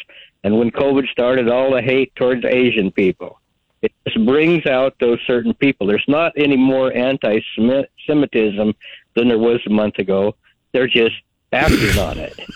[0.45, 3.39] and when COVID started, all the hate towards Asian people.
[3.83, 5.87] It just brings out those certain people.
[5.87, 8.75] There's not any more anti-Semitism
[9.15, 10.37] than there was a month ago.
[10.73, 11.17] They're just
[11.53, 12.39] acting on it.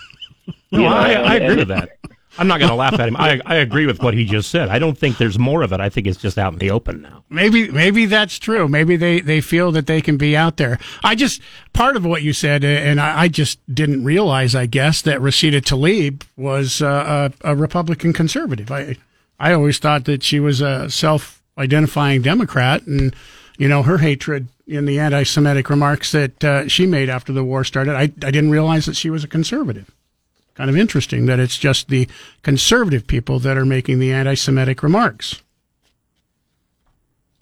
[0.69, 1.97] No, You know, I, I agree with that.
[2.37, 3.15] I'm not going to laugh at him.
[3.17, 4.69] I, I agree with what he just said.
[4.69, 5.79] I don't think there's more of it.
[5.79, 7.23] I think it's just out in the open now.
[7.29, 8.67] Maybe maybe that's true.
[8.67, 10.79] Maybe they, they feel that they can be out there.
[11.03, 11.41] I just
[11.73, 14.55] part of what you said, uh, and I, I just didn't realize.
[14.55, 18.71] I guess that Rashida Tlaib was uh, a, a Republican conservative.
[18.71, 18.97] I
[19.39, 23.15] I always thought that she was a self identifying Democrat, and
[23.57, 27.43] you know her hatred in the anti Semitic remarks that uh, she made after the
[27.43, 27.95] war started.
[27.95, 29.91] I I didn't realize that she was a conservative.
[30.57, 32.07] Kind of interesting that it's just the
[32.41, 35.43] conservative people that are making the anti Semitic remarks.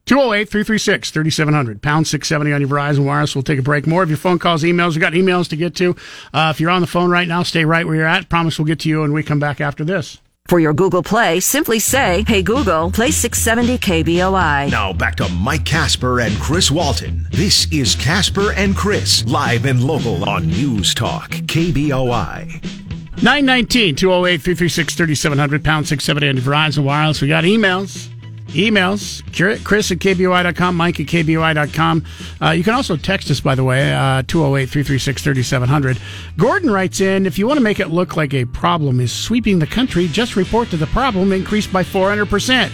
[0.05, 3.33] 208 336 3700, pound 670 on your Verizon Wireless.
[3.33, 3.87] We'll take a break.
[3.87, 4.91] More of your phone calls, emails.
[4.91, 5.95] We've got emails to get to.
[6.33, 8.27] Uh, if you're on the phone right now, stay right where you're at.
[8.27, 10.19] Promise we'll get to you and we come back after this.
[10.49, 14.69] For your Google Play, simply say, Hey Google, play 670 KBOI.
[14.69, 17.27] Now back to Mike Casper and Chris Walton.
[17.31, 22.84] This is Casper and Chris, live and local on News Talk, KBOI.
[23.23, 27.21] 919 208 336 3700, pound 670 on your Verizon Wireless.
[27.21, 28.09] We got emails.
[28.49, 29.23] Emails,
[29.63, 32.05] Chris at KBOI.com, Mike at KBOI.com.
[32.41, 35.97] Uh, you can also text us, by the way, uh, 208 336 3700.
[36.37, 39.59] Gordon writes in If you want to make it look like a problem is sweeping
[39.59, 42.69] the country, just report that the problem increased by 400%,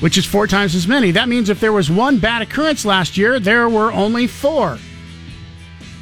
[0.00, 1.10] which is four times as many.
[1.10, 4.78] That means if there was one bad occurrence last year, there were only four.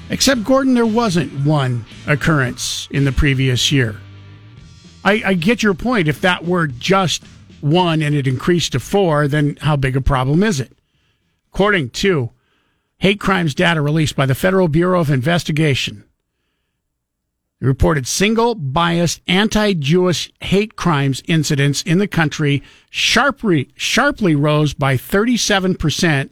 [0.09, 3.97] Except, Gordon, there wasn't one occurrence in the previous year.
[5.05, 6.09] I, I get your point.
[6.09, 7.25] If that were just
[7.61, 10.73] one and it increased to four, then how big a problem is it?
[11.53, 12.31] According to
[12.99, 16.05] hate crimes data released by the Federal Bureau of Investigation,
[17.61, 24.75] it reported single biased anti Jewish hate crimes incidents in the country sharply, sharply rose
[24.75, 26.31] by 37%,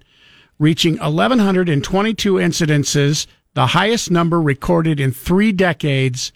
[0.58, 6.32] reaching 1,122 incidences, the highest number recorded in three decades,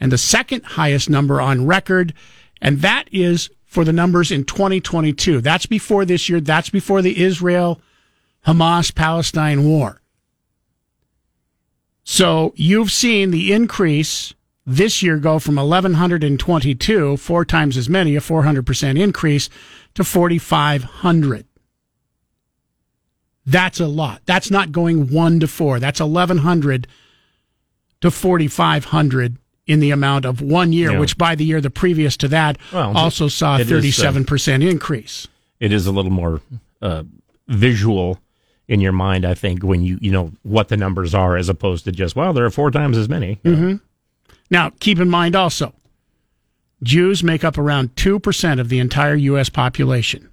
[0.00, 2.12] and the second highest number on record.
[2.60, 5.40] And that is for the numbers in 2022.
[5.40, 6.40] That's before this year.
[6.40, 7.80] That's before the Israel
[8.46, 10.00] Hamas Palestine war.
[12.04, 14.34] So you've seen the increase
[14.66, 19.48] this year go from 1,122, four times as many, a 400% increase,
[19.94, 21.46] to 4,500.
[23.44, 24.22] That's a lot.
[24.24, 25.80] That's not going one to four.
[25.80, 26.86] That's 1,100
[28.00, 29.36] to 4,500
[29.66, 30.98] in the amount of one year, Yeah.
[30.98, 34.02] which by the year the previous to that Well, also saw a it is, uh,
[34.12, 35.28] 37% increase.
[35.60, 36.40] It is a little more
[36.80, 37.04] uh,
[37.48, 38.18] visual
[38.68, 41.84] in your mind, I think, when you you know what the numbers are, as opposed
[41.84, 43.34] to just well, there are four times as many.
[43.44, 43.74] hmm
[44.50, 45.72] Now, keep in mind also,
[46.82, 49.48] Jews make up around 2% of the entire U.S.
[49.48, 50.28] population.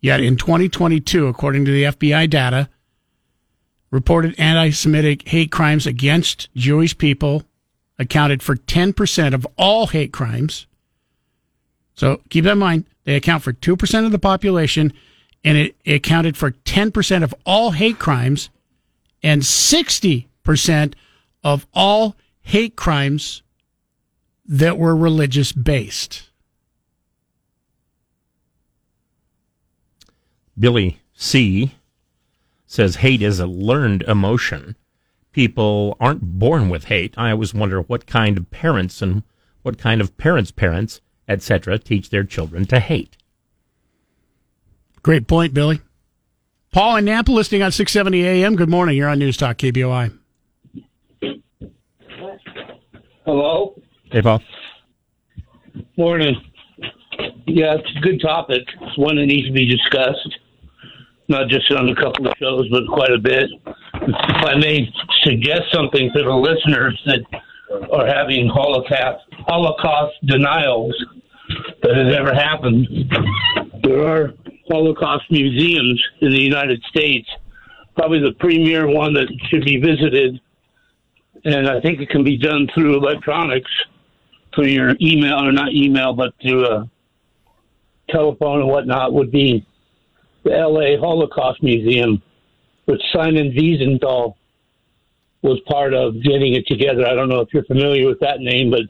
[0.00, 2.68] Yet in 2022, according to the FBI data,
[3.90, 7.44] reported anti Semitic hate crimes against Jewish people
[7.98, 10.66] accounted for 10% of all hate crimes.
[11.94, 12.86] So keep that in mind.
[13.04, 14.92] They account for 2% of the population
[15.44, 18.50] and it, it accounted for 10% of all hate crimes
[19.22, 20.94] and 60%
[21.44, 23.42] of all hate crimes
[24.46, 26.29] that were religious based.
[30.60, 31.72] Billy C
[32.66, 34.76] says hate is a learned emotion.
[35.32, 37.14] People aren't born with hate.
[37.16, 39.22] I always wonder what kind of parents and
[39.62, 43.16] what kind of parents' parents, etc., teach their children to hate.
[45.02, 45.80] Great point, Billy.
[46.72, 48.54] Paul in Nampa listening on 670 AM.
[48.54, 48.96] Good morning.
[48.96, 50.16] You're on News Talk KBOI.
[53.24, 53.80] Hello.
[54.12, 54.42] Hey, Paul.
[55.96, 56.36] Morning.
[57.46, 58.62] Yeah, it's a good topic.
[58.80, 60.38] It's one that needs to be discussed,
[61.30, 63.48] not just on a couple of shows, but quite a bit.
[63.94, 64.92] If I may
[65.22, 67.20] suggest something to the listeners that
[67.92, 70.94] are having Holocaust Holocaust denials
[71.82, 72.86] that has ever happened,
[73.82, 74.34] there are
[74.70, 77.28] Holocaust museums in the United States.
[77.96, 80.40] Probably the premier one that should be visited,
[81.44, 83.70] and I think it can be done through electronics,
[84.54, 86.90] through your email or not email, but through a
[88.08, 89.12] telephone and whatnot.
[89.12, 89.66] Would be
[90.44, 90.96] the L.A.
[90.96, 92.22] Holocaust Museum,
[92.86, 94.34] which Simon Wiesenthal
[95.42, 97.06] was part of getting it together.
[97.06, 98.82] I don't know if you're familiar with that name, but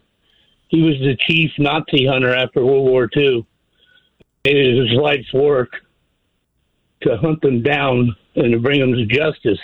[0.69, 3.47] he was the chief Nazi hunter after World War II.
[4.45, 5.71] It is his life's work
[7.03, 9.59] to hunt them down and to bring them to justice.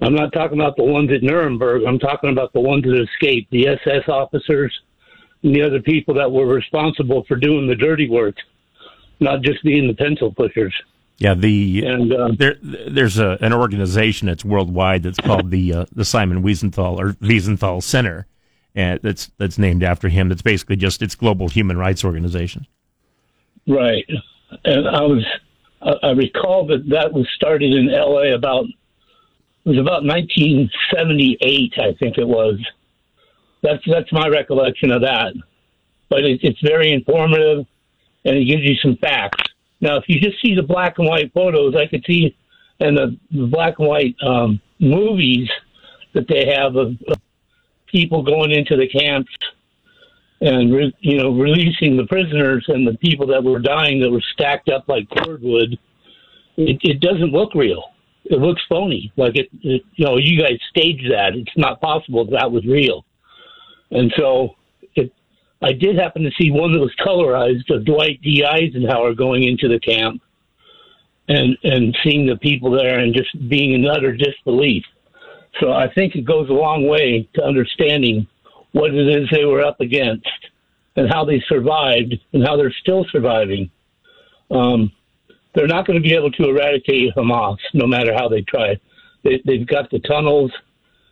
[0.00, 1.82] I'm not talking about the ones at Nuremberg.
[1.86, 4.72] I'm talking about the ones that escaped, the SS officers
[5.42, 8.36] and the other people that were responsible for doing the dirty work,
[9.20, 10.74] not just being the pencil pushers.
[11.18, 15.84] Yeah, the And, uh, there there's a, an organization that's worldwide that's called the uh,
[15.92, 18.26] the Simon Wiesenthal or Wiesenthal Center,
[18.74, 20.28] and that's that's named after him.
[20.28, 22.66] That's basically just it's global human rights organization.
[23.66, 24.04] Right.
[24.64, 25.24] And I was,
[25.82, 28.34] I I recall that that was started in L.A.
[28.34, 32.58] about, it was about 1978, I think it was.
[33.62, 35.32] That's that's my recollection of that.
[36.10, 37.66] But it, it's very informative,
[38.24, 39.53] and it gives you some facts.
[39.84, 42.34] Now, if you just see the black and white photos, I could see,
[42.80, 45.46] and the, the black and white um, movies
[46.14, 47.18] that they have of, of
[47.86, 49.30] people going into the camps
[50.40, 54.22] and re, you know releasing the prisoners and the people that were dying that were
[54.32, 55.78] stacked up like cordwood.
[56.56, 57.84] It, it doesn't look real.
[58.24, 59.12] It looks phony.
[59.18, 61.34] Like it, it, you know, you guys staged that.
[61.34, 63.04] It's not possible that, that was real.
[63.90, 64.56] And so,
[65.62, 68.44] I did happen to see one that was colorized of Dwight D.
[68.44, 70.22] Eisenhower going into the camp,
[71.28, 74.84] and and seeing the people there and just being in utter disbelief.
[75.60, 78.26] So I think it goes a long way to understanding
[78.72, 80.28] what it is they were up against
[80.96, 83.70] and how they survived and how they're still surviving.
[84.50, 84.92] Um,
[85.54, 88.78] they're not going to be able to eradicate Hamas no matter how they try.
[89.22, 90.52] They, they've got the tunnels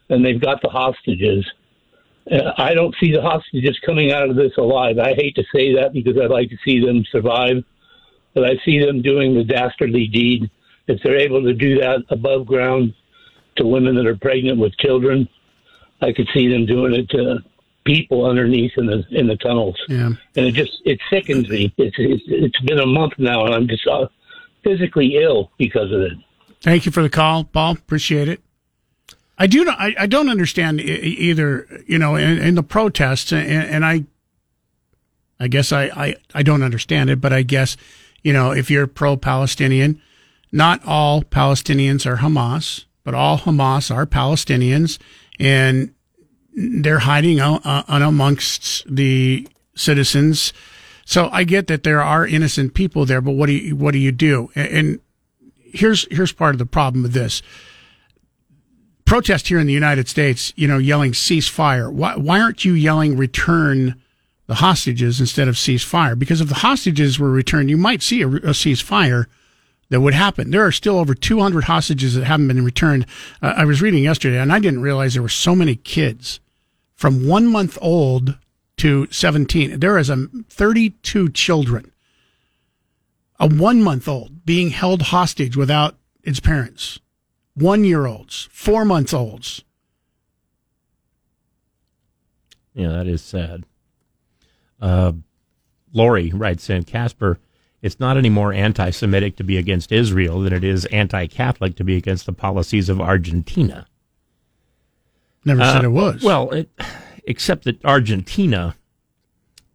[0.08, 1.46] and they've got the hostages.
[2.30, 4.98] Uh, I don't see the hostages coming out of this alive.
[4.98, 7.64] I hate to say that because I'd like to see them survive,
[8.34, 10.50] but I see them doing the dastardly deed.
[10.86, 12.94] If they're able to do that above ground
[13.56, 15.28] to women that are pregnant with children,
[16.00, 17.38] I could see them doing it to
[17.84, 19.80] people underneath in the in the tunnels.
[19.88, 20.10] Yeah.
[20.36, 21.72] And it just it sickens me.
[21.76, 24.06] It's it's, it's been a month now, and I'm just uh,
[24.64, 26.12] physically ill because of it.
[26.60, 27.72] Thank you for the call, Paul.
[27.72, 28.40] Appreciate it.
[29.42, 29.64] I do.
[29.64, 31.66] not- I, I don't understand either.
[31.88, 34.04] You know, in, in the protests, and, and I,
[35.40, 37.76] I guess I, I I don't understand it, but I guess
[38.22, 40.00] you know if you're pro-Palestinian,
[40.52, 45.00] not all Palestinians are Hamas, but all Hamas are Palestinians,
[45.40, 45.92] and
[46.54, 50.52] they're hiding out, uh, amongst the citizens.
[51.04, 53.98] So I get that there are innocent people there, but what do you what do
[53.98, 54.50] you do?
[54.54, 55.00] And
[55.56, 57.42] here's here's part of the problem with this
[59.12, 60.54] protest here in the United States.
[60.56, 61.92] You know, yelling ceasefire.
[61.92, 64.00] Why why aren't you yelling return
[64.46, 66.18] the hostages instead of ceasefire?
[66.18, 69.26] Because if the hostages were returned, you might see a, a ceasefire
[69.90, 70.50] that would happen.
[70.50, 73.04] There are still over 200 hostages that haven't been returned.
[73.42, 76.40] Uh, I was reading yesterday, and I didn't realize there were so many kids
[76.94, 78.38] from one month old
[78.78, 79.78] to 17.
[79.78, 81.92] There is a 32 children,
[83.38, 86.98] a one month old being held hostage without its parents,
[87.54, 89.64] one year olds, four months olds.
[92.74, 93.64] Yeah, that is sad.
[94.80, 95.12] Uh,
[95.92, 97.38] Lori writes in Casper,
[97.82, 101.74] it's not any more anti Semitic to be against Israel than it is anti Catholic
[101.76, 103.86] to be against the policies of Argentina.
[105.44, 106.22] Never said Uh, it was.
[106.22, 106.70] Well, it,
[107.24, 108.76] except that Argentina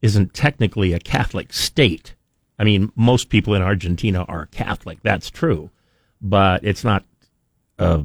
[0.02, 2.16] isn't technically a Catholic state.
[2.58, 4.99] I mean, most people in Argentina are Catholic.
[5.04, 5.70] That's true,
[6.22, 7.04] but it's not.
[7.80, 8.04] Uh,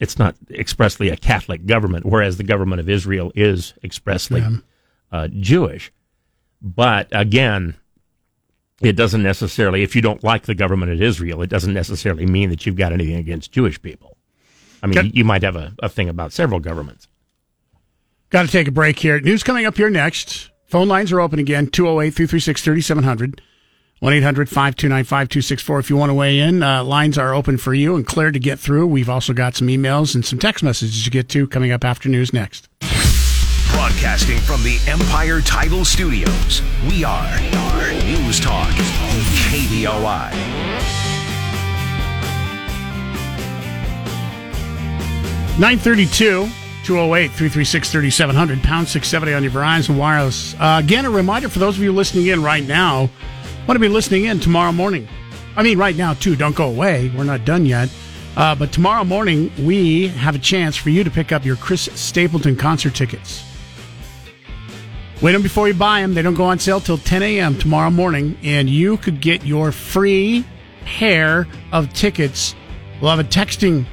[0.00, 4.56] it's not expressly a Catholic government, whereas the government of Israel is expressly Yeah.
[5.10, 5.92] uh, Jewish.
[6.60, 7.76] But again,
[8.82, 12.50] it doesn't necessarily, if you don't like the government of Israel, it doesn't necessarily mean
[12.50, 14.16] that you've got anything against Jewish people.
[14.82, 17.08] I mean, you might have a, a thing about several governments.
[18.30, 19.18] Got to take a break here.
[19.20, 20.50] News coming up here next.
[20.66, 23.40] Phone lines are open again 208 336 3700.
[24.00, 25.78] 1 800 529 5264.
[25.78, 28.38] If you want to weigh in, uh, lines are open for you and clear to
[28.38, 28.86] get through.
[28.86, 32.10] We've also got some emails and some text messages to get to coming up after
[32.10, 32.68] news next.
[33.72, 36.60] Broadcasting from the Empire Title Studios,
[36.90, 38.68] we are, are News Talk,
[39.48, 40.30] KBOI.
[45.58, 46.50] 932
[46.84, 50.54] 208 336 3700, pound 670 on your Verizon Wireless.
[50.54, 53.08] Uh, again, a reminder for those of you listening in right now,
[53.66, 55.08] want to be listening in tomorrow morning.
[55.56, 56.36] I mean, right now, too.
[56.36, 57.10] Don't go away.
[57.16, 57.90] We're not done yet.
[58.36, 61.88] Uh, but tomorrow morning, we have a chance for you to pick up your Chris
[61.94, 63.42] Stapleton concert tickets.
[65.22, 66.12] Wait them before you buy them.
[66.12, 67.56] They don't go on sale till 10 a.m.
[67.56, 70.44] tomorrow morning, and you could get your free
[70.84, 72.54] pair of tickets.
[73.00, 73.86] We'll have a texting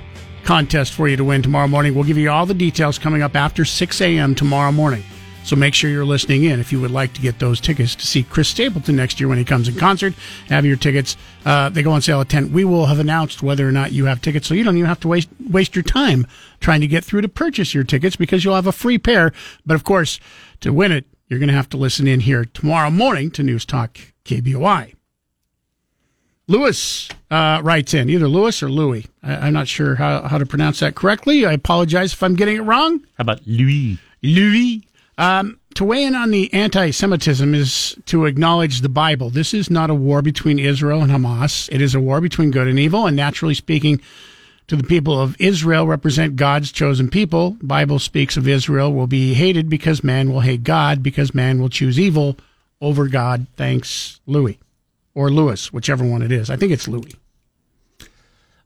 [0.44, 1.96] contest for you to win tomorrow morning.
[1.96, 4.36] We'll give you all the details coming up after 6 a.m.
[4.36, 5.04] tomorrow morning.
[5.44, 8.08] So make sure you're listening in if you would like to get those tickets to
[8.08, 10.14] see Chris Stapleton next year when he comes in concert.
[10.48, 11.18] Have your tickets.
[11.46, 12.54] Uh, they go on sale at 10.
[12.54, 15.02] We will have announced whether or not you have tickets, so you don't even have
[15.02, 16.26] to waste waste your time
[16.60, 19.34] trying to get through to purchase your tickets because you'll have a free pair.
[19.66, 20.20] But of course,
[20.62, 23.66] to win it, you're going to have to listen in here tomorrow morning to News
[23.66, 24.94] Talk KBOI.
[26.48, 29.08] Lewis uh, writes in, either Lewis or Louis.
[29.22, 31.46] I, I'm not sure how, how to pronounce that correctly.
[31.46, 33.00] I apologize if I'm getting it wrong.
[33.18, 33.98] How about Louis?
[34.22, 34.86] Louis.
[35.18, 39.30] Um, to weigh in on the anti Semitism is to acknowledge the Bible.
[39.30, 41.72] This is not a war between Israel and Hamas.
[41.72, 43.06] It is a war between good and evil.
[43.06, 44.02] And naturally speaking,
[44.68, 47.58] to the people of Israel represent God's chosen people.
[47.62, 51.70] Bible speaks of Israel will be hated because man will hate God, because man will
[51.70, 52.38] choose evil
[52.82, 53.48] over God.
[53.58, 54.60] Thanks, Louis.
[55.16, 56.50] Or Lewis, whichever one it is.
[56.50, 57.14] I think it's Louis.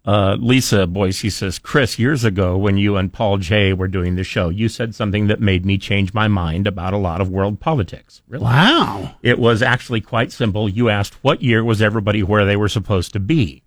[0.07, 4.23] Uh, Lisa Boise says, Chris, years ago when you and Paul Jay were doing the
[4.23, 7.59] show, you said something that made me change my mind about a lot of world
[7.59, 8.21] politics.
[8.25, 8.45] Really?
[8.45, 9.15] Wow.
[9.21, 10.69] It was actually quite simple.
[10.69, 13.63] You asked what year was everybody where they were supposed to be.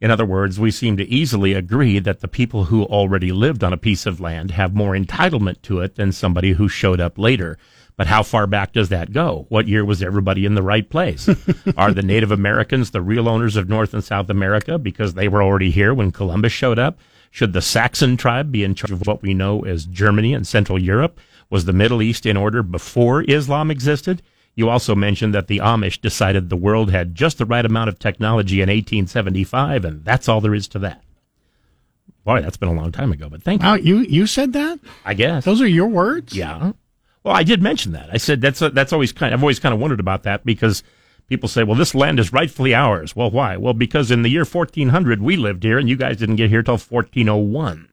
[0.00, 3.72] In other words, we seem to easily agree that the people who already lived on
[3.72, 7.56] a piece of land have more entitlement to it than somebody who showed up later.
[7.96, 9.46] But how far back does that go?
[9.50, 11.28] What year was everybody in the right place?
[11.76, 15.42] Are the Native Americans the real owners of North and South America because they were
[15.42, 16.98] already here when Columbus showed up?
[17.30, 20.78] Should the Saxon tribe be in charge of what we know as Germany and Central
[20.78, 21.20] Europe?
[21.50, 24.22] Was the Middle East in order before Islam existed?
[24.56, 27.98] You also mentioned that the Amish decided the world had just the right amount of
[27.98, 31.02] technology in 1875, and that's all there is to that.
[32.24, 33.68] Boy, that's been a long time ago, but thank you.
[33.68, 34.78] Wow, you, you said that?
[35.04, 35.44] I guess.
[35.44, 36.34] Those are your words?
[36.34, 36.72] Yeah.
[37.24, 38.10] Well, I did mention that.
[38.12, 39.32] I said that's that's always kind.
[39.34, 40.82] I've always kind of wondered about that because
[41.26, 43.56] people say, "Well, this land is rightfully ours." Well, why?
[43.56, 46.62] Well, because in the year 1400 we lived here, and you guys didn't get here
[46.62, 47.88] till 1401.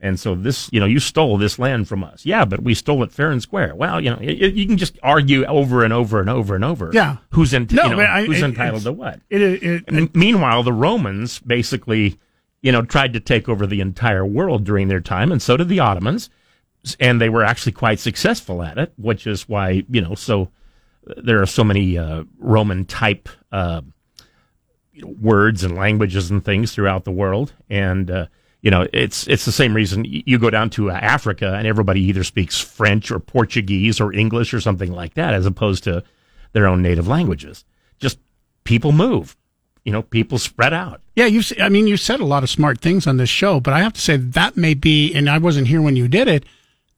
[0.00, 2.26] And so this, you know, you stole this land from us.
[2.26, 3.74] Yeah, but we stole it fair and square.
[3.74, 6.90] Well, you know, you, you can just argue over and over and over and over.
[6.92, 7.16] Yeah.
[7.30, 9.20] Who's in, No, you know, I- who's it- entitled to what?
[9.30, 12.18] It, it, it, And meanwhile, the Romans basically,
[12.60, 15.70] you know, tried to take over the entire world during their time, and so did
[15.70, 16.28] the Ottomans,
[17.00, 20.50] and they were actually quite successful at it, which is why you know, so
[21.16, 23.82] there are so many uh, Roman type uh,
[24.92, 28.26] you know, words and languages and things throughout the world, and uh,
[28.62, 32.00] you know, it's it's the same reason you go down to uh, Africa and everybody
[32.00, 36.02] either speaks French or Portuguese or English or something like that, as opposed to
[36.52, 37.64] their own native languages.
[37.98, 38.18] Just
[38.64, 39.36] people move,
[39.84, 41.02] you know, people spread out.
[41.14, 41.42] Yeah, you.
[41.60, 43.92] I mean, you said a lot of smart things on this show, but I have
[43.92, 46.44] to say that may be, and I wasn't here when you did it.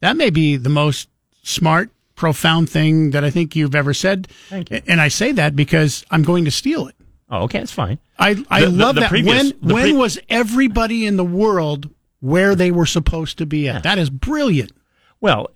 [0.00, 1.08] That may be the most
[1.42, 4.28] smart, profound thing that I think you've ever said.
[4.48, 4.80] Thank you.
[4.86, 6.94] And I say that because I'm going to steal it.
[7.30, 7.98] Oh, okay, that's fine.
[8.18, 9.10] I I The- the- love the that.
[9.10, 11.90] previous- when the when pre- was everybody in the world
[12.20, 13.82] where they were supposed to be at?
[13.82, 14.72] That is brilliant.
[15.20, 15.50] Well,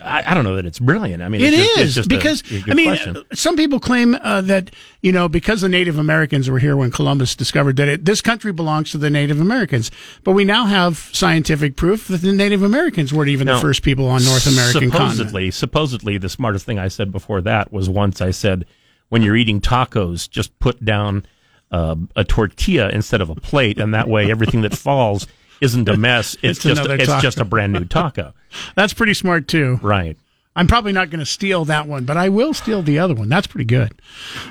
[0.00, 1.22] I, I don't know that it's brilliant.
[1.22, 3.22] I mean, It it's is just, it's because a good I mean, question.
[3.34, 4.70] some people claim uh, that
[5.00, 8.52] you know because the Native Americans were here when Columbus discovered that it, this country
[8.52, 9.90] belongs to the Native Americans,
[10.24, 13.82] but we now have scientific proof that the Native Americans weren't even Now, the first
[13.82, 15.18] people on North American continent.
[15.18, 18.64] supposedly, supposedly, the smartest thing I said before that was once I said,
[19.10, 21.26] when you're eating tacos, just put down
[21.70, 25.26] uh, a tortilla instead of a plate, and that way everything that falls
[25.62, 26.36] isn't a mess.
[26.42, 27.20] It's, It's just it's taco.
[27.22, 28.34] just a brand new taco.
[28.74, 29.78] That's pretty smart too.
[29.82, 30.16] Right.
[30.54, 33.30] I'm probably not going to steal that one, but I will steal the other one.
[33.30, 33.92] That's pretty good.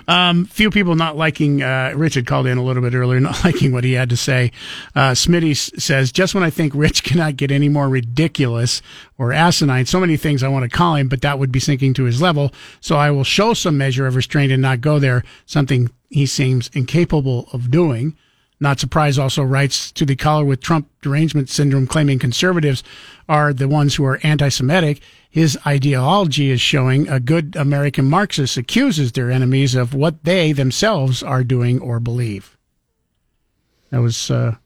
[0.08, 3.44] Um, few people not liking, uh, Rich had called in a little bit earlier, not
[3.44, 4.52] liking what he had to say.
[4.96, 8.82] Uh, Smitty s- says, just when I think Rich cannot get any more ridiculous
[9.20, 11.94] or asinine, so many things I want to call him, but that would be sinking
[11.96, 12.52] to his level.
[12.80, 16.72] So I will show some measure of restraint and not go there, something he seems
[16.74, 18.16] incapable of doing.
[18.62, 22.84] Not surprised also writes to the caller with Trump derangement syndrome claiming conservatives
[23.28, 25.02] are the ones who are anti-Semitic.
[25.32, 31.24] His ideology is showing a good American Marxist accuses their enemies of what they themselves
[31.24, 32.56] are doing or believe.
[33.90, 34.58] That was uh,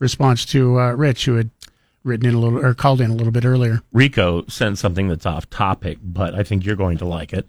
[0.00, 1.50] response to uh, Rich, who had
[2.02, 3.82] written in a little or called in a little bit earlier.
[3.92, 7.48] Rico sent something that's off topic, but I think you're going to like it.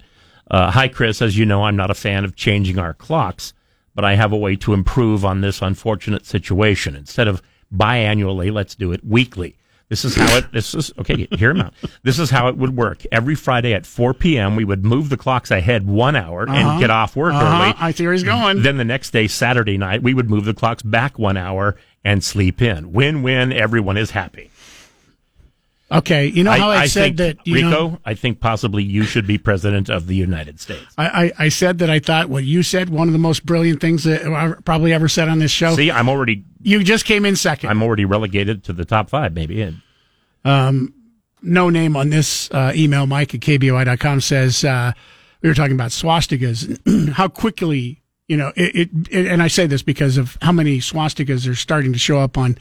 [0.52, 1.20] Uh, hi, Chris.
[1.20, 3.56] As you know, I'm not a fan of changing our clocks,
[3.96, 6.96] but I have a way to improve on this unfortunate situation.
[6.96, 7.42] Instead of
[7.76, 9.56] biannually, let's do it weekly.
[9.90, 11.74] This is how it, this is, okay, hear him out.
[12.02, 13.04] This is how it would work.
[13.12, 16.56] Every Friday at 4 p.m., we would move the clocks ahead one hour Uh-huh.
[16.72, 17.64] and get off work Uh-huh.
[17.66, 17.76] early.
[17.78, 18.64] I see where he's going.
[18.64, 22.24] Then the next day, Saturday night, we would move the clocks back one hour and
[22.24, 22.92] sleep in.
[22.94, 24.50] Win win, everyone is happy.
[25.94, 29.04] Okay, you know how I, said think, that you Rico, know, I think possibly you
[29.04, 30.86] should be president of the United States.
[30.98, 33.80] I, I, I said that I thought what you said one of the most brilliant
[33.80, 35.76] things that I probably ever said on this show.
[35.76, 37.70] See, I'm already you just came in second.
[37.70, 39.76] I'm already relegated to the top five, maybe.
[40.46, 40.94] Um,
[41.44, 44.94] no name on this uh, email, Mike at KBOI.com says, uh,
[45.42, 49.68] we were talking about swastikas, how quickly, you know, it, it, it, and I say
[49.68, 52.58] this because of how many swastikas are starting to show up on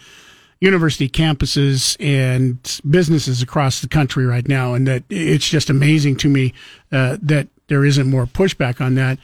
[0.63, 4.75] university campuses and businesses across the country right now.
[4.75, 6.55] And that it's just amazing to me
[6.93, 9.19] uh, that there isn't more pushback on that.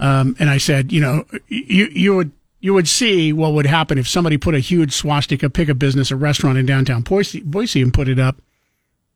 [0.00, 3.98] Um, and I said, you know, you, you would, you would see what would happen
[3.98, 7.82] if somebody put a huge swastika, pick a business, a restaurant in downtown Boise, Boise
[7.82, 8.36] and put it up.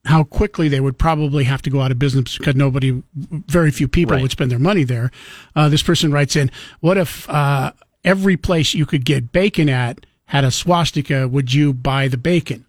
[0.05, 3.89] How quickly they would probably have to go out of business because nobody, very few
[3.89, 5.11] people would spend their money there.
[5.57, 6.51] Uh, this person writes in,
[6.81, 7.73] what if, uh,
[8.05, 11.29] every place you could get bacon at had a swastika?
[11.29, 12.65] Would you buy the bacon?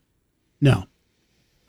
[0.59, 0.83] No,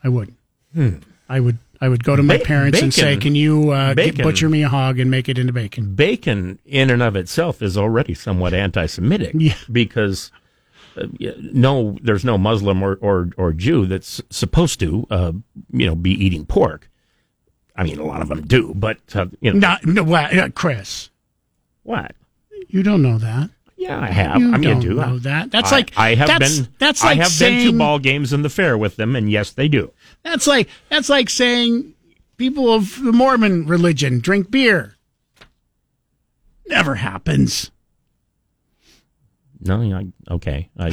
[0.03, 0.37] I wouldn't.
[0.73, 0.97] Hmm.
[1.29, 4.17] I would, I would go to my Ba- parents and say, can you, uh, get,
[4.17, 5.95] butcher me a hog and make it into bacon?
[5.95, 9.35] bacon, in and of itself, is already somewhat anti-Semitic.
[9.39, 9.55] Yeah.
[9.71, 10.31] Because
[10.97, 11.07] uh,
[11.53, 15.31] no, there's no Muslim or, or, or Jew that's supposed to, uh,
[15.71, 16.89] you know, be eating pork.
[17.73, 20.49] I mean, a lot of them do, but uh, you know, Not, no, well, uh,
[20.49, 21.09] Chris.
[21.83, 22.15] What?
[22.67, 23.49] You don't know that.
[23.77, 24.39] Yeah, I have.
[24.39, 24.93] You I mean, I do.
[24.93, 25.51] know that.
[25.51, 26.73] That's I- like I have that's, been.
[26.79, 29.51] That's I like have been to ball games in the fair with them, and yes,
[29.51, 29.91] they do.
[30.23, 31.93] That's like that's like saying
[32.37, 34.95] people of the Mormon religion drink beer.
[36.67, 37.69] Never happens.
[39.59, 40.69] No, I, okay.
[40.77, 40.89] I,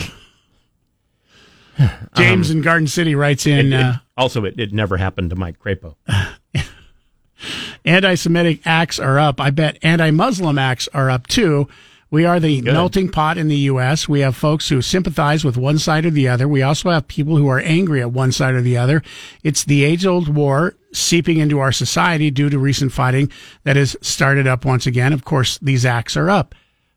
[2.17, 5.31] James Um, in Garden City writes in it- it- uh, also, it, it never happened
[5.31, 5.95] to Mike Crapo.
[7.85, 9.41] anti-Semitic acts are up.
[9.41, 11.69] I bet anti-Muslim acts are up too.
[12.13, 14.07] We are the melting pot in the U.S.
[14.07, 16.47] We have folks who sympathize with one side or the other.
[16.47, 19.03] We also have people who are angry at one side or the other.
[19.43, 23.33] It's the age-old war seeping into our society due to recent fighting
[23.65, 25.15] that has started up once again.
[25.15, 26.55] Of course, these acts are up.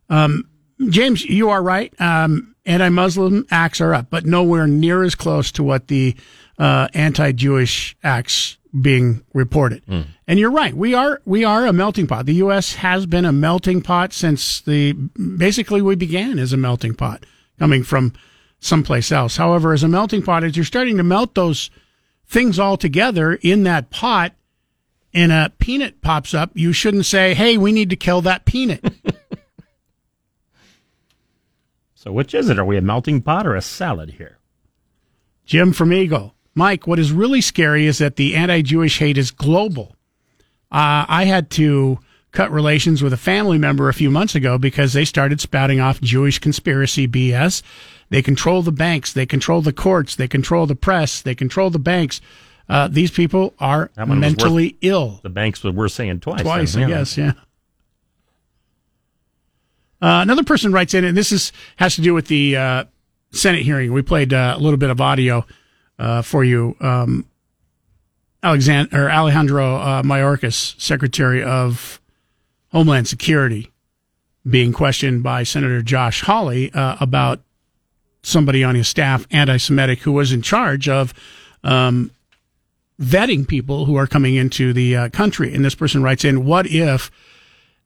[0.10, 0.50] Um,
[0.90, 1.94] James, you are right.
[2.02, 6.14] Um, anti-Muslim acts are up, but nowhere near as close to what the
[6.60, 9.84] uh, anti-Jewish acts being reported.
[9.86, 10.02] Hmm.
[10.28, 10.76] And you're right.
[10.76, 12.26] We are we are a melting pot.
[12.26, 12.76] The U.S.
[12.76, 17.26] has been a melting pot since the basically we began as a melting pot,
[17.60, 18.14] coming from
[18.60, 19.38] someplace else.
[19.38, 21.70] However, as a melting pot, as you're starting to melt those
[22.28, 24.34] things all together in that pot,
[25.14, 28.84] and a peanut pops up, you shouldn't say, "Hey, we need to kill that peanut."
[32.06, 32.60] So, which is it?
[32.60, 34.38] Are we a melting pot or a salad here?
[35.44, 36.35] Jim from Eagle.
[36.56, 39.96] Mike, what is really scary is that the anti Jewish hate is global.
[40.72, 42.00] Uh, I had to
[42.32, 46.02] cut relations with a family member a few months ago because they started spouting off
[46.02, 47.62] Jewish conspiracy BS.
[48.10, 51.80] They control the banks, they control the courts, they control the press, they control the
[51.80, 52.22] banks.
[52.68, 55.20] Uh, these people are was worth- mentally ill.
[55.24, 56.42] The banks were worth saying twice.
[56.42, 57.34] Twice, then, I guess, yeah.
[60.02, 62.84] Uh, another person writes in, and this is has to do with the uh,
[63.32, 63.94] Senate hearing.
[63.94, 65.46] We played uh, a little bit of audio
[66.00, 66.76] uh, for you.
[66.80, 67.26] Um,
[68.44, 72.00] Alexander or Alejandro uh, Mayorkas, Secretary of
[72.72, 73.72] Homeland Security,
[74.48, 77.42] being questioned by Senator Josh Hawley uh, about
[78.22, 81.14] somebody on his staff, anti-Semitic, who was in charge of
[81.64, 82.12] um,
[83.02, 85.54] vetting people who are coming into the uh, country.
[85.54, 87.10] And this person writes in, "What if?"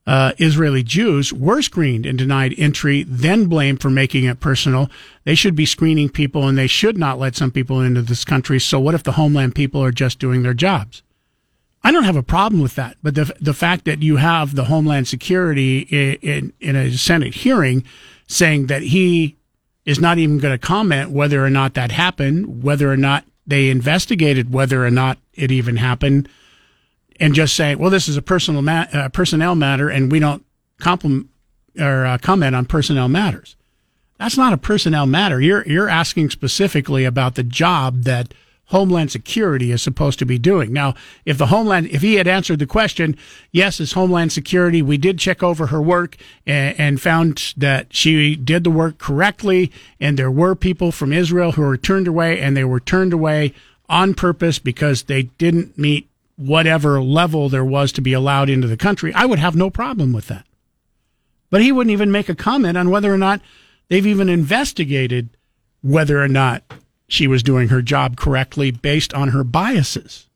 [0.06, 4.90] Uh, Israeli Jews were screened and denied entry, then blamed for making it personal.
[5.24, 8.58] They should be screening people and they should not let some people into this country.
[8.58, 11.02] So what if the homeland people are just doing their jobs?
[11.82, 14.64] I don't have a problem with that, but the the fact that you have the
[14.64, 17.84] Homeland Security in in, in a Senate hearing
[18.26, 19.36] saying that he
[19.86, 23.70] is not even going to comment whether or not that happened, whether or not they
[23.70, 26.28] investigated whether or not it even happened,
[27.20, 30.44] and just say, "Well, this is a personal ma- uh, personnel matter, and we don't
[30.80, 31.28] compliment
[31.78, 33.56] or uh, comment on personnel matters."
[34.18, 35.40] That's not a personnel matter.
[35.40, 38.34] You're you're asking specifically about the job that
[38.70, 40.72] Homeland Security is supposed to be doing.
[40.72, 40.94] Now,
[41.24, 43.16] if the Homeland, if he had answered the question,
[43.50, 44.80] yes, it's Homeland Security.
[44.80, 46.16] We did check over her work
[46.46, 51.52] and, and found that she did the work correctly, and there were people from Israel
[51.52, 53.54] who were turned away, and they were turned away
[53.88, 56.09] on purpose because they didn't meet
[56.40, 59.12] whatever level there was to be allowed into the country.
[59.12, 60.46] I would have no problem with that.
[61.50, 63.40] But he wouldn't even make a comment on whether or not
[63.88, 65.28] they've even investigated
[65.82, 66.62] whether or not
[67.08, 70.28] she was doing her job correctly based on her biases.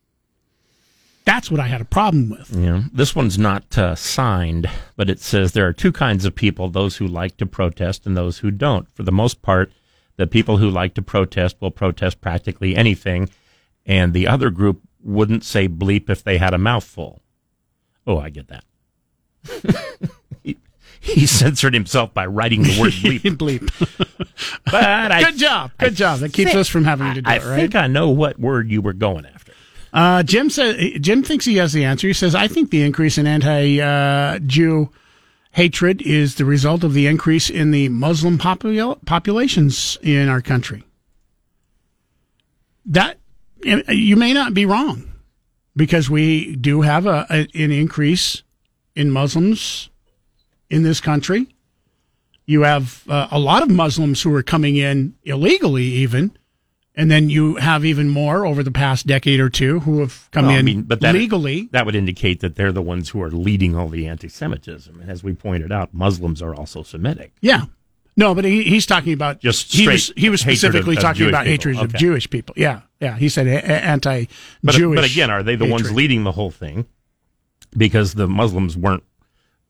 [1.24, 2.55] That's what I had a problem with.
[2.55, 6.68] Yeah, this one's not uh, signed, but it says there are two kinds of people:
[6.68, 8.86] those who like to protest and those who don't.
[8.94, 9.72] For the most part,
[10.16, 13.31] the people who like to protest will protest practically anything,
[13.86, 17.20] and the other group wouldn't say bleep if they had a mouthful.
[18.06, 18.64] Oh, I get that.
[20.43, 20.56] he,
[21.01, 23.20] he censored himself by writing the word bleep.
[23.70, 24.60] bleep.
[24.64, 25.70] but I, good job.
[25.78, 26.20] Good job.
[26.20, 27.56] That keeps think- us from having to do I it, right?
[27.56, 29.52] think I know what word you were going after.
[29.93, 32.09] Uh, Jim says Jim thinks he has the answer.
[32.09, 34.90] He says, "I think the increase in anti-Jew
[35.52, 40.82] hatred is the result of the increase in the Muslim popul- populations in our country."
[42.86, 43.18] That
[43.65, 45.11] you may not be wrong,
[45.74, 48.43] because we do have a, a an increase
[48.95, 49.91] in Muslims
[50.70, 51.49] in this country.
[52.47, 56.36] You have uh, a lot of Muslims who are coming in illegally, even.
[56.97, 60.47] And then you have even more over the past decade or two who have come
[60.47, 61.69] Well, I mean, but that, legally.
[61.73, 65.01] That would indicate that they're the ones who are leading all the anti-Semitism.
[65.01, 67.32] And as we pointed out, Muslims are also Semitic.
[67.41, 67.65] Yeah.
[68.16, 71.19] No, but he, he's talking about Just he was, he was specifically of- of talking
[71.19, 71.73] Jewish about people.
[71.73, 72.55] hatred of Jewish people.
[72.57, 73.16] Yeah, yeah.
[73.16, 74.28] He said anti-Jewish.
[74.62, 76.86] But, but again, are they the ones leading the whole thing?
[77.77, 79.03] Because the Muslims weren't,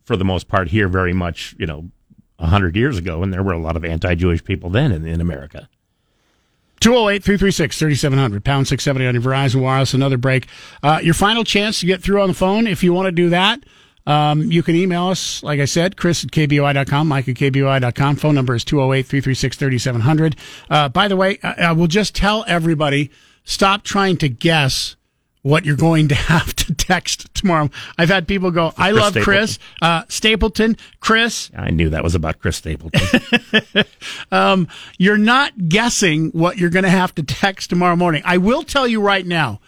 [0.05, 1.91] for the most part, here very much, you know,
[2.39, 5.21] a hundred years ago, and there were a lot of anti-Jewish people then in, in
[5.23, 5.69] America.
[6.81, 9.95] 208 336 3700, pound 670 on your Verizon Wireless.
[9.95, 10.47] Another break.
[10.83, 12.67] Uh, your final chance to get through on the phone.
[12.67, 13.61] If you want to do that,
[14.07, 18.17] um, you can email us, like I said, Chris at KBOI.com, Mike at KBOI.com.
[18.17, 20.37] Phone number is 208 336 3700.
[20.69, 23.11] Uh, By the way, I, I will just tell everybody
[23.45, 24.97] stop trying to guess
[25.43, 27.71] what you're going to have to text tomorrow.
[27.97, 29.23] I've had people go, I Chris love Stapleton.
[29.25, 31.51] Chris, uh, Stapleton, Chris.
[31.57, 33.01] I knew that was about Chris Stapleton.
[34.33, 34.69] um,
[34.99, 38.23] you're not guessing what you're going to have to text tomorrow morning.
[38.25, 39.61] I will tell you right now.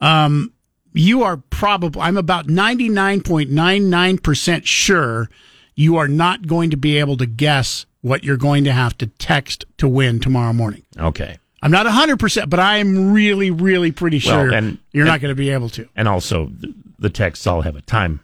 [0.00, 0.52] Um,
[0.92, 5.28] you are probably, I'm about 99.99% sure
[5.74, 9.06] you are not going to be able to guess what you're going to have to
[9.06, 10.82] text to win tomorrow morning.
[10.98, 11.38] okay.
[11.64, 15.36] I'm not 100%, but I'm really, really pretty Well, sure and- you're not going to
[15.36, 15.88] be able to.
[15.94, 16.50] And also,
[16.98, 18.18] the, texts all have a time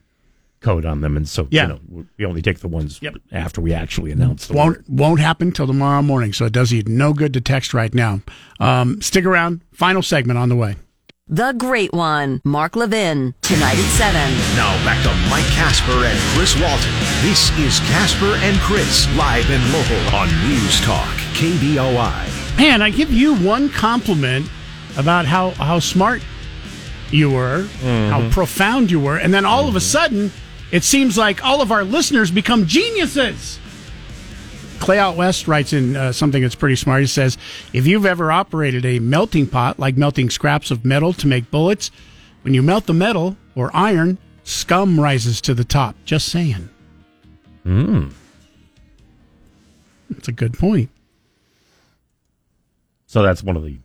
[0.61, 1.62] code on them, and so Yeah.
[1.62, 1.78] you know
[2.19, 2.99] we only take the ones
[3.31, 4.85] after we actually announce the won't word.
[4.89, 6.32] won't happen till tomorrow morning.
[6.32, 8.23] So it does you no good to text right now.
[8.59, 9.61] Um, stick around.
[9.73, 10.74] Final segment on the way.
[11.31, 14.15] The Great One, Mark Levin, tonight at 7.
[14.57, 16.91] Now back to Mike Casper and Chris Walton.
[17.21, 22.57] This is Casper and Chris, live and local on News Talk, KBOI.
[22.57, 24.49] Man, I give you one compliment
[24.97, 26.23] about how, how smart
[27.11, 28.31] you were, how mm-hmm.
[28.31, 30.33] profound you were, and then all of a sudden,
[30.73, 33.59] it seems like all of our listeners become geniuses.
[34.81, 37.01] Clay Out West writes in uh, something that's pretty smart.
[37.01, 37.37] He says,
[37.73, 41.91] If you've ever operated a melting pot, like melting scraps of metal to make bullets,
[42.43, 45.97] when you melt the metal or iron, scum rises to the top.
[46.05, 46.69] Just saying.
[47.67, 48.13] Mm.
[50.11, 50.91] That's a good point.
[53.07, 53.79] So that's one of the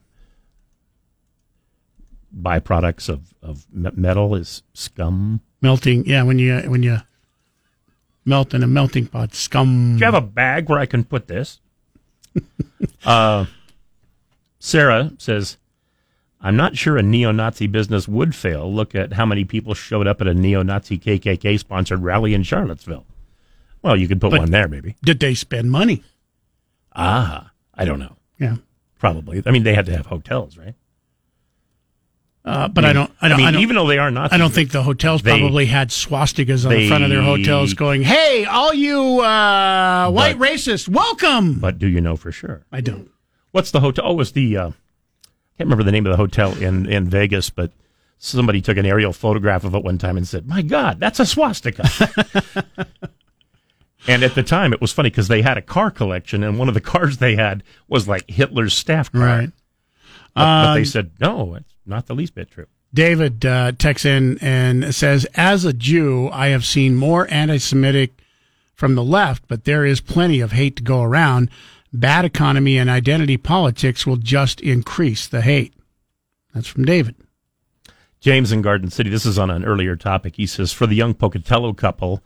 [2.38, 5.42] byproducts of, of metal is scum.
[5.62, 6.98] Melting, yeah, when you when you
[8.26, 9.94] melt in a melting pot, scum.
[9.96, 11.60] Do you have a bag where I can put this?
[13.06, 13.46] uh,
[14.60, 15.58] Sarah says,
[16.42, 18.74] I'm not sure a neo Nazi business would fail.
[18.74, 22.44] Look at how many people showed up at a neo Nazi KKK sponsored rally in
[22.44, 23.06] Charlottesville.
[23.82, 24.96] Well, you could put But- one there, maybe.
[25.04, 26.04] Did they spend money?
[26.96, 28.16] Ah, I don't know.
[28.40, 28.58] Yeah.
[29.00, 29.42] Probably.
[29.46, 30.76] I mean, they had to have hotels, right?
[32.46, 33.10] Uh, but I, don't.
[33.22, 33.38] I don't.
[33.38, 35.66] mean, I don't- even though they are not, I don't think the hotels they- probably
[35.66, 40.90] had swastikas on the front of their hotels, going, "Hey, all you uh, white racists,
[40.90, 42.66] welcome." But do you know for sure?
[42.70, 43.10] I don't.
[43.52, 44.04] What's the hotel?
[44.08, 44.68] Oh, it was the uh,
[45.58, 47.72] can't remember the name of the hotel in in Vegas, but
[48.18, 51.26] somebody took an aerial photograph of it one time and said, "My God, that's a
[51.26, 51.88] swastika."
[54.08, 56.68] and at the time, it was funny because they had a car collection, and one
[56.68, 59.22] of the cars they had was like Hitler's staff car.
[59.22, 59.52] Right.
[60.36, 64.06] But, but they Um, said, "No, it's not the least bit true." David uh, texts
[64.06, 68.12] in and says, As a Jew, I have seen more anti Semitic
[68.76, 71.50] from the left, but there is plenty of hate to go around.
[71.92, 75.74] Bad economy and identity politics will just increase the hate.
[76.54, 77.16] That's from David.
[78.20, 80.36] James in Garden City, this is on an earlier topic.
[80.38, 82.24] He says, for the young Pocatello couple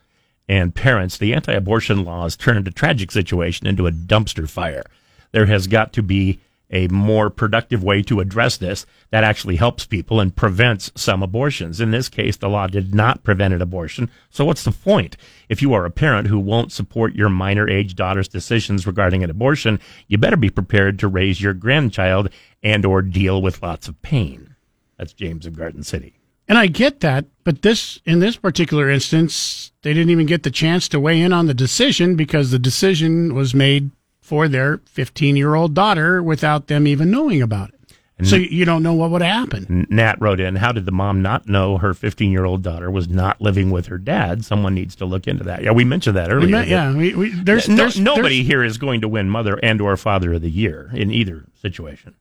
[0.48, 4.84] and parents, the anti abortion laws turned a tragic situation into a dumpster fire.
[5.32, 6.40] There has got to be
[6.70, 11.80] a more productive way to address this that actually helps people and prevents some abortions.
[11.80, 14.10] In this case, the law did not prevent an abortion.
[14.30, 15.16] So what's the point?
[15.50, 19.30] If you are a parent who won't support your minor age daughter's decisions regarding an
[19.30, 22.30] abortion, you better be prepared to raise your grandchild
[22.62, 24.56] and or deal with lots of pain.
[24.98, 26.20] That's James of Garden City.
[26.50, 30.52] And I get that, but this in this particular instance, they didn't even get the
[30.52, 33.92] chance to weigh in on the decision because the decision was made
[34.28, 37.76] for their 15 year old daughter without them even knowing about it.
[38.18, 39.88] And so you don't know what would happen.
[39.90, 43.08] Nat wrote in, how did the mom not know her 15 year old daughter was
[43.08, 44.44] not living with her dad?
[44.44, 45.64] Someone needs to look into that.
[45.64, 46.50] Yeah, we mentioned that earlier.
[46.50, 49.58] met- yeah, we- we- there's- no, there's- nobody there's- here is going to win mother
[49.64, 52.16] and or father of the year in either situation.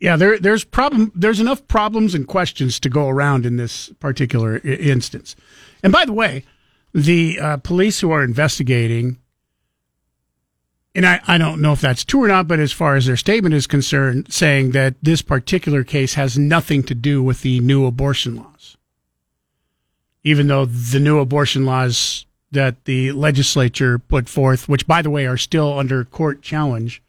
[0.00, 4.60] Yeah, there there's problem there's enough problems and questions to go around in this particular
[4.64, 5.36] I- instance.
[5.84, 6.42] And by the way,
[6.92, 9.18] the uh, police who are investigating
[10.94, 13.16] and I, I don't know if that's true or not, but as far as their
[13.16, 17.86] statement is concerned, saying that this particular case has nothing to do with the new
[17.86, 18.76] abortion laws.
[20.24, 25.26] Even though the new abortion laws that the legislature put forth, which by the way
[25.26, 27.02] are still under court challenge,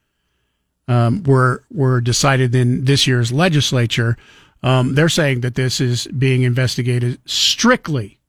[0.87, 4.17] um, were were decided in this year's legislature.
[4.61, 8.19] Um, they're saying that this is being investigated strictly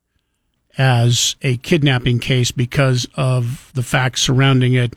[0.77, 4.95] as a kidnapping case because of the facts surrounding it,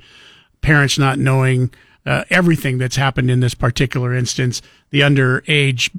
[0.60, 1.70] parents not knowing
[2.06, 5.90] uh, everything that's happened in this particular instance, the underage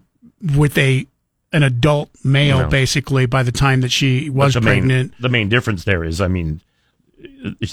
[0.56, 1.06] with a
[1.52, 2.68] an adult male No.
[2.70, 5.12] basically by the time that she was the pregnant.
[5.14, 6.62] Main, the main difference there is, I mean,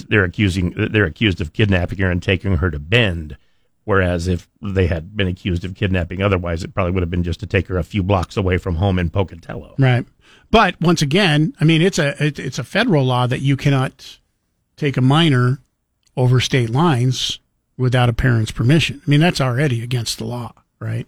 [0.09, 3.37] they're accusing they're accused of kidnapping her and taking her to Bend,
[3.85, 7.39] whereas if they had been accused of kidnapping otherwise, it probably would have been just
[7.41, 9.75] to take her a few blocks away from home in Pocatello.
[9.77, 10.05] Right.
[10.49, 14.19] But once again, I mean, it's a it, it's a federal law that you cannot
[14.75, 15.59] take a minor
[16.17, 17.39] over state lines
[17.77, 19.01] without a parent's permission.
[19.05, 21.07] I mean, that's already against the law, right?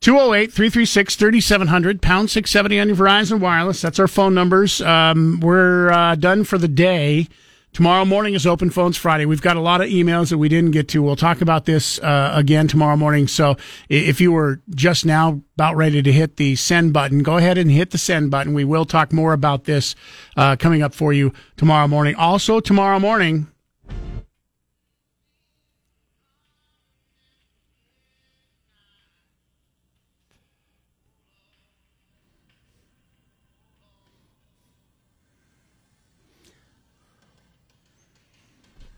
[0.00, 3.80] 208 336 3700, pound 670 on your Verizon Wireless.
[3.80, 4.80] That's our phone numbers.
[4.80, 7.28] Um, we're uh, done for the day.
[7.76, 9.26] Tomorrow morning is Open Phones Friday.
[9.26, 11.02] We've got a lot of emails that we didn't get to.
[11.02, 13.28] We'll talk about this uh, again tomorrow morning.
[13.28, 13.58] So
[13.90, 17.70] if you were just now about ready to hit the send button, go ahead and
[17.70, 18.54] hit the send button.
[18.54, 19.94] We will talk more about this
[20.38, 22.14] uh, coming up for you tomorrow morning.
[22.14, 23.46] Also, tomorrow morning,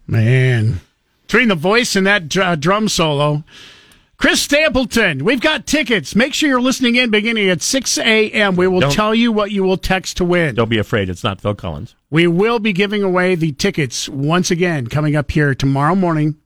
[0.09, 0.81] Man,
[1.27, 3.45] between the voice and that dr- uh, drum solo,
[4.17, 6.17] Chris Stapleton, we've got tickets.
[6.17, 8.57] Make sure you're listening in beginning at 6 a.m.
[8.57, 10.55] We will Don't- tell you what you will text to win.
[10.55, 11.95] Don't be afraid; it's not Phil Collins.
[12.11, 16.37] We will be giving away the tickets once again coming up here tomorrow morning